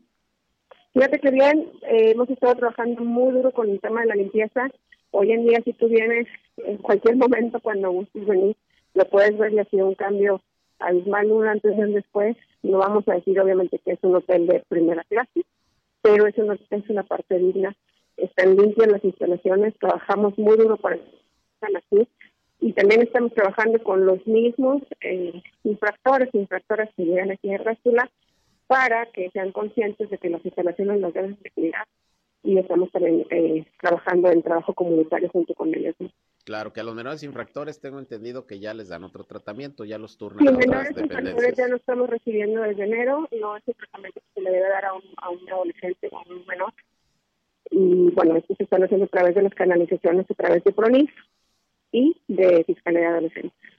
Fíjate 0.93 1.19
que 1.19 1.29
bien, 1.29 1.69
eh, 1.81 2.11
hemos 2.11 2.29
estado 2.29 2.55
trabajando 2.55 3.03
muy 3.03 3.33
duro 3.33 3.51
con 3.51 3.69
el 3.69 3.81
tema 3.81 3.99
de 3.99 4.07
la 4.07 4.15
limpieza. 4.15 4.69
Hoy 5.11 5.33
en 5.33 5.45
día, 5.45 5.59
si 5.65 5.73
tú 5.73 5.89
vienes 5.89 6.25
en 6.55 6.77
cualquier 6.77 7.17
momento 7.17 7.59
cuando 7.59 7.91
gustes 7.91 8.25
venir, 8.25 8.55
lo 8.93 9.03
puedes 9.09 9.37
ver 9.37 9.51
y 9.51 9.59
ha 9.59 9.65
sido 9.65 9.87
un 9.87 9.95
cambio 9.95 10.41
abismal 10.79 11.31
un 11.31 11.47
antes 11.47 11.77
y 11.77 11.81
un 11.81 11.93
después. 11.93 12.37
No 12.63 12.79
vamos 12.79 13.07
a 13.07 13.15
decir 13.15 13.39
obviamente 13.39 13.79
que 13.79 13.91
es 13.91 13.99
un 14.01 14.15
hotel 14.15 14.47
de 14.47 14.63
primera 14.67 15.03
clase, 15.05 15.43
pero 16.01 16.27
es 16.27 16.37
una, 16.37 16.57
es 16.69 16.89
una 16.89 17.03
parte 17.03 17.37
digna. 17.37 17.75
Están 18.17 18.55
limpias 18.55 18.87
las 18.87 19.03
instalaciones, 19.03 19.77
trabajamos 19.79 20.37
muy 20.37 20.57
duro 20.57 20.77
para 20.77 20.97
que 20.97 21.03
estén 21.53 21.77
así 21.77 22.07
y 22.59 22.73
también 22.73 23.01
estamos 23.01 23.33
trabajando 23.33 23.81
con 23.83 24.05
los 24.05 24.25
mismos 24.25 24.81
eh, 25.01 25.41
infractores 25.63 26.29
infractoras 26.33 26.89
que 26.95 27.05
llegan 27.05 27.31
aquí 27.31 27.53
a 27.53 27.59
Rástula 27.59 28.09
para 28.65 29.05
que 29.07 29.29
sean 29.31 29.51
conscientes 29.51 30.09
de 30.09 30.17
que 30.17 30.29
las 30.29 30.43
instalaciones 30.43 30.99
las 30.99 31.13
deben 31.13 31.37
de 31.41 31.51
cuidar 31.51 31.87
y 32.43 32.57
estamos 32.57 32.91
también 32.91 33.25
eh, 33.29 33.65
trabajando 33.81 34.31
en 34.31 34.41
trabajo 34.41 34.73
comunitario 34.73 35.29
junto 35.29 35.53
con 35.53 35.73
ellos. 35.73 35.95
Claro, 36.47 36.71
que 36.71 36.79
a 36.79 36.83
los 36.85 36.95
menores 36.95 37.23
infractores 37.23 37.81
tengo 37.81 37.99
entendido 37.99 38.47
que 38.47 38.57
ya 38.57 38.73
les 38.73 38.87
dan 38.87 39.03
otro 39.03 39.25
tratamiento, 39.25 39.83
ya 39.83 39.97
los 39.97 40.17
turnan 40.17 40.45
los 40.45 40.57
menores 40.57 40.91
infractores 40.91 41.57
ya 41.57 41.67
lo 41.67 41.75
estamos 41.75 42.09
recibiendo 42.09 42.61
desde 42.61 42.85
enero, 42.85 43.27
no 43.37 43.57
es 43.57 43.67
el 43.67 43.75
tratamiento 43.75 44.21
que 44.21 44.27
se 44.33 44.41
le 44.41 44.51
debe 44.51 44.69
dar 44.69 44.85
a 44.85 44.93
un, 44.93 45.03
a 45.17 45.29
un 45.29 45.49
adolescente 45.49 46.07
o 46.09 46.17
a 46.17 46.21
un 46.21 46.45
menor. 46.45 46.73
Y 47.69 48.11
bueno, 48.11 48.37
esto 48.37 48.55
se 48.55 48.63
está 48.63 48.77
haciendo 48.77 49.07
a 49.07 49.09
través 49.09 49.35
de 49.35 49.41
las 49.41 49.53
canalizaciones, 49.53 50.25
a 50.31 50.33
través 50.35 50.63
de 50.63 50.71
PRONIF 50.71 51.11
y 51.91 52.15
de 52.29 52.63
Fiscalía 52.63 53.01
de 53.01 53.07
Adolescentes. 53.07 53.76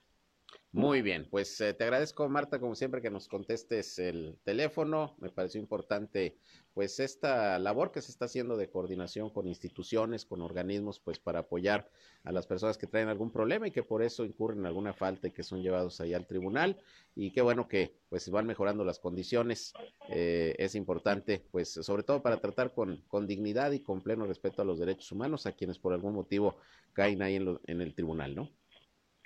Muy 0.71 1.01
bien, 1.01 1.27
pues 1.31 1.59
eh, 1.63 1.73
te 1.73 1.85
agradezco 1.85 2.29
Marta 2.29 2.61
como 2.61 2.75
siempre 2.75 3.01
que 3.01 3.11
nos 3.11 3.27
contestes 3.27 3.99
el 3.99 4.39
teléfono. 4.45 5.17
Me 5.19 5.31
pareció 5.31 5.59
importante 5.61 6.37
pues 6.75 7.01
esta 7.01 7.59
labor 7.59 7.91
que 7.91 8.03
se 8.03 8.11
está 8.13 8.27
haciendo 8.27 8.55
de 8.59 8.69
coordinación 8.71 9.31
con 9.31 9.49
instituciones, 9.49 10.27
con 10.27 10.43
organismos, 10.43 11.01
pues 11.01 11.19
para 11.21 11.41
apoyar 11.41 11.91
a 12.23 12.33
las 12.33 12.47
personas 12.47 12.77
que 12.77 12.87
traen 12.87 13.09
algún 13.09 13.33
problema 13.33 13.67
y 13.67 13.71
que 13.71 13.83
por 13.83 14.03
eso 14.03 14.27
incurren 14.27 14.59
en 14.61 14.67
alguna 14.67 14.93
falta 14.93 15.29
y 15.29 15.33
que 15.33 15.43
son 15.43 15.63
llevados 15.63 16.01
ahí 16.03 16.13
al 16.13 16.27
tribunal. 16.27 16.77
Y 17.15 17.33
qué 17.33 17.41
bueno 17.41 17.67
que 17.67 17.97
pues 18.11 18.29
van 18.31 18.47
mejorando 18.47 18.85
las 18.85 18.99
condiciones. 18.99 19.73
Eh, 20.11 20.55
es 20.59 20.75
importante 20.75 21.49
pues 21.51 21.71
sobre 21.73 22.03
todo 22.03 22.23
para 22.23 22.41
tratar 22.43 22.75
con, 22.75 23.03
con 23.09 23.27
dignidad 23.27 23.73
y 23.73 23.81
con 23.81 24.03
pleno 24.03 24.27
respeto 24.27 24.61
a 24.61 24.67
los 24.67 24.79
derechos 24.79 25.11
humanos 25.13 25.47
a 25.47 25.53
quienes 25.53 25.79
por 25.79 25.95
algún 25.95 26.13
motivo 26.15 26.59
caen 26.93 27.23
ahí 27.23 27.37
en, 27.37 27.59
en 27.67 27.81
el 27.81 27.95
tribunal, 27.95 28.35
¿no? 28.35 28.51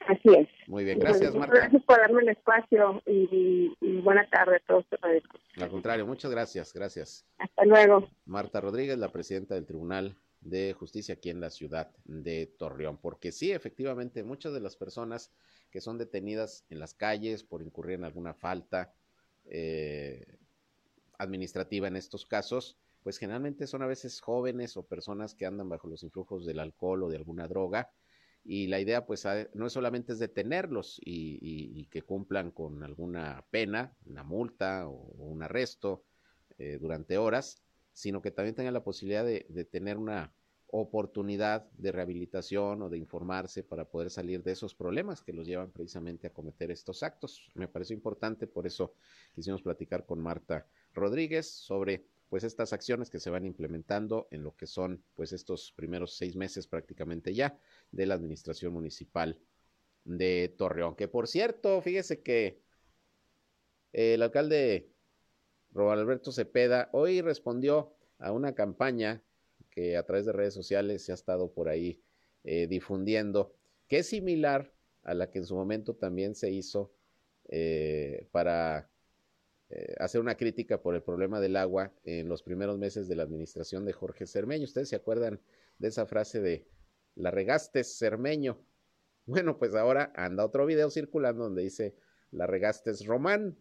Así 0.07 0.29
es. 0.37 0.49
Muy 0.67 0.85
bien, 0.85 0.99
gracias 0.99 1.35
Marta. 1.35 1.57
Gracias 1.57 1.83
por 1.85 1.99
darme 1.99 2.23
el 2.23 2.29
espacio 2.31 3.03
y, 3.07 3.75
buena 4.03 4.29
tarde 4.31 4.57
a 4.57 4.61
todos. 4.67 4.85
Al 5.57 5.69
contrario, 5.71 6.07
muchas 6.07 6.31
gracias, 6.31 6.73
gracias. 6.73 7.27
Hasta 7.39 7.65
luego. 7.65 8.09
Marta 8.27 8.61
Rodríguez, 8.61 8.99
la 8.99 9.13
presidenta 9.13 9.55
del 9.55 9.67
Tribunal 9.67 10.17
de 10.41 10.73
Justicia 10.73 11.15
aquí 11.15 11.31
en 11.31 11.41
la 11.41 11.51
ciudad 11.51 11.91
de 12.05 12.47
Torreón, 12.59 12.99
porque 12.99 13.31
sí, 13.31 13.53
efectivamente, 13.53 14.25
muchas 14.25 14.53
de 14.53 14.61
las 14.61 14.77
personas 14.77 15.31
que 15.71 15.81
son 15.81 15.99
detenidas 15.99 16.67
en 16.69 16.81
las 16.81 16.95
calles 16.95 17.45
por 17.45 17.63
incurrir 17.63 17.95
en 17.95 18.05
alguna 18.05 18.35
falta 18.35 18.93
eh, 19.45 20.37
administrativa 21.19 21.87
en 21.87 21.97
estos 21.97 22.27
casos, 22.27 22.77
pues 23.05 23.19
generalmente 23.19 23.67
son 23.67 23.83
a 23.83 23.87
veces 23.87 24.21
jóvenes 24.21 24.77
o 24.77 24.87
personas 24.87 25.35
que 25.35 25.47
andan 25.47 25.69
bajo 25.69 25.89
los 25.89 26.03
influjos 26.03 26.45
del 26.45 26.59
alcohol 26.59 27.05
o 27.05 27.09
de 27.09 27.17
alguna 27.17 27.47
droga 27.47 27.91
y 28.45 28.67
la 28.67 28.81
idea 28.81 29.07
pues 29.07 29.27
no 29.55 29.67
es 29.67 29.73
solamente 29.73 30.13
es 30.13 30.19
detenerlos 30.19 31.01
y, 31.05 31.87
que 31.87 32.03
cumplan 32.03 32.51
con 32.51 32.83
alguna 32.83 33.45
pena, 33.51 33.95
una 34.07 34.23
multa 34.25 34.89
o, 34.89 34.95
un 35.19 35.43
arresto 35.43 36.05
eh, 36.59 36.79
durante 36.81 37.19
horas, 37.19 37.63
sino 37.93 38.23
que 38.23 38.31
también 38.31 38.55
tengan 38.55 38.75
la 38.75 38.85
posibilidad 38.85 39.25
de, 39.25 39.65
tener 39.71 39.97
una 39.99 40.33
oportunidad 40.69 41.71
de 41.73 41.93
rehabilitación 41.93 42.81
o 42.83 42.89
de 42.89 42.97
informarse 42.97 43.63
para 43.63 43.85
poder 43.85 44.11
salir 44.11 44.43
de 44.43 44.53
esos 44.53 44.75
problemas 44.75 45.23
que 45.23 45.35
los 45.35 45.47
llevan 45.47 45.71
precisamente 45.71 46.27
a 46.27 46.33
cometer 46.33 46.71
estos 46.71 47.03
actos. 47.03 47.51
Me 47.55 47.69
pareció 47.69 47.95
importante, 47.95 48.47
por 48.47 48.67
eso 48.67 48.95
quisimos 49.35 49.61
platicar 49.61 50.07
con 50.07 50.19
Marta 50.19 50.67
Rodríguez 50.95 51.47
sobre 51.51 52.07
pues 52.33 52.45
estas 52.45 52.73
acciones 52.73 53.11
que 53.11 53.21
se 53.21 53.29
van 53.29 53.45
implementando 53.45 54.27
en 54.31 54.43
lo 54.43 54.57
que 54.57 54.67
son 54.67 55.05
pues 55.13 55.35
estos 55.35 55.71
primeros 55.77 56.17
seis 56.17 56.35
meses 56.35 56.67
prácticamente 56.67 57.35
ya 57.35 57.59
de 57.91 58.07
la 58.07 58.15
administración 58.15 58.73
municipal 58.73 59.39
de 60.05 60.55
Torreón. 60.57 60.97
Que 60.97 61.09
por 61.09 61.29
cierto, 61.29 61.83
fíjese 61.83 62.23
que 62.23 62.63
el 63.93 64.23
alcalde 64.23 64.89
Roberto 65.73 66.33
Cepeda 66.33 66.89
hoy 66.93 67.21
respondió 67.21 67.93
a 68.19 68.33
una 68.33 68.55
campaña 68.55 69.23
que 69.69 69.99
a 69.99 70.07
través 70.07 70.25
de 70.25 70.33
redes 70.33 70.55
sociales 70.55 71.05
se 71.05 71.13
ha 71.13 71.17
estado 71.17 71.53
por 71.53 71.69
ahí 71.69 72.01
eh, 72.45 72.67
difundiendo, 72.67 73.55
que 73.89 73.99
es 73.99 74.07
similar 74.07 74.73
a 75.03 75.13
la 75.13 75.31
que 75.31 75.41
en 75.41 75.45
su 75.45 75.55
momento 75.55 75.97
también 75.97 76.35
se 76.35 76.51
hizo 76.51 76.95
eh, 77.51 78.27
para 78.31 78.89
eh, 79.75 79.95
hacer 79.99 80.21
una 80.21 80.37
crítica 80.37 80.83
por 80.83 80.95
el 80.95 81.03
problema 81.03 81.41
del 81.41 81.57
agua 81.57 81.93
en 82.05 82.29
los 82.29 82.43
primeros 82.43 82.79
meses 82.79 83.09
de 83.09 83.17
la 83.17 83.23
administración 83.23 83.87
de 83.87 83.95
Jorge 83.95 84.27
Cermeño. 84.27 84.65
Ustedes 84.65 84.91
se 84.91 84.97
acuerdan 84.97 85.41
de 85.79 85.89
esa 85.89 86.05
frase 86.05 86.43
de 86.43 86.67
la 87.15 87.31
regaste 87.31 87.83
Cermeño. 87.85 88.59
Bueno, 89.25 89.57
pues 89.57 89.77
ahora 89.77 90.13
anda 90.17 90.45
otro 90.45 90.67
video 90.67 90.91
circulando 90.91 91.45
donde 91.45 91.63
dice 91.63 91.95
la 92.33 92.49
regaste 92.49 92.91
Román 93.07 93.57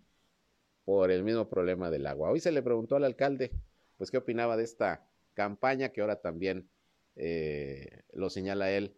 por 0.86 1.12
el 1.12 1.24
mismo 1.24 1.47
problema 1.47 1.91
del 1.91 2.08
agua. 2.08 2.32
Hoy 2.32 2.39
se 2.39 2.52
le 2.52 2.63
preguntó 2.63 2.95
al 2.95 3.04
alcalde, 3.04 3.52
pues 3.95 4.10
qué 4.10 4.17
opinaba 4.17 4.58
de 4.58 4.63
esta 4.63 5.08
campaña 5.36 5.89
que 5.89 6.02
ahora 6.02 6.19
también 6.19 6.67
eh, 7.15 8.02
lo 8.12 8.32
señala 8.32 8.71
él 8.71 8.97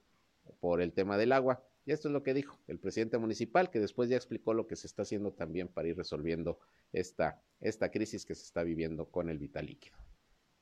por 0.62 0.82
el 0.82 0.94
tema 0.94 1.18
del 1.18 1.34
agua. 1.34 1.62
Y 1.86 1.92
esto 1.92 2.08
es 2.08 2.14
lo 2.14 2.24
que 2.24 2.34
dijo 2.34 2.60
el 2.68 2.80
presidente 2.80 3.18
municipal, 3.18 3.70
que 3.70 3.80
después 3.80 4.10
ya 4.10 4.16
explicó 4.16 4.54
lo 4.54 4.68
que 4.68 4.76
se 4.76 4.88
está 4.88 5.02
haciendo 5.02 5.34
también 5.34 5.68
para 5.68 5.88
ir 5.88 5.98
resolviendo 5.98 6.60
esta, 6.92 7.42
esta 7.60 7.92
crisis 7.92 8.26
que 8.26 8.36
se 8.36 8.44
está 8.44 8.64
viviendo 8.64 9.10
con 9.10 9.30
el 9.30 9.40
vital. 9.40 9.78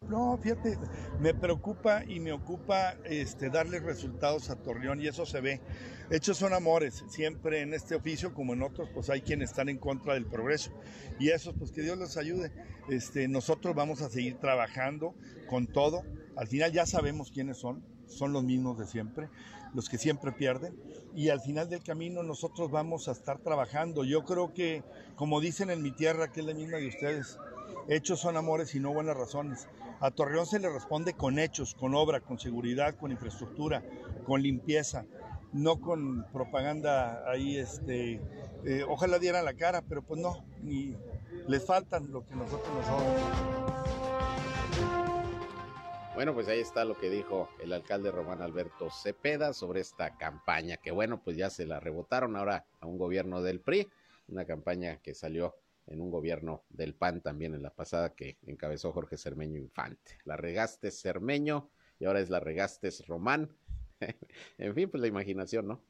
No, 0.10 0.36
fíjate, 0.42 0.80
me 1.20 1.34
preocupa 1.34 2.04
y 2.04 2.20
me 2.20 2.32
ocupa 2.32 2.96
este, 3.06 3.52
darle 3.52 3.80
resultados 3.80 4.50
a 4.50 4.56
Torreón 4.56 5.00
y 5.00 5.08
eso 5.08 5.28
se 5.28 5.42
ve. 5.42 5.62
Hechos 6.10 6.38
son 6.38 6.54
amores, 6.54 7.04
siempre 7.08 7.62
en 7.62 7.74
este 7.74 7.94
oficio 7.96 8.34
como 8.34 8.54
en 8.54 8.64
otros, 8.64 8.90
pues 8.94 9.12
hay 9.12 9.22
quienes 9.22 9.52
están 9.52 9.70
en 9.70 9.78
contra 9.78 10.16
del 10.16 10.26
progreso 10.26 10.72
y 11.20 11.30
eso, 11.30 11.54
pues 11.54 11.72
que 11.72 11.84
Dios 11.84 12.00
los 12.00 12.18
ayude. 12.18 12.52
Este, 12.90 13.28
nosotros 13.28 13.76
vamos 13.76 14.02
a 14.02 14.10
seguir 14.10 14.40
trabajando 14.40 15.14
con 15.48 15.68
todo. 15.68 16.02
Al 16.36 16.48
final 16.48 16.72
ya 16.72 16.88
sabemos 16.88 17.32
quiénes 17.32 17.58
son, 17.58 17.86
son 18.08 18.34
los 18.34 18.44
mismos 18.44 18.80
de 18.80 18.88
siempre, 18.88 19.30
los 19.76 19.88
que 19.88 20.00
siempre 20.00 20.32
pierden 20.32 20.74
y 21.16 21.30
al 21.30 21.42
final 21.42 21.70
del 21.70 21.84
camino 21.84 22.24
nosotros 22.24 22.72
vamos 22.72 23.08
a 23.08 23.12
estar 23.12 23.40
trabajando. 23.40 24.04
Yo 24.04 24.24
creo 24.24 24.54
que, 24.54 24.84
como 25.16 25.42
dicen 25.42 25.70
en 25.70 25.82
mi 25.82 25.92
tierra, 25.92 26.32
que 26.32 26.42
es 26.42 26.46
la 26.46 26.54
misma 26.54 26.78
de 26.78 26.88
ustedes, 26.88 27.38
hechos 27.88 28.20
son 28.20 28.38
amores 28.38 28.74
y 28.76 28.80
no 28.80 28.94
buenas 28.94 29.18
razones. 29.18 29.68
A 30.00 30.12
Torreón 30.12 30.46
se 30.46 30.60
le 30.60 30.70
responde 30.70 31.14
con 31.14 31.38
hechos, 31.38 31.76
con 31.76 31.94
obra, 31.96 32.22
con 32.22 32.40
seguridad, 32.40 32.96
con 32.96 33.12
infraestructura, 33.12 33.84
con 34.26 34.42
limpieza, 34.42 35.06
no 35.54 35.80
con 35.80 36.26
propaganda 36.32 37.30
ahí, 37.30 37.58
este, 37.58 38.22
eh, 38.66 38.84
ojalá 38.88 39.20
dieran 39.20 39.46
la 39.46 39.54
cara, 39.54 39.84
pero 39.88 40.02
pues 40.02 40.20
no, 40.20 40.44
ni 40.64 40.96
les 41.48 41.66
faltan 41.66 42.12
lo 42.12 42.26
que 42.26 42.36
nosotros 42.36 42.74
nos 42.74 42.86
damos. 42.86 43.61
Bueno, 46.14 46.34
pues 46.34 46.50
ahí 46.50 46.60
está 46.60 46.84
lo 46.84 46.98
que 46.98 47.10
dijo 47.10 47.50
el 47.62 47.72
alcalde 47.72 48.12
Román 48.12 48.42
Alberto 48.42 48.90
Cepeda 48.90 49.54
sobre 49.54 49.80
esta 49.80 50.18
campaña, 50.18 50.76
que 50.76 50.92
bueno, 50.92 51.24
pues 51.24 51.38
ya 51.38 51.50
se 51.50 51.66
la 51.66 51.80
rebotaron 51.80 52.36
ahora 52.36 52.66
a 52.82 52.86
un 52.86 52.98
gobierno 52.98 53.42
del 53.42 53.62
PRI, 53.62 53.88
una 54.28 54.44
campaña 54.44 54.98
que 54.98 55.14
salió 55.14 55.56
en 55.88 56.02
un 56.02 56.12
gobierno 56.12 56.64
del 56.70 56.96
PAN 56.96 57.22
también 57.22 57.56
en 57.56 57.64
la 57.64 57.74
pasada 57.74 58.14
que 58.14 58.38
encabezó 58.46 58.92
Jorge 58.92 59.18
Cermeño 59.18 59.58
Infante. 59.58 60.18
La 60.26 60.36
regaste 60.36 60.92
Cermeño 60.92 61.70
y 61.98 62.06
ahora 62.06 62.20
es 62.20 62.30
la 62.30 62.42
regaste 62.42 62.90
Román. 63.08 63.50
en 64.58 64.76
fin, 64.76 64.90
pues 64.90 65.00
la 65.00 65.08
imaginación, 65.08 65.68
¿no? 65.68 65.82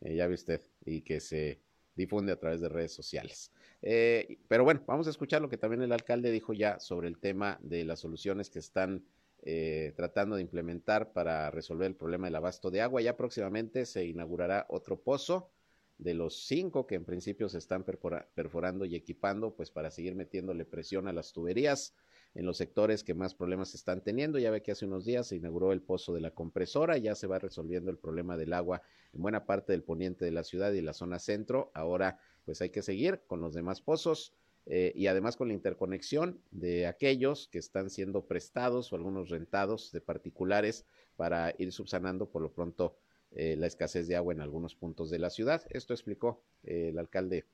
Eh, 0.00 0.14
ya 0.14 0.28
ve 0.28 0.34
usted, 0.34 0.62
y 0.84 1.02
que 1.02 1.18
se 1.20 1.60
difunde 1.96 2.30
a 2.30 2.38
través 2.38 2.60
de 2.60 2.68
redes 2.68 2.92
sociales. 2.92 3.50
Eh, 3.82 4.38
pero 4.46 4.62
bueno, 4.62 4.84
vamos 4.86 5.08
a 5.08 5.10
escuchar 5.10 5.42
lo 5.42 5.48
que 5.48 5.56
también 5.56 5.82
el 5.82 5.92
alcalde 5.92 6.30
dijo 6.30 6.52
ya 6.52 6.78
sobre 6.78 7.08
el 7.08 7.18
tema 7.18 7.58
de 7.62 7.84
las 7.84 8.00
soluciones 8.00 8.48
que 8.48 8.60
están 8.60 9.04
eh, 9.48 9.92
tratando 9.94 10.34
de 10.34 10.42
implementar 10.42 11.12
para 11.12 11.52
resolver 11.52 11.86
el 11.86 11.94
problema 11.94 12.26
del 12.26 12.34
abasto 12.34 12.68
de 12.68 12.80
agua. 12.80 13.00
Ya 13.00 13.16
próximamente 13.16 13.86
se 13.86 14.04
inaugurará 14.04 14.66
otro 14.68 15.00
pozo 15.00 15.52
de 15.98 16.14
los 16.14 16.46
cinco 16.46 16.88
que 16.88 16.96
en 16.96 17.04
principio 17.04 17.48
se 17.48 17.58
están 17.58 17.84
perforando 17.84 18.84
y 18.84 18.96
equipando, 18.96 19.54
pues 19.54 19.70
para 19.70 19.92
seguir 19.92 20.16
metiéndole 20.16 20.64
presión 20.64 21.06
a 21.06 21.12
las 21.12 21.32
tuberías 21.32 21.94
en 22.34 22.44
los 22.44 22.56
sectores 22.56 23.04
que 23.04 23.14
más 23.14 23.36
problemas 23.36 23.72
están 23.76 24.02
teniendo. 24.02 24.40
Ya 24.40 24.50
ve 24.50 24.62
que 24.62 24.72
hace 24.72 24.84
unos 24.84 25.04
días 25.04 25.28
se 25.28 25.36
inauguró 25.36 25.72
el 25.72 25.80
pozo 25.80 26.12
de 26.12 26.22
la 26.22 26.32
compresora, 26.32 26.98
ya 26.98 27.14
se 27.14 27.28
va 27.28 27.38
resolviendo 27.38 27.92
el 27.92 27.98
problema 27.98 28.36
del 28.36 28.52
agua 28.52 28.82
en 29.12 29.22
buena 29.22 29.46
parte 29.46 29.72
del 29.72 29.84
poniente 29.84 30.24
de 30.24 30.32
la 30.32 30.42
ciudad 30.42 30.72
y 30.72 30.82
la 30.82 30.92
zona 30.92 31.20
centro. 31.20 31.70
Ahora, 31.72 32.18
pues 32.44 32.60
hay 32.62 32.70
que 32.70 32.82
seguir 32.82 33.22
con 33.28 33.40
los 33.40 33.54
demás 33.54 33.80
pozos. 33.80 34.34
Eh, 34.66 34.92
y 34.96 35.06
además 35.06 35.36
con 35.36 35.48
la 35.48 35.54
interconexión 35.54 36.40
de 36.50 36.86
aquellos 36.86 37.48
que 37.48 37.58
están 37.58 37.88
siendo 37.88 38.26
prestados 38.26 38.92
o 38.92 38.96
algunos 38.96 39.30
rentados 39.30 39.92
de 39.92 40.00
particulares 40.00 40.84
para 41.16 41.54
ir 41.58 41.72
subsanando 41.72 42.28
por 42.28 42.42
lo 42.42 42.52
pronto 42.52 42.96
eh, 43.30 43.54
la 43.56 43.68
escasez 43.68 44.08
de 44.08 44.16
agua 44.16 44.34
en 44.34 44.40
algunos 44.40 44.74
puntos 44.74 45.08
de 45.08 45.20
la 45.20 45.30
ciudad. 45.30 45.62
Esto 45.70 45.94
explicó 45.94 46.42
eh, 46.64 46.88
el 46.90 46.98
alcalde 46.98 47.46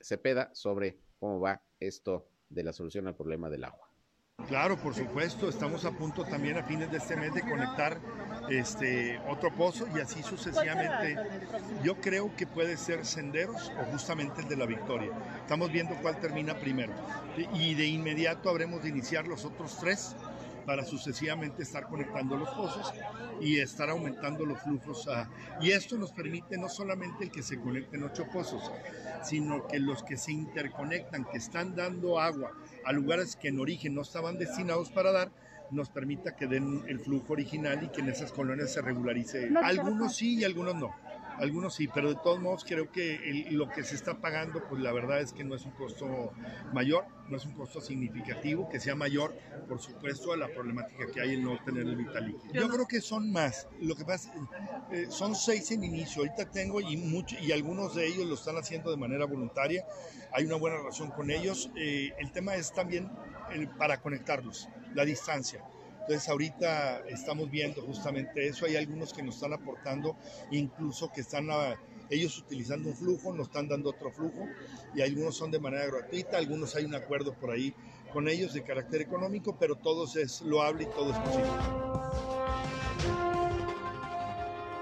Cepeda 0.00 0.50
sobre 0.52 0.98
cómo 1.18 1.40
va 1.40 1.62
esto 1.80 2.28
de 2.50 2.62
la 2.62 2.74
solución 2.74 3.06
al 3.06 3.16
problema 3.16 3.48
del 3.48 3.64
agua. 3.64 3.87
Claro, 4.48 4.78
por 4.78 4.94
supuesto, 4.94 5.46
estamos 5.50 5.84
a 5.84 5.90
punto 5.90 6.24
también 6.24 6.56
a 6.56 6.62
fines 6.62 6.90
de 6.90 6.96
este 6.96 7.16
mes 7.16 7.34
de 7.34 7.42
conectar 7.42 7.98
este 8.48 9.20
otro 9.28 9.54
pozo 9.54 9.86
y 9.94 10.00
así 10.00 10.22
sucesivamente. 10.22 11.16
Yo 11.84 11.96
creo 12.00 12.34
que 12.34 12.46
puede 12.46 12.78
ser 12.78 13.04
Senderos 13.04 13.70
o 13.78 13.84
justamente 13.92 14.40
el 14.40 14.48
de 14.48 14.56
la 14.56 14.64
Victoria. 14.64 15.10
Estamos 15.42 15.70
viendo 15.70 15.94
cuál 15.96 16.18
termina 16.18 16.54
primero 16.54 16.94
y 17.52 17.74
de 17.74 17.88
inmediato 17.88 18.48
habremos 18.48 18.82
de 18.82 18.88
iniciar 18.88 19.28
los 19.28 19.44
otros 19.44 19.76
tres 19.76 20.16
para 20.64 20.84
sucesivamente 20.84 21.62
estar 21.62 21.86
conectando 21.86 22.36
los 22.36 22.48
pozos 22.50 22.92
y 23.42 23.58
estar 23.58 23.90
aumentando 23.90 24.46
los 24.46 24.60
flujos. 24.62 25.08
y 25.60 25.72
esto 25.72 25.98
nos 25.98 26.12
permite 26.12 26.56
no 26.56 26.70
solamente 26.70 27.24
el 27.24 27.30
que 27.30 27.42
se 27.42 27.60
conecten 27.60 28.02
ocho 28.02 28.26
pozos, 28.32 28.70
sino 29.22 29.66
que 29.66 29.78
los 29.78 30.02
que 30.02 30.16
se 30.16 30.32
interconectan, 30.32 31.26
que 31.26 31.36
están 31.36 31.74
dando 31.74 32.18
agua 32.18 32.52
a 32.88 32.92
lugares 32.92 33.36
que 33.36 33.48
en 33.48 33.60
origen 33.60 33.94
no 33.94 34.00
estaban 34.00 34.38
destinados 34.38 34.88
para 34.88 35.12
dar, 35.12 35.30
nos 35.70 35.90
permita 35.90 36.34
que 36.34 36.46
den 36.46 36.84
el 36.88 37.00
flujo 37.00 37.34
original 37.34 37.82
y 37.82 37.88
que 37.88 38.00
en 38.00 38.08
esas 38.08 38.32
colonias 38.32 38.72
se 38.72 38.80
regularice. 38.80 39.50
Algunos 39.62 40.16
sí 40.16 40.38
y 40.38 40.44
algunos 40.44 40.74
no. 40.74 40.94
Algunos 41.38 41.74
sí, 41.74 41.88
pero 41.88 42.08
de 42.10 42.16
todos 42.16 42.40
modos 42.40 42.64
creo 42.66 42.90
que 42.90 43.46
lo 43.50 43.68
que 43.68 43.84
se 43.84 43.94
está 43.94 44.18
pagando, 44.18 44.62
pues 44.68 44.82
la 44.82 44.92
verdad 44.92 45.20
es 45.20 45.32
que 45.32 45.44
no 45.44 45.54
es 45.54 45.64
un 45.64 45.72
costo 45.72 46.32
mayor, 46.72 47.04
no 47.28 47.36
es 47.36 47.44
un 47.44 47.52
costo 47.52 47.80
significativo, 47.80 48.68
que 48.68 48.80
sea 48.80 48.94
mayor, 48.94 49.34
por 49.68 49.80
supuesto, 49.80 50.32
a 50.32 50.36
la 50.36 50.48
problemática 50.48 51.06
que 51.12 51.20
hay 51.20 51.34
en 51.34 51.44
no 51.44 51.58
tener 51.64 51.86
el 51.86 51.96
vital 51.96 52.34
Yo 52.52 52.68
creo 52.68 52.86
que 52.86 53.00
son 53.00 53.30
más. 53.30 53.68
Lo 53.80 53.94
que 53.94 54.04
pasa, 54.04 54.32
eh, 54.90 55.06
son 55.10 55.34
seis 55.34 55.70
en 55.70 55.84
inicio. 55.84 56.22
Ahorita 56.22 56.50
tengo 56.50 56.80
y 56.80 56.96
mucho, 56.96 57.36
y 57.40 57.52
algunos 57.52 57.94
de 57.94 58.06
ellos 58.06 58.26
lo 58.26 58.34
están 58.34 58.56
haciendo 58.56 58.90
de 58.90 58.96
manera 58.96 59.24
voluntaria. 59.24 59.84
Hay 60.32 60.44
una 60.44 60.56
buena 60.56 60.78
relación 60.78 61.10
con 61.10 61.30
ellos. 61.30 61.70
Eh, 61.76 62.10
el 62.18 62.32
tema 62.32 62.56
es 62.56 62.72
también 62.72 63.10
para 63.78 64.00
conectarlos, 64.00 64.68
la 64.94 65.04
distancia. 65.04 65.62
Entonces 66.08 66.30
ahorita 66.30 67.00
estamos 67.08 67.50
viendo 67.50 67.82
justamente 67.82 68.46
eso, 68.46 68.64
hay 68.64 68.76
algunos 68.76 69.12
que 69.12 69.22
nos 69.22 69.34
están 69.34 69.52
aportando, 69.52 70.16
incluso 70.50 71.12
que 71.12 71.20
están 71.20 71.50
ah, 71.50 71.78
ellos 72.08 72.38
utilizando 72.38 72.88
un 72.88 72.96
flujo, 72.96 73.30
nos 73.34 73.48
están 73.48 73.68
dando 73.68 73.90
otro 73.90 74.10
flujo 74.10 74.48
y 74.94 75.02
algunos 75.02 75.36
son 75.36 75.50
de 75.50 75.60
manera 75.60 75.84
gratuita, 75.84 76.38
algunos 76.38 76.74
hay 76.76 76.86
un 76.86 76.94
acuerdo 76.94 77.34
por 77.34 77.50
ahí 77.50 77.74
con 78.10 78.26
ellos 78.26 78.54
de 78.54 78.64
carácter 78.64 79.02
económico, 79.02 79.58
pero 79.60 79.74
todos 79.74 80.16
es 80.16 80.40
loable 80.40 80.84
y 80.84 80.86
todo 80.86 81.12
es 81.12 81.18
posible. 81.18 81.50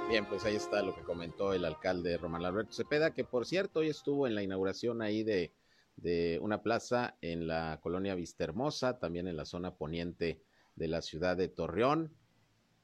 Bien, 0.09 0.27
pues 0.27 0.45
ahí 0.45 0.55
está 0.55 0.81
lo 0.81 0.95
que 0.95 1.03
comentó 1.03 1.53
el 1.55 1.65
alcalde 1.65 2.19
Román 2.19 2.45
Alberto 2.45 2.73
Cepeda, 2.73 3.13
que 3.15 3.25
por 3.25 3.47
cierto 3.47 3.81
hoy 3.81 3.89
estuvo 3.89 4.29
en 4.29 4.37
la 4.37 4.45
inauguración 4.45 5.03
ahí 5.03 5.25
de, 5.25 5.53
de 5.97 6.39
una 6.41 6.63
plaza 6.63 7.17
en 7.21 7.49
la 7.49 7.81
colonia 7.83 8.15
Vistahermosa, 8.15 9.01
también 9.01 9.27
en 9.27 9.37
la 9.37 9.45
zona 9.45 9.75
poniente 9.75 10.46
de 10.77 10.89
la 10.89 11.03
ciudad 11.03 11.37
de 11.37 11.49
Torreón, 11.49 12.15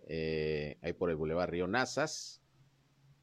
eh, 0.08 0.78
ahí 0.82 0.92
por 0.92 1.10
el 1.10 1.16
Boulevard 1.16 1.50
Río 1.50 1.66
Nazas. 1.66 2.42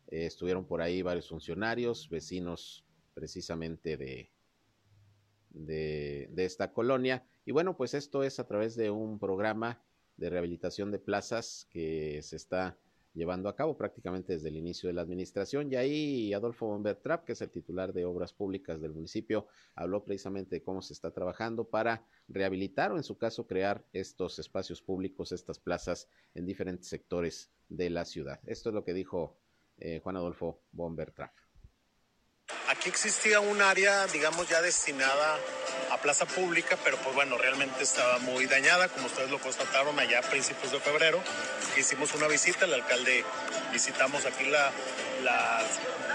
Eh, 0.07 0.25
estuvieron 0.25 0.65
por 0.65 0.81
ahí 0.81 1.01
varios 1.01 1.27
funcionarios, 1.27 2.09
vecinos 2.09 2.85
precisamente 3.13 3.97
de, 3.97 4.31
de, 5.49 6.29
de, 6.31 6.45
esta 6.45 6.71
colonia. 6.71 7.25
Y 7.45 7.51
bueno, 7.51 7.75
pues 7.75 7.93
esto 7.93 8.23
es 8.23 8.39
a 8.39 8.47
través 8.47 8.75
de 8.75 8.89
un 8.91 9.19
programa 9.19 9.83
de 10.17 10.29
rehabilitación 10.29 10.91
de 10.91 10.99
plazas 10.99 11.67
que 11.69 12.21
se 12.23 12.35
está 12.35 12.77
llevando 13.13 13.49
a 13.49 13.55
cabo 13.55 13.77
prácticamente 13.77 14.33
desde 14.33 14.49
el 14.49 14.57
inicio 14.57 14.87
de 14.87 14.93
la 14.93 15.01
administración. 15.01 15.71
Y 15.71 15.75
ahí 15.75 16.33
Adolfo 16.33 16.67
Bombertrap, 16.67 17.25
que 17.25 17.33
es 17.33 17.41
el 17.41 17.49
titular 17.49 17.93
de 17.93 18.05
Obras 18.05 18.33
Públicas 18.33 18.81
del 18.81 18.93
municipio, 18.93 19.47
habló 19.75 20.03
precisamente 20.03 20.57
de 20.57 20.61
cómo 20.61 20.81
se 20.81 20.93
está 20.93 21.11
trabajando 21.11 21.65
para 21.65 22.05
rehabilitar 22.27 22.91
o 22.91 22.97
en 22.97 23.03
su 23.03 23.17
caso 23.17 23.47
crear 23.47 23.83
estos 23.93 24.39
espacios 24.39 24.81
públicos, 24.81 25.31
estas 25.31 25.59
plazas 25.59 26.07
en 26.33 26.45
diferentes 26.45 26.87
sectores 26.87 27.51
de 27.67 27.89
la 27.89 28.05
ciudad. 28.05 28.39
Esto 28.45 28.69
es 28.69 28.75
lo 28.75 28.83
que 28.83 28.93
dijo 28.93 29.37
eh, 29.77 29.99
Juan 30.03 30.17
Adolfo 30.17 30.61
Bombertrap. 30.71 31.31
Aquí 32.79 32.87
existía 32.87 33.41
un 33.41 33.61
área, 33.61 34.07
digamos, 34.07 34.47
ya 34.47 34.61
destinada 34.61 35.37
a 35.91 35.97
plaza 35.97 36.25
pública, 36.25 36.77
pero 36.81 36.95
pues 36.99 37.13
bueno, 37.13 37.37
realmente 37.37 37.83
estaba 37.83 38.19
muy 38.19 38.45
dañada, 38.45 38.87
como 38.87 39.07
ustedes 39.07 39.29
lo 39.29 39.37
constataron 39.37 39.99
allá 39.99 40.19
a 40.19 40.21
principios 40.21 40.71
de 40.71 40.79
febrero. 40.79 41.21
Hicimos 41.75 42.13
una 42.13 42.29
visita, 42.29 42.63
el 42.63 42.73
alcalde 42.73 43.25
visitamos 43.73 44.25
aquí 44.25 44.45
la, 44.45 44.71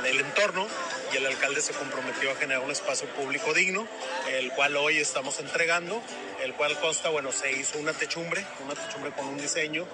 el 0.06 0.20
entorno 0.20 0.66
y 1.14 1.16
el 1.16 1.26
alcalde 1.26 1.60
se 1.60 1.72
comprometió 1.72 2.32
a 2.32 2.34
generar 2.34 2.64
un 2.64 2.72
espacio 2.72 3.06
público 3.10 3.54
digno, 3.54 3.86
el 4.32 4.50
cual 4.50 4.76
hoy 4.76 4.98
estamos 4.98 5.38
entregando, 5.38 6.02
el 6.42 6.54
cual 6.54 6.78
consta, 6.80 7.08
bueno, 7.08 7.30
se 7.30 7.52
hizo 7.52 7.78
una 7.78 7.92
techumbre, 7.92 8.44
una 8.64 8.74
techumbre 8.74 9.12
con 9.12 9.26
un 9.26 9.38
diseño 9.38 9.86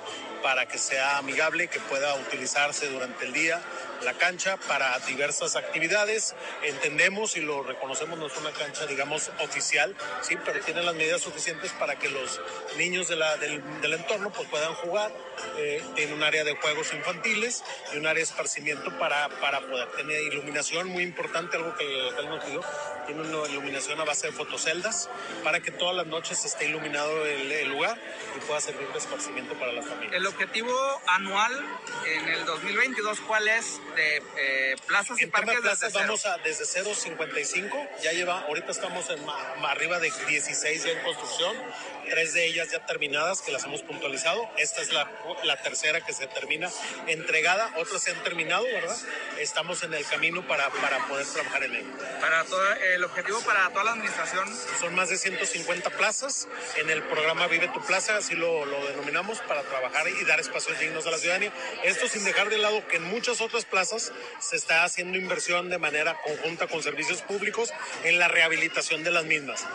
para 0.43 0.67
que 0.67 0.79
sea 0.79 1.19
amigable, 1.19 1.69
que 1.69 1.79
pueda 1.81 2.15
utilizarse 2.15 2.89
durante 2.89 3.27
el 3.27 3.33
día 3.33 3.61
la 4.03 4.15
cancha 4.15 4.57
para 4.57 4.99
diversas 5.01 5.57
actividades. 5.57 6.35
Entendemos 6.63 7.37
y 7.37 7.41
lo 7.41 7.63
reconocemos, 7.63 8.19
no 8.19 8.27
es 8.27 8.37
una 8.39 8.51
cancha, 8.53 8.87
digamos, 8.87 9.31
oficial, 9.41 9.95
sí, 10.23 10.37
pero 10.45 10.61
tiene 10.61 10.83
las 10.83 10.95
medidas 10.95 11.21
suficientes 11.21 11.73
para 11.73 11.99
que 11.99 12.09
los 12.09 12.41
niños 12.79 13.09
de 13.09 13.17
la, 13.17 13.37
del, 13.37 13.63
del, 13.81 13.95
entorno 13.95 14.33
pues, 14.33 14.49
puedan 14.49 14.75
jugar. 14.75 15.13
Eh, 15.59 15.83
tiene 15.95 16.15
un 16.15 16.23
área 16.23 16.45
de 16.45 16.55
juegos 16.57 16.93
infantiles 16.95 17.63
y 17.93 17.99
un 17.99 18.07
área 18.07 18.21
de 18.21 18.23
esparcimiento 18.23 18.97
para, 18.99 19.29
para 19.41 19.61
poder 19.61 19.89
tener 19.93 20.23
iluminación 20.23 20.89
muy 20.89 21.03
importante, 21.11 21.57
algo 21.57 21.75
que 21.77 21.85
el 21.85 22.09
alcalde 22.09 22.31
nos 22.31 22.45
pidió, 22.45 22.61
tiene 23.07 23.21
una 23.23 23.49
iluminación 23.49 24.01
a 24.01 24.05
base 24.05 24.29
de 24.29 24.33
fotoceldas 24.33 25.11
para 25.43 25.61
que 25.61 25.71
todas 25.71 25.97
las 25.97 26.07
noches 26.07 26.45
esté 26.45 26.67
iluminado 26.67 27.27
el, 27.27 27.51
el 27.51 27.69
lugar 27.69 27.99
y 28.37 28.41
pueda 28.47 28.61
servir 28.61 28.87
de 28.89 28.99
esparcimiento 28.99 29.55
para 29.55 29.73
las 29.73 29.87
familias. 29.87 30.15
El 30.15 30.27
objetivo 30.27 30.73
anual 31.07 31.53
en 32.07 32.29
el 32.29 32.45
2022, 32.45 33.21
¿cuál 33.21 33.49
es? 33.49 33.81
De 33.97 34.23
eh, 34.39 34.77
plazas 34.87 35.19
y 35.19 35.25
En 35.25 35.31
tema 35.31 35.53
de 35.53 35.61
parques 35.61 35.63
plazas 35.63 35.81
desde 35.81 35.99
cero. 35.99 36.05
vamos 36.07 36.27
a 36.27 36.39
desde 36.39 36.65
0.55, 36.65 37.89
ya 38.03 38.13
lleva, 38.13 38.41
ahorita 38.43 38.71
estamos 38.71 39.11
en 39.11 39.21
arriba 39.65 39.99
de 39.99 40.13
16 40.29 40.85
ya 40.85 40.91
en 40.91 41.03
construcción, 41.03 41.57
tres 42.09 42.35
de 42.35 42.47
ellas 42.47 42.71
ya 42.71 42.87
terminadas 42.87 43.41
que 43.41 43.53
las 43.53 43.65
hemos 43.65 43.83
puntualizado, 43.83 44.49
esta 44.57 44.81
es 44.81 44.93
la, 44.93 45.11
la 45.45 45.61
tercera 45.63 46.01
que 46.01 46.13
se 46.13 46.27
termina 46.27 46.71
entregada, 47.07 47.73
otras 47.77 48.03
se 48.03 48.11
han 48.11 48.23
terminado, 48.23 48.65
¿verdad? 48.65 48.97
Estamos 49.39 49.83
en 49.83 49.95
el 49.95 50.05
camino 50.07 50.47
para, 50.47 50.69
para 50.71 50.99
poder 51.09 51.27
trabajar 51.27 51.65
en 51.65 51.75
ello. 51.75 51.89
Para 52.21 52.45
todo, 52.45 52.73
el 52.95 53.05
objetivo 53.05 53.41
para 53.41 53.69
toda 53.71 53.85
la 53.85 53.93
administración 53.93 54.49
Son 54.81 54.95
más 54.95 55.09
de 55.09 55.17
150 55.17 55.91
plazas 55.91 56.49
en 56.81 56.91
el 56.91 57.03
programa 57.05 57.47
Vive 57.47 57.69
tu 57.69 57.81
Plaza, 57.81 58.17
así 58.17 58.35
lo, 58.35 58.65
lo 58.65 58.87
denominamos, 58.87 59.41
para 59.43 59.63
trabajar 59.63 60.07
y 60.09 60.25
dar 60.25 60.41
espacios 60.41 60.79
dignos 60.79 61.07
a 61.07 61.11
la 61.11 61.19
ciudadanía. 61.19 61.53
Esto 61.85 62.09
sin 62.09 62.25
dejar 62.25 62.49
de 62.49 62.59
lado 62.59 62.87
que 62.89 62.97
en 62.97 63.05
muchas 63.05 63.41
otras 63.41 63.65
plazas 63.65 64.13
se 64.41 64.57
está 64.57 64.85
haciendo 64.85 65.19
inversión 65.19 65.71
de 65.71 65.79
manera 65.79 66.17
conjunta 66.25 66.67
con 66.67 66.83
servicios 66.83 67.23
públicos 67.23 67.73
en 68.05 68.19
la 68.19 68.29
rehabilitación 68.29 69.05
de 69.05 69.11
las 69.11 69.25
mismas. 69.25 69.67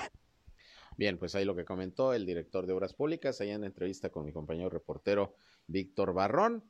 Bien, 0.98 1.18
pues 1.18 1.36
ahí 1.36 1.44
lo 1.44 1.56
que 1.56 1.66
comentó 1.66 2.14
el 2.14 2.26
director 2.26 2.66
de 2.66 2.74
Obras 2.74 2.94
Públicas, 2.94 3.42
allá 3.42 3.54
en 3.54 3.66
entrevista 3.66 4.10
con 4.10 4.24
mi 4.24 4.32
compañero 4.32 4.70
reportero 4.70 5.36
Víctor 5.68 6.14
Barrón. 6.14 6.64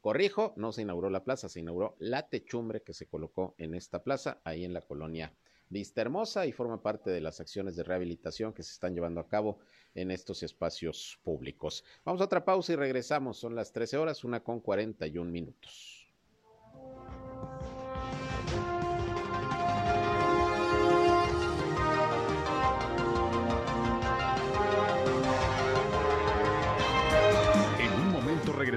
Corrijo, 0.00 0.54
no 0.56 0.72
se 0.72 0.82
inauguró 0.82 1.10
la 1.10 1.24
plaza, 1.24 1.48
se 1.48 1.60
inauguró 1.60 1.94
la 1.98 2.28
techumbre 2.28 2.82
que 2.82 2.94
se 2.94 3.06
colocó 3.06 3.54
en 3.58 3.74
esta 3.74 4.02
plaza, 4.02 4.40
ahí 4.44 4.64
en 4.64 4.72
la 4.72 4.80
colonia 4.80 5.34
Vista 5.68 6.00
Hermosa, 6.00 6.46
y 6.46 6.52
forma 6.52 6.82
parte 6.82 7.10
de 7.10 7.20
las 7.20 7.38
acciones 7.40 7.76
de 7.76 7.84
rehabilitación 7.84 8.52
que 8.52 8.62
se 8.62 8.72
están 8.72 8.94
llevando 8.94 9.20
a 9.20 9.28
cabo 9.28 9.58
en 9.94 10.10
estos 10.10 10.42
espacios 10.42 11.18
públicos. 11.22 11.84
Vamos 12.04 12.20
a 12.20 12.24
otra 12.24 12.44
pausa 12.44 12.72
y 12.72 12.76
regresamos. 12.76 13.38
Son 13.38 13.54
las 13.54 13.72
13 13.72 13.98
horas, 13.98 14.24
una 14.24 14.42
con 14.42 14.60
41 14.60 15.30
minutos. 15.30 15.99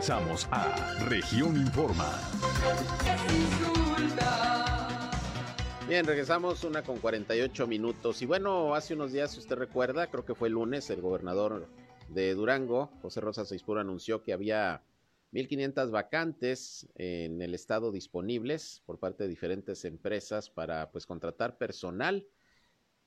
Regresamos 0.03 0.49
a 0.51 1.05
Región 1.05 1.55
Informa. 1.55 2.11
Bien, 5.87 6.05
regresamos 6.05 6.65
una 6.65 6.83
con 6.83 6.99
48 6.99 7.67
minutos. 7.67 8.21
Y 8.21 8.25
bueno, 8.25 8.75
hace 8.75 8.95
unos 8.95 9.13
días, 9.13 9.31
si 9.31 9.39
usted 9.39 9.55
recuerda, 9.55 10.07
creo 10.07 10.25
que 10.25 10.35
fue 10.35 10.49
el 10.49 10.55
lunes, 10.55 10.89
el 10.89 10.99
gobernador 10.99 11.69
de 12.09 12.33
Durango, 12.33 12.91
José 13.01 13.21
Rosa 13.21 13.45
Seispuro, 13.45 13.79
anunció 13.79 14.23
que 14.23 14.33
había 14.33 14.81
1.500 15.31 15.89
vacantes 15.89 16.85
en 16.95 17.41
el 17.41 17.53
estado 17.53 17.89
disponibles 17.93 18.83
por 18.85 18.99
parte 18.99 19.23
de 19.23 19.29
diferentes 19.29 19.85
empresas 19.85 20.49
para 20.49 20.91
pues 20.91 21.05
contratar 21.05 21.57
personal. 21.57 22.27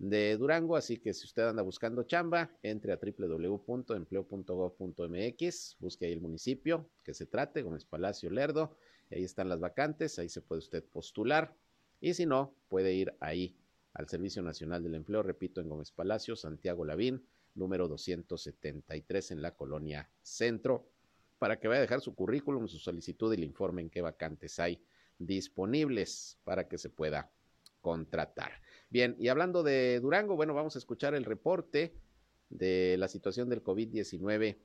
de 0.00 0.36
Durango. 0.36 0.74
Así 0.76 0.96
que 0.96 1.14
si 1.14 1.26
usted 1.26 1.44
anda 1.44 1.62
buscando 1.62 2.02
chamba, 2.02 2.50
entre 2.62 2.92
a 2.92 2.98
www.empleo.gov.mx, 2.98 5.76
busque 5.78 6.06
ahí 6.06 6.12
el 6.12 6.20
municipio 6.20 6.90
que 7.04 7.14
se 7.14 7.26
trate, 7.26 7.62
Gómez 7.62 7.84
Palacio 7.84 8.28
Lerdo, 8.30 8.76
ahí 9.12 9.22
están 9.22 9.48
las 9.48 9.60
vacantes, 9.60 10.18
ahí 10.18 10.28
se 10.28 10.40
puede 10.40 10.58
usted 10.58 10.82
postular. 10.82 11.54
Y 12.00 12.14
si 12.14 12.26
no, 12.26 12.52
puede 12.68 12.92
ir 12.94 13.14
ahí 13.20 13.54
al 13.92 14.08
Servicio 14.08 14.42
Nacional 14.42 14.82
del 14.82 14.94
Empleo, 14.94 15.22
repito, 15.22 15.60
en 15.60 15.68
Gómez 15.68 15.92
Palacio, 15.92 16.34
Santiago 16.34 16.84
Lavín, 16.84 17.24
número 17.54 17.86
273 17.88 19.32
en 19.32 19.42
la 19.42 19.54
colonia 19.54 20.08
Centro, 20.22 20.86
para 21.38 21.58
que 21.58 21.68
vaya 21.68 21.80
a 21.80 21.82
dejar 21.82 22.00
su 22.00 22.14
currículum, 22.14 22.68
su 22.68 22.78
solicitud 22.78 23.34
y 23.34 23.36
le 23.36 23.44
informen 23.46 23.90
qué 23.90 24.00
vacantes 24.00 24.58
hay 24.60 24.82
disponibles 25.18 26.38
para 26.44 26.68
que 26.68 26.78
se 26.78 26.88
pueda 26.88 27.30
contratar. 27.82 28.52
Bien, 28.90 29.14
y 29.20 29.28
hablando 29.28 29.62
de 29.62 30.00
Durango, 30.00 30.34
bueno, 30.34 30.52
vamos 30.52 30.74
a 30.74 30.80
escuchar 30.80 31.14
el 31.14 31.24
reporte 31.24 31.94
de 32.48 32.96
la 32.98 33.06
situación 33.06 33.48
del 33.48 33.62
COVID-19 33.62 34.58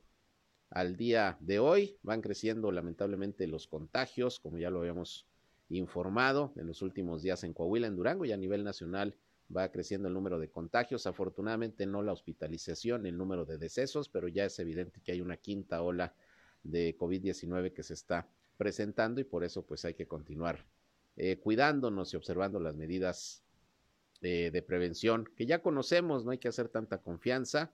al 0.70 0.96
día 0.96 1.36
de 1.38 1.60
hoy. 1.60 1.96
Van 2.02 2.22
creciendo 2.22 2.72
lamentablemente 2.72 3.46
los 3.46 3.68
contagios, 3.68 4.40
como 4.40 4.58
ya 4.58 4.68
lo 4.68 4.80
habíamos 4.80 5.28
informado 5.68 6.52
en 6.56 6.66
los 6.66 6.82
últimos 6.82 7.22
días 7.22 7.44
en 7.44 7.52
Coahuila, 7.52 7.86
en 7.86 7.94
Durango 7.94 8.24
y 8.24 8.32
a 8.32 8.36
nivel 8.36 8.64
nacional 8.64 9.16
va 9.56 9.70
creciendo 9.70 10.08
el 10.08 10.14
número 10.14 10.40
de 10.40 10.50
contagios. 10.50 11.06
Afortunadamente 11.06 11.86
no 11.86 12.02
la 12.02 12.12
hospitalización, 12.12 13.06
el 13.06 13.16
número 13.16 13.44
de 13.44 13.58
decesos, 13.58 14.08
pero 14.08 14.26
ya 14.26 14.44
es 14.44 14.58
evidente 14.58 15.00
que 15.04 15.12
hay 15.12 15.20
una 15.20 15.36
quinta 15.36 15.82
ola 15.82 16.14
de 16.64 16.96
COVID-19 16.98 17.72
que 17.72 17.84
se 17.84 17.94
está 17.94 18.28
presentando 18.56 19.20
y 19.20 19.24
por 19.24 19.44
eso 19.44 19.64
pues 19.64 19.84
hay 19.84 19.94
que 19.94 20.08
continuar 20.08 20.66
eh, 21.16 21.38
cuidándonos 21.38 22.12
y 22.12 22.16
observando 22.16 22.58
las 22.58 22.74
medidas 22.74 23.45
de 24.20 24.64
prevención 24.66 25.28
que 25.36 25.46
ya 25.46 25.60
conocemos, 25.60 26.24
no 26.24 26.30
hay 26.30 26.38
que 26.38 26.48
hacer 26.48 26.68
tanta 26.68 26.98
confianza. 26.98 27.72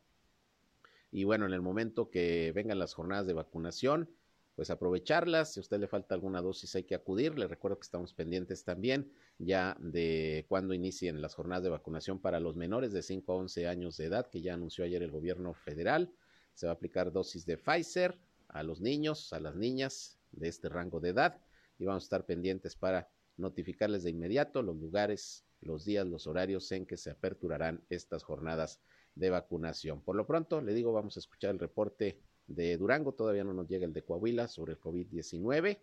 Y 1.10 1.24
bueno, 1.24 1.46
en 1.46 1.52
el 1.52 1.60
momento 1.60 2.10
que 2.10 2.52
vengan 2.52 2.78
las 2.78 2.94
jornadas 2.94 3.26
de 3.26 3.34
vacunación, 3.34 4.08
pues 4.54 4.70
aprovecharlas. 4.70 5.54
Si 5.54 5.60
a 5.60 5.62
usted 5.62 5.78
le 5.78 5.86
falta 5.86 6.14
alguna 6.14 6.42
dosis, 6.42 6.74
hay 6.74 6.84
que 6.84 6.94
acudir. 6.94 7.38
Le 7.38 7.48
recuerdo 7.48 7.78
que 7.78 7.84
estamos 7.84 8.12
pendientes 8.14 8.64
también 8.64 9.10
ya 9.38 9.76
de 9.80 10.46
cuando 10.48 10.74
inicien 10.74 11.20
las 11.22 11.34
jornadas 11.34 11.64
de 11.64 11.70
vacunación 11.70 12.18
para 12.18 12.40
los 12.40 12.56
menores 12.56 12.92
de 12.92 13.02
5 13.02 13.32
a 13.32 13.36
11 13.36 13.66
años 13.66 13.96
de 13.96 14.06
edad, 14.06 14.28
que 14.28 14.40
ya 14.40 14.54
anunció 14.54 14.84
ayer 14.84 15.02
el 15.02 15.10
gobierno 15.10 15.54
federal. 15.54 16.12
Se 16.54 16.66
va 16.66 16.72
a 16.72 16.74
aplicar 16.74 17.12
dosis 17.12 17.46
de 17.46 17.56
Pfizer 17.56 18.18
a 18.48 18.62
los 18.62 18.80
niños, 18.80 19.32
a 19.32 19.40
las 19.40 19.56
niñas 19.56 20.18
de 20.32 20.48
este 20.48 20.68
rango 20.68 21.00
de 21.00 21.10
edad. 21.10 21.40
Y 21.78 21.86
vamos 21.86 22.04
a 22.04 22.06
estar 22.06 22.26
pendientes 22.26 22.76
para 22.76 23.08
notificarles 23.36 24.02
de 24.02 24.10
inmediato 24.10 24.62
los 24.62 24.76
lugares, 24.76 25.44
los 25.62 25.84
días, 25.84 26.06
los 26.06 26.26
horarios 26.26 26.70
en 26.72 26.86
que 26.86 26.96
se 26.96 27.10
aperturarán 27.10 27.80
estas 27.88 28.22
jornadas 28.22 28.80
de 29.14 29.30
vacunación. 29.30 30.00
Por 30.00 30.16
lo 30.16 30.26
pronto, 30.26 30.60
le 30.60 30.74
digo, 30.74 30.92
vamos 30.92 31.16
a 31.16 31.20
escuchar 31.20 31.50
el 31.50 31.58
reporte 31.58 32.18
de 32.46 32.76
Durango, 32.76 33.12
todavía 33.12 33.44
no 33.44 33.54
nos 33.54 33.68
llega 33.68 33.86
el 33.86 33.92
de 33.92 34.02
Coahuila 34.02 34.48
sobre 34.48 34.72
el 34.72 34.80
COVID-19. 34.80 35.78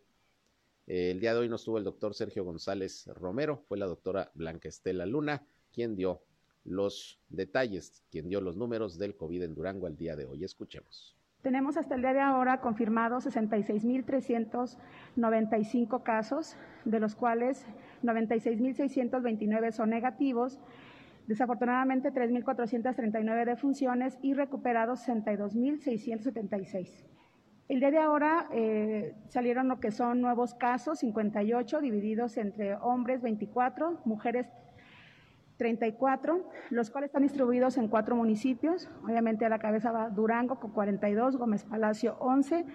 El 0.88 1.20
día 1.20 1.34
de 1.34 1.40
hoy 1.40 1.50
nos 1.50 1.64
tuvo 1.64 1.78
el 1.78 1.84
doctor 1.84 2.16
Sergio 2.16 2.44
González 2.44 3.06
Romero, 3.08 3.64
fue 3.68 3.78
la 3.78 3.86
doctora 3.86 4.32
Blanca 4.34 4.70
Estela 4.70 5.06
Luna 5.06 5.44
quien 5.72 5.96
dio 5.96 6.24
los 6.66 7.20
detalles, 7.30 8.04
quien 8.12 8.28
dio 8.28 8.42
los 8.42 8.58
números 8.58 8.98
del 8.98 9.16
COVID 9.16 9.44
en 9.44 9.56
Durango 9.56 9.88
al 9.88 9.96
día 9.96 10.16
de 10.16 10.26
hoy. 10.26 10.44
Escuchemos. 10.44 11.16
Tenemos 11.42 11.78
hasta 11.78 11.96
el 11.96 12.02
día 12.02 12.14
de 12.14 12.20
ahora 12.20 12.60
confirmados 12.60 13.26
66.395 13.26 16.04
casos, 16.04 16.58
de 16.84 17.00
los 17.00 17.16
cuales 17.16 17.66
96.629 18.04 19.72
son 19.72 19.90
negativos 19.90 20.60
Desafortunadamente, 21.30 22.12
3.439 22.12 23.46
defunciones 23.46 24.18
y 24.24 24.34
recuperados 24.34 25.08
62.676. 25.08 27.06
El 27.68 27.80
día 27.82 27.92
de 27.92 28.00
ahora 28.00 28.48
eh, 28.52 29.14
salieron 29.28 29.68
lo 29.68 29.80
que 29.80 29.92
son 29.92 30.22
nuevos 30.22 30.56
casos, 30.56 30.98
58, 30.98 31.82
divididos 31.82 32.36
entre 32.38 32.74
hombres 32.78 33.22
24, 33.22 34.02
mujeres 34.06 34.48
34, 35.58 36.50
los 36.72 36.90
cuales 36.90 37.10
están 37.10 37.22
distribuidos 37.22 37.78
en 37.78 37.90
cuatro 37.90 38.16
municipios. 38.16 38.90
Obviamente 39.04 39.46
a 39.46 39.50
la 39.50 39.60
cabeza 39.60 39.92
va 39.92 40.10
Durango 40.10 40.60
con 40.60 40.72
42, 40.72 41.38
Gómez 41.38 41.64
Palacio 41.64 42.18
11, 42.22 42.66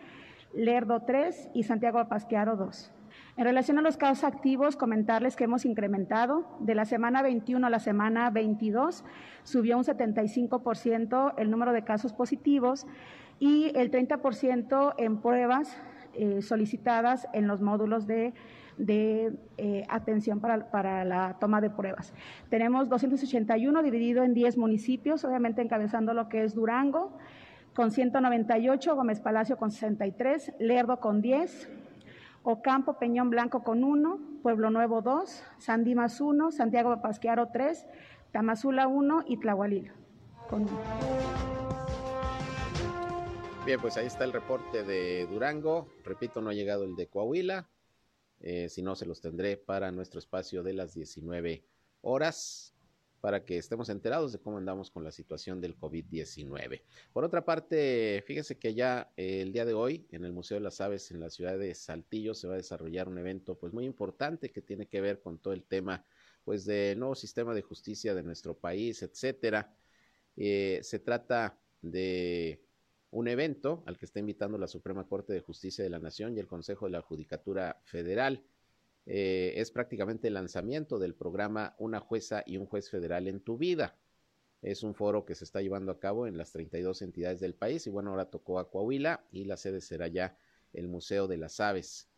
Lerdo 0.54 1.02
3 1.02 1.50
y 1.54 1.64
Santiago 1.64 2.06
Pasquearo 2.06 2.54
2. 2.54 2.92
En 3.36 3.44
relación 3.44 3.78
a 3.78 3.82
los 3.82 3.96
casos 3.96 4.22
activos, 4.22 4.76
comentarles 4.76 5.34
que 5.34 5.44
hemos 5.44 5.64
incrementado 5.64 6.46
de 6.60 6.76
la 6.76 6.84
semana 6.84 7.20
21 7.20 7.66
a 7.66 7.70
la 7.70 7.80
semana 7.80 8.30
22, 8.30 9.04
subió 9.42 9.76
un 9.76 9.82
75% 9.82 11.34
el 11.36 11.50
número 11.50 11.72
de 11.72 11.82
casos 11.82 12.12
positivos 12.12 12.86
y 13.40 13.72
el 13.74 13.90
30% 13.90 14.94
en 14.98 15.20
pruebas 15.20 15.76
eh, 16.14 16.42
solicitadas 16.42 17.26
en 17.32 17.48
los 17.48 17.60
módulos 17.60 18.06
de, 18.06 18.34
eh, 18.78 19.84
atención 19.88 20.38
para, 20.38 20.70
para, 20.70 21.04
la 21.04 21.36
toma 21.40 21.60
de 21.60 21.70
pruebas. 21.70 22.14
Tenemos 22.50 22.88
281 22.88 23.82
dividido 23.82 24.22
en 24.22 24.34
10 24.34 24.58
municipios, 24.58 25.24
obviamente 25.24 25.60
encabezando 25.60 26.14
lo 26.14 26.28
que 26.28 26.44
es 26.44 26.54
Durango, 26.54 27.18
con 27.74 27.90
198, 27.90 28.94
Gómez 28.94 29.18
Palacio 29.18 29.56
con 29.56 29.72
63, 29.72 30.52
Lerdo 30.60 31.00
con 31.00 31.20
10, 31.20 31.68
Ocampo 32.46 32.98
Peñón 32.98 33.30
Blanco 33.30 33.64
con 33.64 33.82
1, 33.82 34.40
Pueblo 34.42 34.68
Nuevo 34.68 35.00
2, 35.00 35.42
San 35.58 35.82
Dimas 35.82 36.20
1, 36.20 36.52
Santiago 36.52 37.00
Pasquearo 37.00 37.48
3, 37.50 37.86
Tamazula 38.32 38.86
1 38.86 39.24
y 39.26 39.38
Tlahualilo 39.38 39.94
con 40.50 40.64
1. 40.64 40.70
Bien, 43.64 43.80
pues 43.80 43.96
ahí 43.96 44.04
está 44.06 44.24
el 44.24 44.32
reporte 44.34 44.82
de 44.82 45.26
Durango. 45.26 45.88
Repito, 46.04 46.42
no 46.42 46.50
ha 46.50 46.52
llegado 46.52 46.84
el 46.84 46.96
de 46.96 47.06
Coahuila. 47.06 47.70
Eh, 48.40 48.68
si 48.68 48.82
no, 48.82 48.94
se 48.94 49.06
los 49.06 49.22
tendré 49.22 49.56
para 49.56 49.90
nuestro 49.90 50.18
espacio 50.18 50.62
de 50.62 50.74
las 50.74 50.92
19 50.92 51.64
horas 52.02 52.73
para 53.24 53.42
que 53.42 53.56
estemos 53.56 53.88
enterados 53.88 54.32
de 54.32 54.38
cómo 54.38 54.58
andamos 54.58 54.90
con 54.90 55.02
la 55.02 55.10
situación 55.10 55.58
del 55.58 55.78
COVID-19. 55.78 56.82
Por 57.10 57.24
otra 57.24 57.42
parte, 57.42 58.22
fíjese 58.26 58.58
que 58.58 58.74
ya 58.74 59.10
eh, 59.16 59.40
el 59.40 59.50
día 59.50 59.64
de 59.64 59.72
hoy 59.72 60.06
en 60.10 60.26
el 60.26 60.34
Museo 60.34 60.58
de 60.58 60.62
las 60.62 60.82
Aves 60.82 61.10
en 61.10 61.20
la 61.20 61.30
ciudad 61.30 61.58
de 61.58 61.74
Saltillo 61.74 62.34
se 62.34 62.48
va 62.48 62.52
a 62.52 62.58
desarrollar 62.58 63.08
un 63.08 63.16
evento 63.16 63.58
pues 63.58 63.72
muy 63.72 63.86
importante 63.86 64.52
que 64.52 64.60
tiene 64.60 64.88
que 64.88 65.00
ver 65.00 65.22
con 65.22 65.38
todo 65.38 65.54
el 65.54 65.64
tema 65.64 66.04
pues 66.44 66.66
del 66.66 66.98
nuevo 66.98 67.14
sistema 67.14 67.54
de 67.54 67.62
justicia 67.62 68.14
de 68.14 68.22
nuestro 68.22 68.58
país, 68.58 69.02
etcétera. 69.02 69.74
Eh, 70.36 70.80
se 70.82 70.98
trata 70.98 71.58
de 71.80 72.62
un 73.08 73.26
evento 73.28 73.84
al 73.86 73.96
que 73.96 74.04
está 74.04 74.20
invitando 74.20 74.58
la 74.58 74.68
Suprema 74.68 75.08
Corte 75.08 75.32
de 75.32 75.40
Justicia 75.40 75.82
de 75.82 75.88
la 75.88 75.98
Nación 75.98 76.36
y 76.36 76.40
el 76.40 76.46
Consejo 76.46 76.84
de 76.84 76.92
la 76.92 77.00
Judicatura 77.00 77.80
Federal. 77.84 78.44
Eh, 79.06 79.54
es 79.56 79.70
prácticamente 79.70 80.28
el 80.28 80.34
lanzamiento 80.34 80.98
del 80.98 81.14
programa 81.14 81.74
Una 81.78 82.00
jueza 82.00 82.42
y 82.46 82.56
un 82.56 82.66
juez 82.66 82.90
federal 82.90 83.28
en 83.28 83.40
tu 83.40 83.58
vida. 83.58 83.98
Es 84.62 84.82
un 84.82 84.94
foro 84.94 85.26
que 85.26 85.34
se 85.34 85.44
está 85.44 85.60
llevando 85.60 85.92
a 85.92 86.00
cabo 86.00 86.26
en 86.26 86.38
las 86.38 86.52
32 86.52 87.02
entidades 87.02 87.40
del 87.40 87.54
país 87.54 87.86
y 87.86 87.90
bueno, 87.90 88.10
ahora 88.10 88.30
tocó 88.30 88.58
a 88.58 88.70
Coahuila 88.70 89.26
y 89.30 89.44
la 89.44 89.58
sede 89.58 89.82
será 89.82 90.08
ya 90.08 90.38
el 90.72 90.88
Museo 90.88 91.28
de 91.28 91.36
las 91.36 91.60
Aves. 91.60 92.08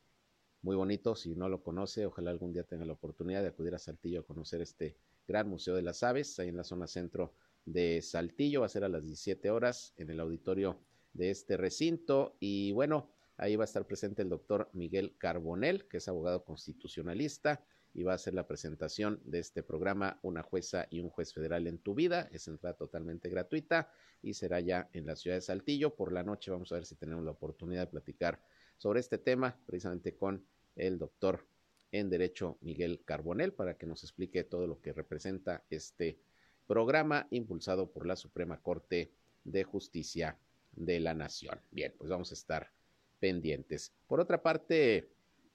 Muy 0.62 0.76
bonito, 0.76 1.16
si 1.16 1.34
no 1.34 1.48
lo 1.48 1.62
conoce, 1.62 2.06
ojalá 2.06 2.30
algún 2.30 2.52
día 2.52 2.62
tenga 2.62 2.84
la 2.84 2.92
oportunidad 2.92 3.42
de 3.42 3.48
acudir 3.48 3.74
a 3.74 3.78
Saltillo 3.78 4.20
a 4.20 4.24
conocer 4.24 4.60
este 4.60 4.96
gran 5.26 5.48
Museo 5.48 5.74
de 5.74 5.82
las 5.82 6.02
Aves, 6.02 6.38
ahí 6.38 6.48
en 6.48 6.56
la 6.56 6.64
zona 6.64 6.86
centro 6.86 7.34
de 7.64 8.00
Saltillo, 8.00 8.60
va 8.60 8.66
a 8.66 8.70
ser 8.70 8.84
a 8.84 8.88
las 8.88 9.02
17 9.02 9.50
horas 9.50 9.92
en 9.96 10.10
el 10.10 10.20
auditorio 10.20 10.78
de 11.12 11.30
este 11.30 11.56
recinto 11.56 12.36
y 12.38 12.72
bueno, 12.72 13.10
ahí 13.36 13.56
va 13.56 13.64
a 13.64 13.66
estar 13.66 13.86
presente 13.86 14.22
el 14.22 14.28
doctor 14.28 14.70
Miguel 14.72 15.16
Carbonel, 15.18 15.86
que 15.88 15.98
es 15.98 16.08
abogado 16.08 16.44
constitucionalista 16.44 17.64
y 17.96 18.02
va 18.02 18.12
a 18.12 18.16
hacer 18.16 18.34
la 18.34 18.46
presentación 18.46 19.20
de 19.24 19.38
este 19.38 19.62
programa 19.62 20.18
Una 20.22 20.42
jueza 20.42 20.86
y 20.90 21.00
un 21.00 21.08
juez 21.08 21.32
federal 21.32 21.66
en 21.66 21.78
tu 21.78 21.94
vida. 21.94 22.28
Es 22.30 22.46
entrada 22.46 22.76
totalmente 22.76 23.30
gratuita 23.30 23.90
y 24.20 24.34
será 24.34 24.60
ya 24.60 24.90
en 24.92 25.06
la 25.06 25.16
ciudad 25.16 25.38
de 25.38 25.40
Saltillo. 25.40 25.94
Por 25.94 26.12
la 26.12 26.22
noche 26.22 26.50
vamos 26.50 26.70
a 26.72 26.74
ver 26.74 26.84
si 26.84 26.94
tenemos 26.94 27.24
la 27.24 27.30
oportunidad 27.30 27.82
de 27.82 27.86
platicar 27.86 28.42
sobre 28.76 29.00
este 29.00 29.16
tema, 29.16 29.58
precisamente 29.64 30.14
con 30.14 30.44
el 30.76 30.98
doctor 30.98 31.46
en 31.90 32.10
Derecho 32.10 32.58
Miguel 32.60 33.02
Carbonel, 33.04 33.54
para 33.54 33.78
que 33.78 33.86
nos 33.86 34.02
explique 34.02 34.44
todo 34.44 34.66
lo 34.66 34.80
que 34.82 34.92
representa 34.92 35.64
este 35.70 36.18
programa 36.66 37.26
impulsado 37.30 37.90
por 37.90 38.06
la 38.06 38.16
Suprema 38.16 38.60
Corte 38.60 39.10
de 39.44 39.64
Justicia 39.64 40.36
de 40.72 41.00
la 41.00 41.14
Nación. 41.14 41.58
Bien, 41.70 41.94
pues 41.96 42.10
vamos 42.10 42.30
a 42.30 42.34
estar 42.34 42.75
pendientes. 43.18 43.92
Por 44.06 44.20
otra 44.20 44.42
parte, 44.42 45.08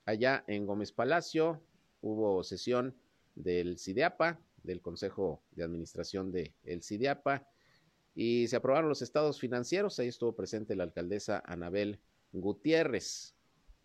allá 0.05 0.43
en 0.47 0.65
Gómez 0.65 0.91
Palacio 0.91 1.61
hubo 2.01 2.43
sesión 2.43 2.95
del 3.35 3.77
CIDEAPA, 3.77 4.39
del 4.63 4.81
Consejo 4.81 5.41
de 5.51 5.63
Administración 5.63 6.31
del 6.31 6.53
el 6.63 6.83
CIDEAPA, 6.83 7.47
y 8.13 8.47
se 8.47 8.57
aprobaron 8.57 8.89
los 8.89 9.01
estados 9.01 9.39
financieros. 9.39 9.99
Ahí 9.99 10.07
estuvo 10.07 10.35
presente 10.35 10.75
la 10.75 10.83
alcaldesa 10.83 11.41
Anabel 11.45 11.99
Gutiérrez. 12.33 13.35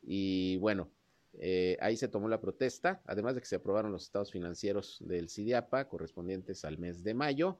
Y 0.02 0.56
bueno, 0.58 0.90
eh, 1.34 1.76
ahí 1.80 1.96
se 1.96 2.08
tomó 2.08 2.28
la 2.28 2.40
protesta, 2.40 3.02
además 3.06 3.34
de 3.34 3.40
que 3.40 3.46
se 3.46 3.56
aprobaron 3.56 3.92
los 3.92 4.04
estados 4.04 4.32
financieros 4.32 4.98
del 5.00 5.28
CIDIAPA 5.28 5.88
correspondientes 5.88 6.64
al 6.64 6.78
mes 6.78 7.04
de 7.04 7.14
mayo. 7.14 7.58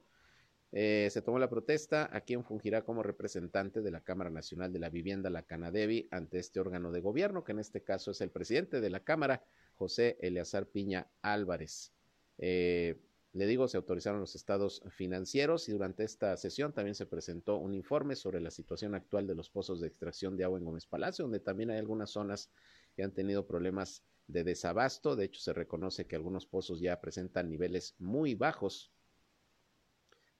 Eh, 0.71 1.07
se 1.11 1.21
tomó 1.21 1.39
la 1.39 1.49
protesta 1.49 2.09
a 2.11 2.21
quien 2.21 2.43
fungirá 2.43 2.83
como 2.83 3.01
representante 3.01 3.81
de 3.81 3.91
la 3.91 4.01
Cámara 4.01 4.29
Nacional 4.29 4.73
de 4.73 4.79
la 4.79 4.89
Vivienda, 4.89 5.29
la 5.29 5.43
Canadevi, 5.43 6.07
ante 6.11 6.39
este 6.39 6.59
órgano 6.59 6.91
de 6.91 6.99
gobierno, 6.99 7.43
que 7.43 7.53
en 7.53 7.59
este 7.59 7.83
caso 7.83 8.11
es 8.11 8.21
el 8.21 8.31
presidente 8.31 8.81
de 8.81 8.89
la 8.89 8.99
Cámara, 8.99 9.43
José 9.75 10.17
Eleazar 10.19 10.67
Piña 10.67 11.07
Álvarez. 11.21 11.93
Eh, 12.37 12.99
le 13.33 13.45
digo, 13.45 13.67
se 13.67 13.77
autorizaron 13.77 14.19
los 14.19 14.35
estados 14.35 14.81
financieros 14.89 15.69
y 15.69 15.71
durante 15.71 16.03
esta 16.03 16.35
sesión 16.37 16.73
también 16.73 16.95
se 16.95 17.05
presentó 17.05 17.57
un 17.57 17.73
informe 17.73 18.15
sobre 18.15 18.41
la 18.41 18.51
situación 18.51 18.95
actual 18.95 19.27
de 19.27 19.35
los 19.35 19.49
pozos 19.49 19.79
de 19.79 19.87
extracción 19.87 20.35
de 20.35 20.43
agua 20.43 20.57
en 20.57 20.65
Gómez 20.65 20.85
Palacio, 20.85 21.23
donde 21.23 21.39
también 21.39 21.69
hay 21.69 21.77
algunas 21.77 22.09
zonas 22.09 22.49
que 22.95 23.03
han 23.03 23.13
tenido 23.13 23.45
problemas 23.45 24.03
de 24.27 24.43
desabasto. 24.43 25.15
De 25.15 25.25
hecho, 25.25 25.39
se 25.39 25.53
reconoce 25.53 26.07
que 26.07 26.15
algunos 26.15 26.45
pozos 26.45 26.79
ya 26.81 26.99
presentan 26.99 27.49
niveles 27.49 27.95
muy 27.99 28.33
bajos 28.33 28.91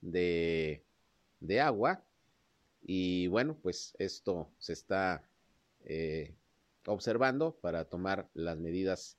de, 0.01 0.83
de 1.39 1.61
agua. 1.61 2.03
Y 2.81 3.27
bueno, 3.27 3.57
pues 3.61 3.95
esto 3.99 4.49
se 4.57 4.73
está 4.73 5.27
eh, 5.83 6.35
observando 6.85 7.55
para 7.61 7.85
tomar 7.85 8.29
las 8.33 8.57
medidas 8.57 9.17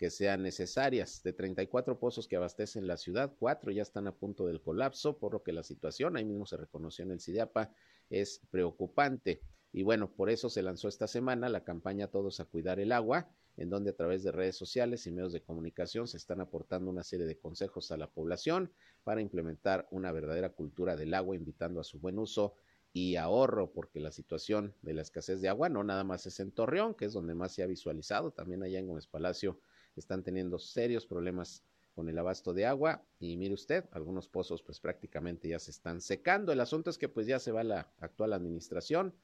que 0.00 0.10
sean 0.10 0.42
necesarias. 0.42 1.22
De 1.22 1.34
34 1.34 1.98
pozos 1.98 2.26
que 2.26 2.36
abastecen 2.36 2.86
la 2.86 2.96
ciudad, 2.96 3.34
cuatro 3.38 3.70
ya 3.70 3.82
están 3.82 4.06
a 4.06 4.14
punto 4.14 4.46
del 4.46 4.62
colapso, 4.62 5.18
por 5.18 5.34
lo 5.34 5.42
que 5.42 5.52
la 5.52 5.62
situación, 5.62 6.16
ahí 6.16 6.24
mismo 6.24 6.46
se 6.46 6.56
reconoció 6.56 7.04
en 7.04 7.10
el 7.10 7.20
CIDIAPA, 7.20 7.70
es 8.08 8.40
preocupante. 8.50 9.42
Y 9.72 9.82
bueno, 9.82 10.10
por 10.10 10.30
eso 10.30 10.48
se 10.48 10.62
lanzó 10.62 10.88
esta 10.88 11.06
semana 11.06 11.50
la 11.50 11.64
campaña 11.64 12.08
Todos 12.08 12.40
a 12.40 12.46
Cuidar 12.46 12.80
el 12.80 12.92
Agua, 12.92 13.28
en 13.58 13.68
donde 13.68 13.90
a 13.90 13.96
través 13.96 14.22
de 14.22 14.32
redes 14.32 14.56
sociales 14.56 15.06
y 15.06 15.12
medios 15.12 15.34
de 15.34 15.42
comunicación 15.42 16.08
se 16.08 16.16
están 16.16 16.40
aportando 16.40 16.90
una 16.90 17.02
serie 17.02 17.26
de 17.26 17.38
consejos 17.38 17.92
a 17.92 17.98
la 17.98 18.08
población 18.10 18.72
para 19.04 19.20
implementar 19.20 19.88
una 19.90 20.12
verdadera 20.12 20.50
cultura 20.50 20.96
del 20.96 21.14
agua, 21.14 21.36
invitando 21.36 21.80
a 21.80 21.84
su 21.84 21.98
buen 21.98 22.18
uso 22.18 22.54
y 22.92 23.16
ahorro, 23.16 23.72
porque 23.72 24.00
la 24.00 24.10
situación 24.10 24.74
de 24.82 24.94
la 24.94 25.02
escasez 25.02 25.40
de 25.40 25.48
agua 25.48 25.68
no 25.68 25.84
nada 25.84 26.04
más 26.04 26.26
es 26.26 26.40
en 26.40 26.50
Torreón, 26.50 26.94
que 26.94 27.04
es 27.04 27.12
donde 27.12 27.34
más 27.34 27.52
se 27.52 27.62
ha 27.62 27.66
visualizado, 27.66 28.32
también 28.32 28.62
allá 28.62 28.78
en 28.78 28.88
Gómez 28.88 29.06
Palacio 29.06 29.60
están 29.96 30.22
teniendo 30.22 30.58
serios 30.58 31.06
problemas 31.06 31.64
con 31.94 32.08
el 32.08 32.18
abasto 32.18 32.54
de 32.54 32.66
agua 32.66 33.04
y 33.18 33.36
mire 33.36 33.54
usted, 33.54 33.84
algunos 33.92 34.28
pozos 34.28 34.62
pues 34.62 34.80
prácticamente 34.80 35.48
ya 35.48 35.58
se 35.58 35.70
están 35.70 36.00
secando. 36.00 36.52
El 36.52 36.60
asunto 36.60 36.90
es 36.90 36.98
que 36.98 37.08
pues 37.08 37.26
ya 37.26 37.38
se 37.38 37.52
va 37.52 37.64
la 37.64 37.92
actual 37.98 38.32
administración, 38.32 39.14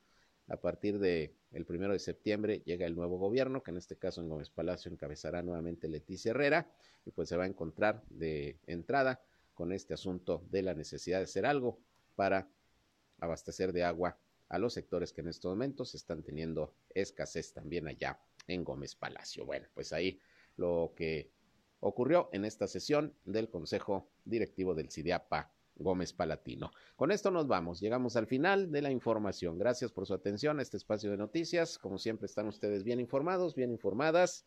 a 0.49 0.57
partir 0.59 0.99
de 0.99 1.35
el 1.51 1.65
primero 1.65 1.93
de 1.93 1.99
septiembre 1.99 2.63
llega 2.65 2.87
el 2.87 2.95
nuevo 2.95 3.19
gobierno, 3.19 3.63
que 3.63 3.73
en 3.73 3.79
este 3.79 3.97
caso 3.97 4.21
en 4.21 4.29
Gómez 4.29 4.51
Palacio 4.51 4.91
encabezará 4.91 5.43
nuevamente 5.43 5.89
Leticia 5.89 6.31
Herrera, 6.31 6.71
y 7.05 7.11
pues 7.11 7.29
se 7.29 7.37
va 7.37 7.45
a 7.45 7.49
encontrar 7.49 8.05
de 8.11 8.59
entrada 8.67 9.21
con 9.57 9.73
este 9.73 9.95
asunto 9.95 10.45
de 10.51 10.63
la 10.63 10.75
necesidad 10.75 11.19
de 11.19 11.25
hacer 11.25 11.47
algo 11.47 11.81
para 12.15 12.49
abastecer 13.19 13.73
de 13.73 13.83
agua 13.83 14.19
a 14.49 14.59
los 14.59 14.75
sectores 14.75 15.13
que 15.13 15.23
en 15.23 15.29
estos 15.29 15.51
momentos 15.51 15.95
están 15.95 16.23
teniendo 16.23 16.75
escasez 16.95 17.53
también 17.53 17.89
allá 17.89 18.21
en 18.47 18.63
Gómez 18.63 18.95
Palacio. 18.95 19.47
Bueno, 19.47 19.67
pues 19.75 19.93
ahí 19.93 20.21
lo 20.57 20.93
que 20.95 21.33
ocurrió 21.81 22.29
en 22.33 22.45
esta 22.45 22.69
sesión 22.69 23.15
del 23.25 23.49
Consejo 23.49 24.11
Directivo 24.25 24.75
del 24.75 24.91
CIDIAPA 24.91 25.51
Gómez 25.75 26.13
Palatino. 26.13 26.71
Con 26.95 27.11
esto 27.11 27.31
nos 27.31 27.49
vamos, 27.49 27.81
llegamos 27.81 28.17
al 28.17 28.27
final 28.27 28.71
de 28.71 28.83
la 28.83 28.91
información. 28.91 29.59
Gracias 29.59 29.91
por 29.91 30.07
su 30.07 30.13
atención 30.13 30.59
a 30.59 30.63
este 30.63 30.77
espacio 30.77 31.11
de 31.11 31.17
noticias. 31.17 31.79
Como 31.79 31.99
siempre 31.99 32.27
están 32.27 32.47
ustedes 32.47 32.85
bien 32.85 33.01
informados, 33.01 33.55
bien 33.55 33.71
informadas 33.71 34.47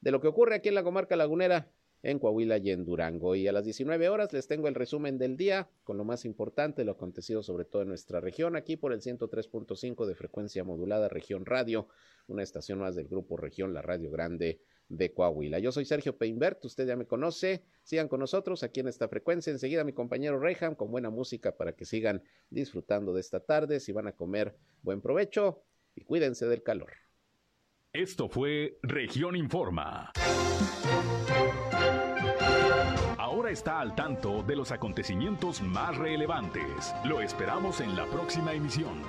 de 0.00 0.10
lo 0.10 0.20
que 0.20 0.28
ocurre 0.28 0.56
aquí 0.56 0.70
en 0.70 0.74
la 0.74 0.82
comarca 0.82 1.14
lagunera 1.14 1.70
en 2.02 2.18
Coahuila 2.18 2.58
y 2.58 2.70
en 2.70 2.84
Durango. 2.84 3.34
Y 3.34 3.46
a 3.48 3.52
las 3.52 3.64
19 3.64 4.08
horas 4.08 4.32
les 4.32 4.46
tengo 4.46 4.68
el 4.68 4.74
resumen 4.74 5.18
del 5.18 5.36
día 5.36 5.68
con 5.84 5.96
lo 5.96 6.04
más 6.04 6.24
importante, 6.24 6.84
lo 6.84 6.92
acontecido 6.92 7.42
sobre 7.42 7.64
todo 7.64 7.82
en 7.82 7.88
nuestra 7.88 8.20
región, 8.20 8.56
aquí 8.56 8.76
por 8.76 8.92
el 8.92 9.00
103.5 9.00 10.06
de 10.06 10.14
frecuencia 10.14 10.64
modulada 10.64 11.08
Región 11.08 11.46
Radio, 11.46 11.88
una 12.26 12.42
estación 12.42 12.78
más 12.78 12.94
del 12.96 13.08
grupo 13.08 13.36
Región, 13.36 13.74
la 13.74 13.82
Radio 13.82 14.10
Grande 14.10 14.60
de 14.88 15.12
Coahuila. 15.12 15.58
Yo 15.60 15.72
soy 15.72 15.84
Sergio 15.84 16.16
Peinbert, 16.16 16.64
usted 16.64 16.86
ya 16.86 16.96
me 16.96 17.06
conoce, 17.06 17.62
sigan 17.84 18.08
con 18.08 18.20
nosotros 18.20 18.62
aquí 18.62 18.80
en 18.80 18.88
esta 18.88 19.08
frecuencia, 19.08 19.52
enseguida 19.52 19.84
mi 19.84 19.92
compañero 19.92 20.38
Reyham 20.38 20.74
con 20.74 20.90
buena 20.90 21.10
música 21.10 21.56
para 21.56 21.74
que 21.74 21.84
sigan 21.84 22.22
disfrutando 22.50 23.14
de 23.14 23.20
esta 23.20 23.40
tarde, 23.40 23.78
si 23.78 23.92
van 23.92 24.08
a 24.08 24.12
comer, 24.12 24.56
buen 24.82 25.00
provecho 25.00 25.62
y 25.94 26.02
cuídense 26.02 26.46
del 26.46 26.62
calor. 26.62 26.90
Esto 27.92 28.28
fue 28.28 28.78
Región 28.82 29.36
Informa. 29.36 30.12
Ahora 33.40 33.52
está 33.52 33.80
al 33.80 33.94
tanto 33.94 34.42
de 34.42 34.54
los 34.54 34.70
acontecimientos 34.70 35.62
más 35.62 35.96
relevantes. 35.96 36.94
Lo 37.04 37.22
esperamos 37.22 37.80
en 37.80 37.96
la 37.96 38.04
próxima 38.04 38.52
emisión. 38.52 39.00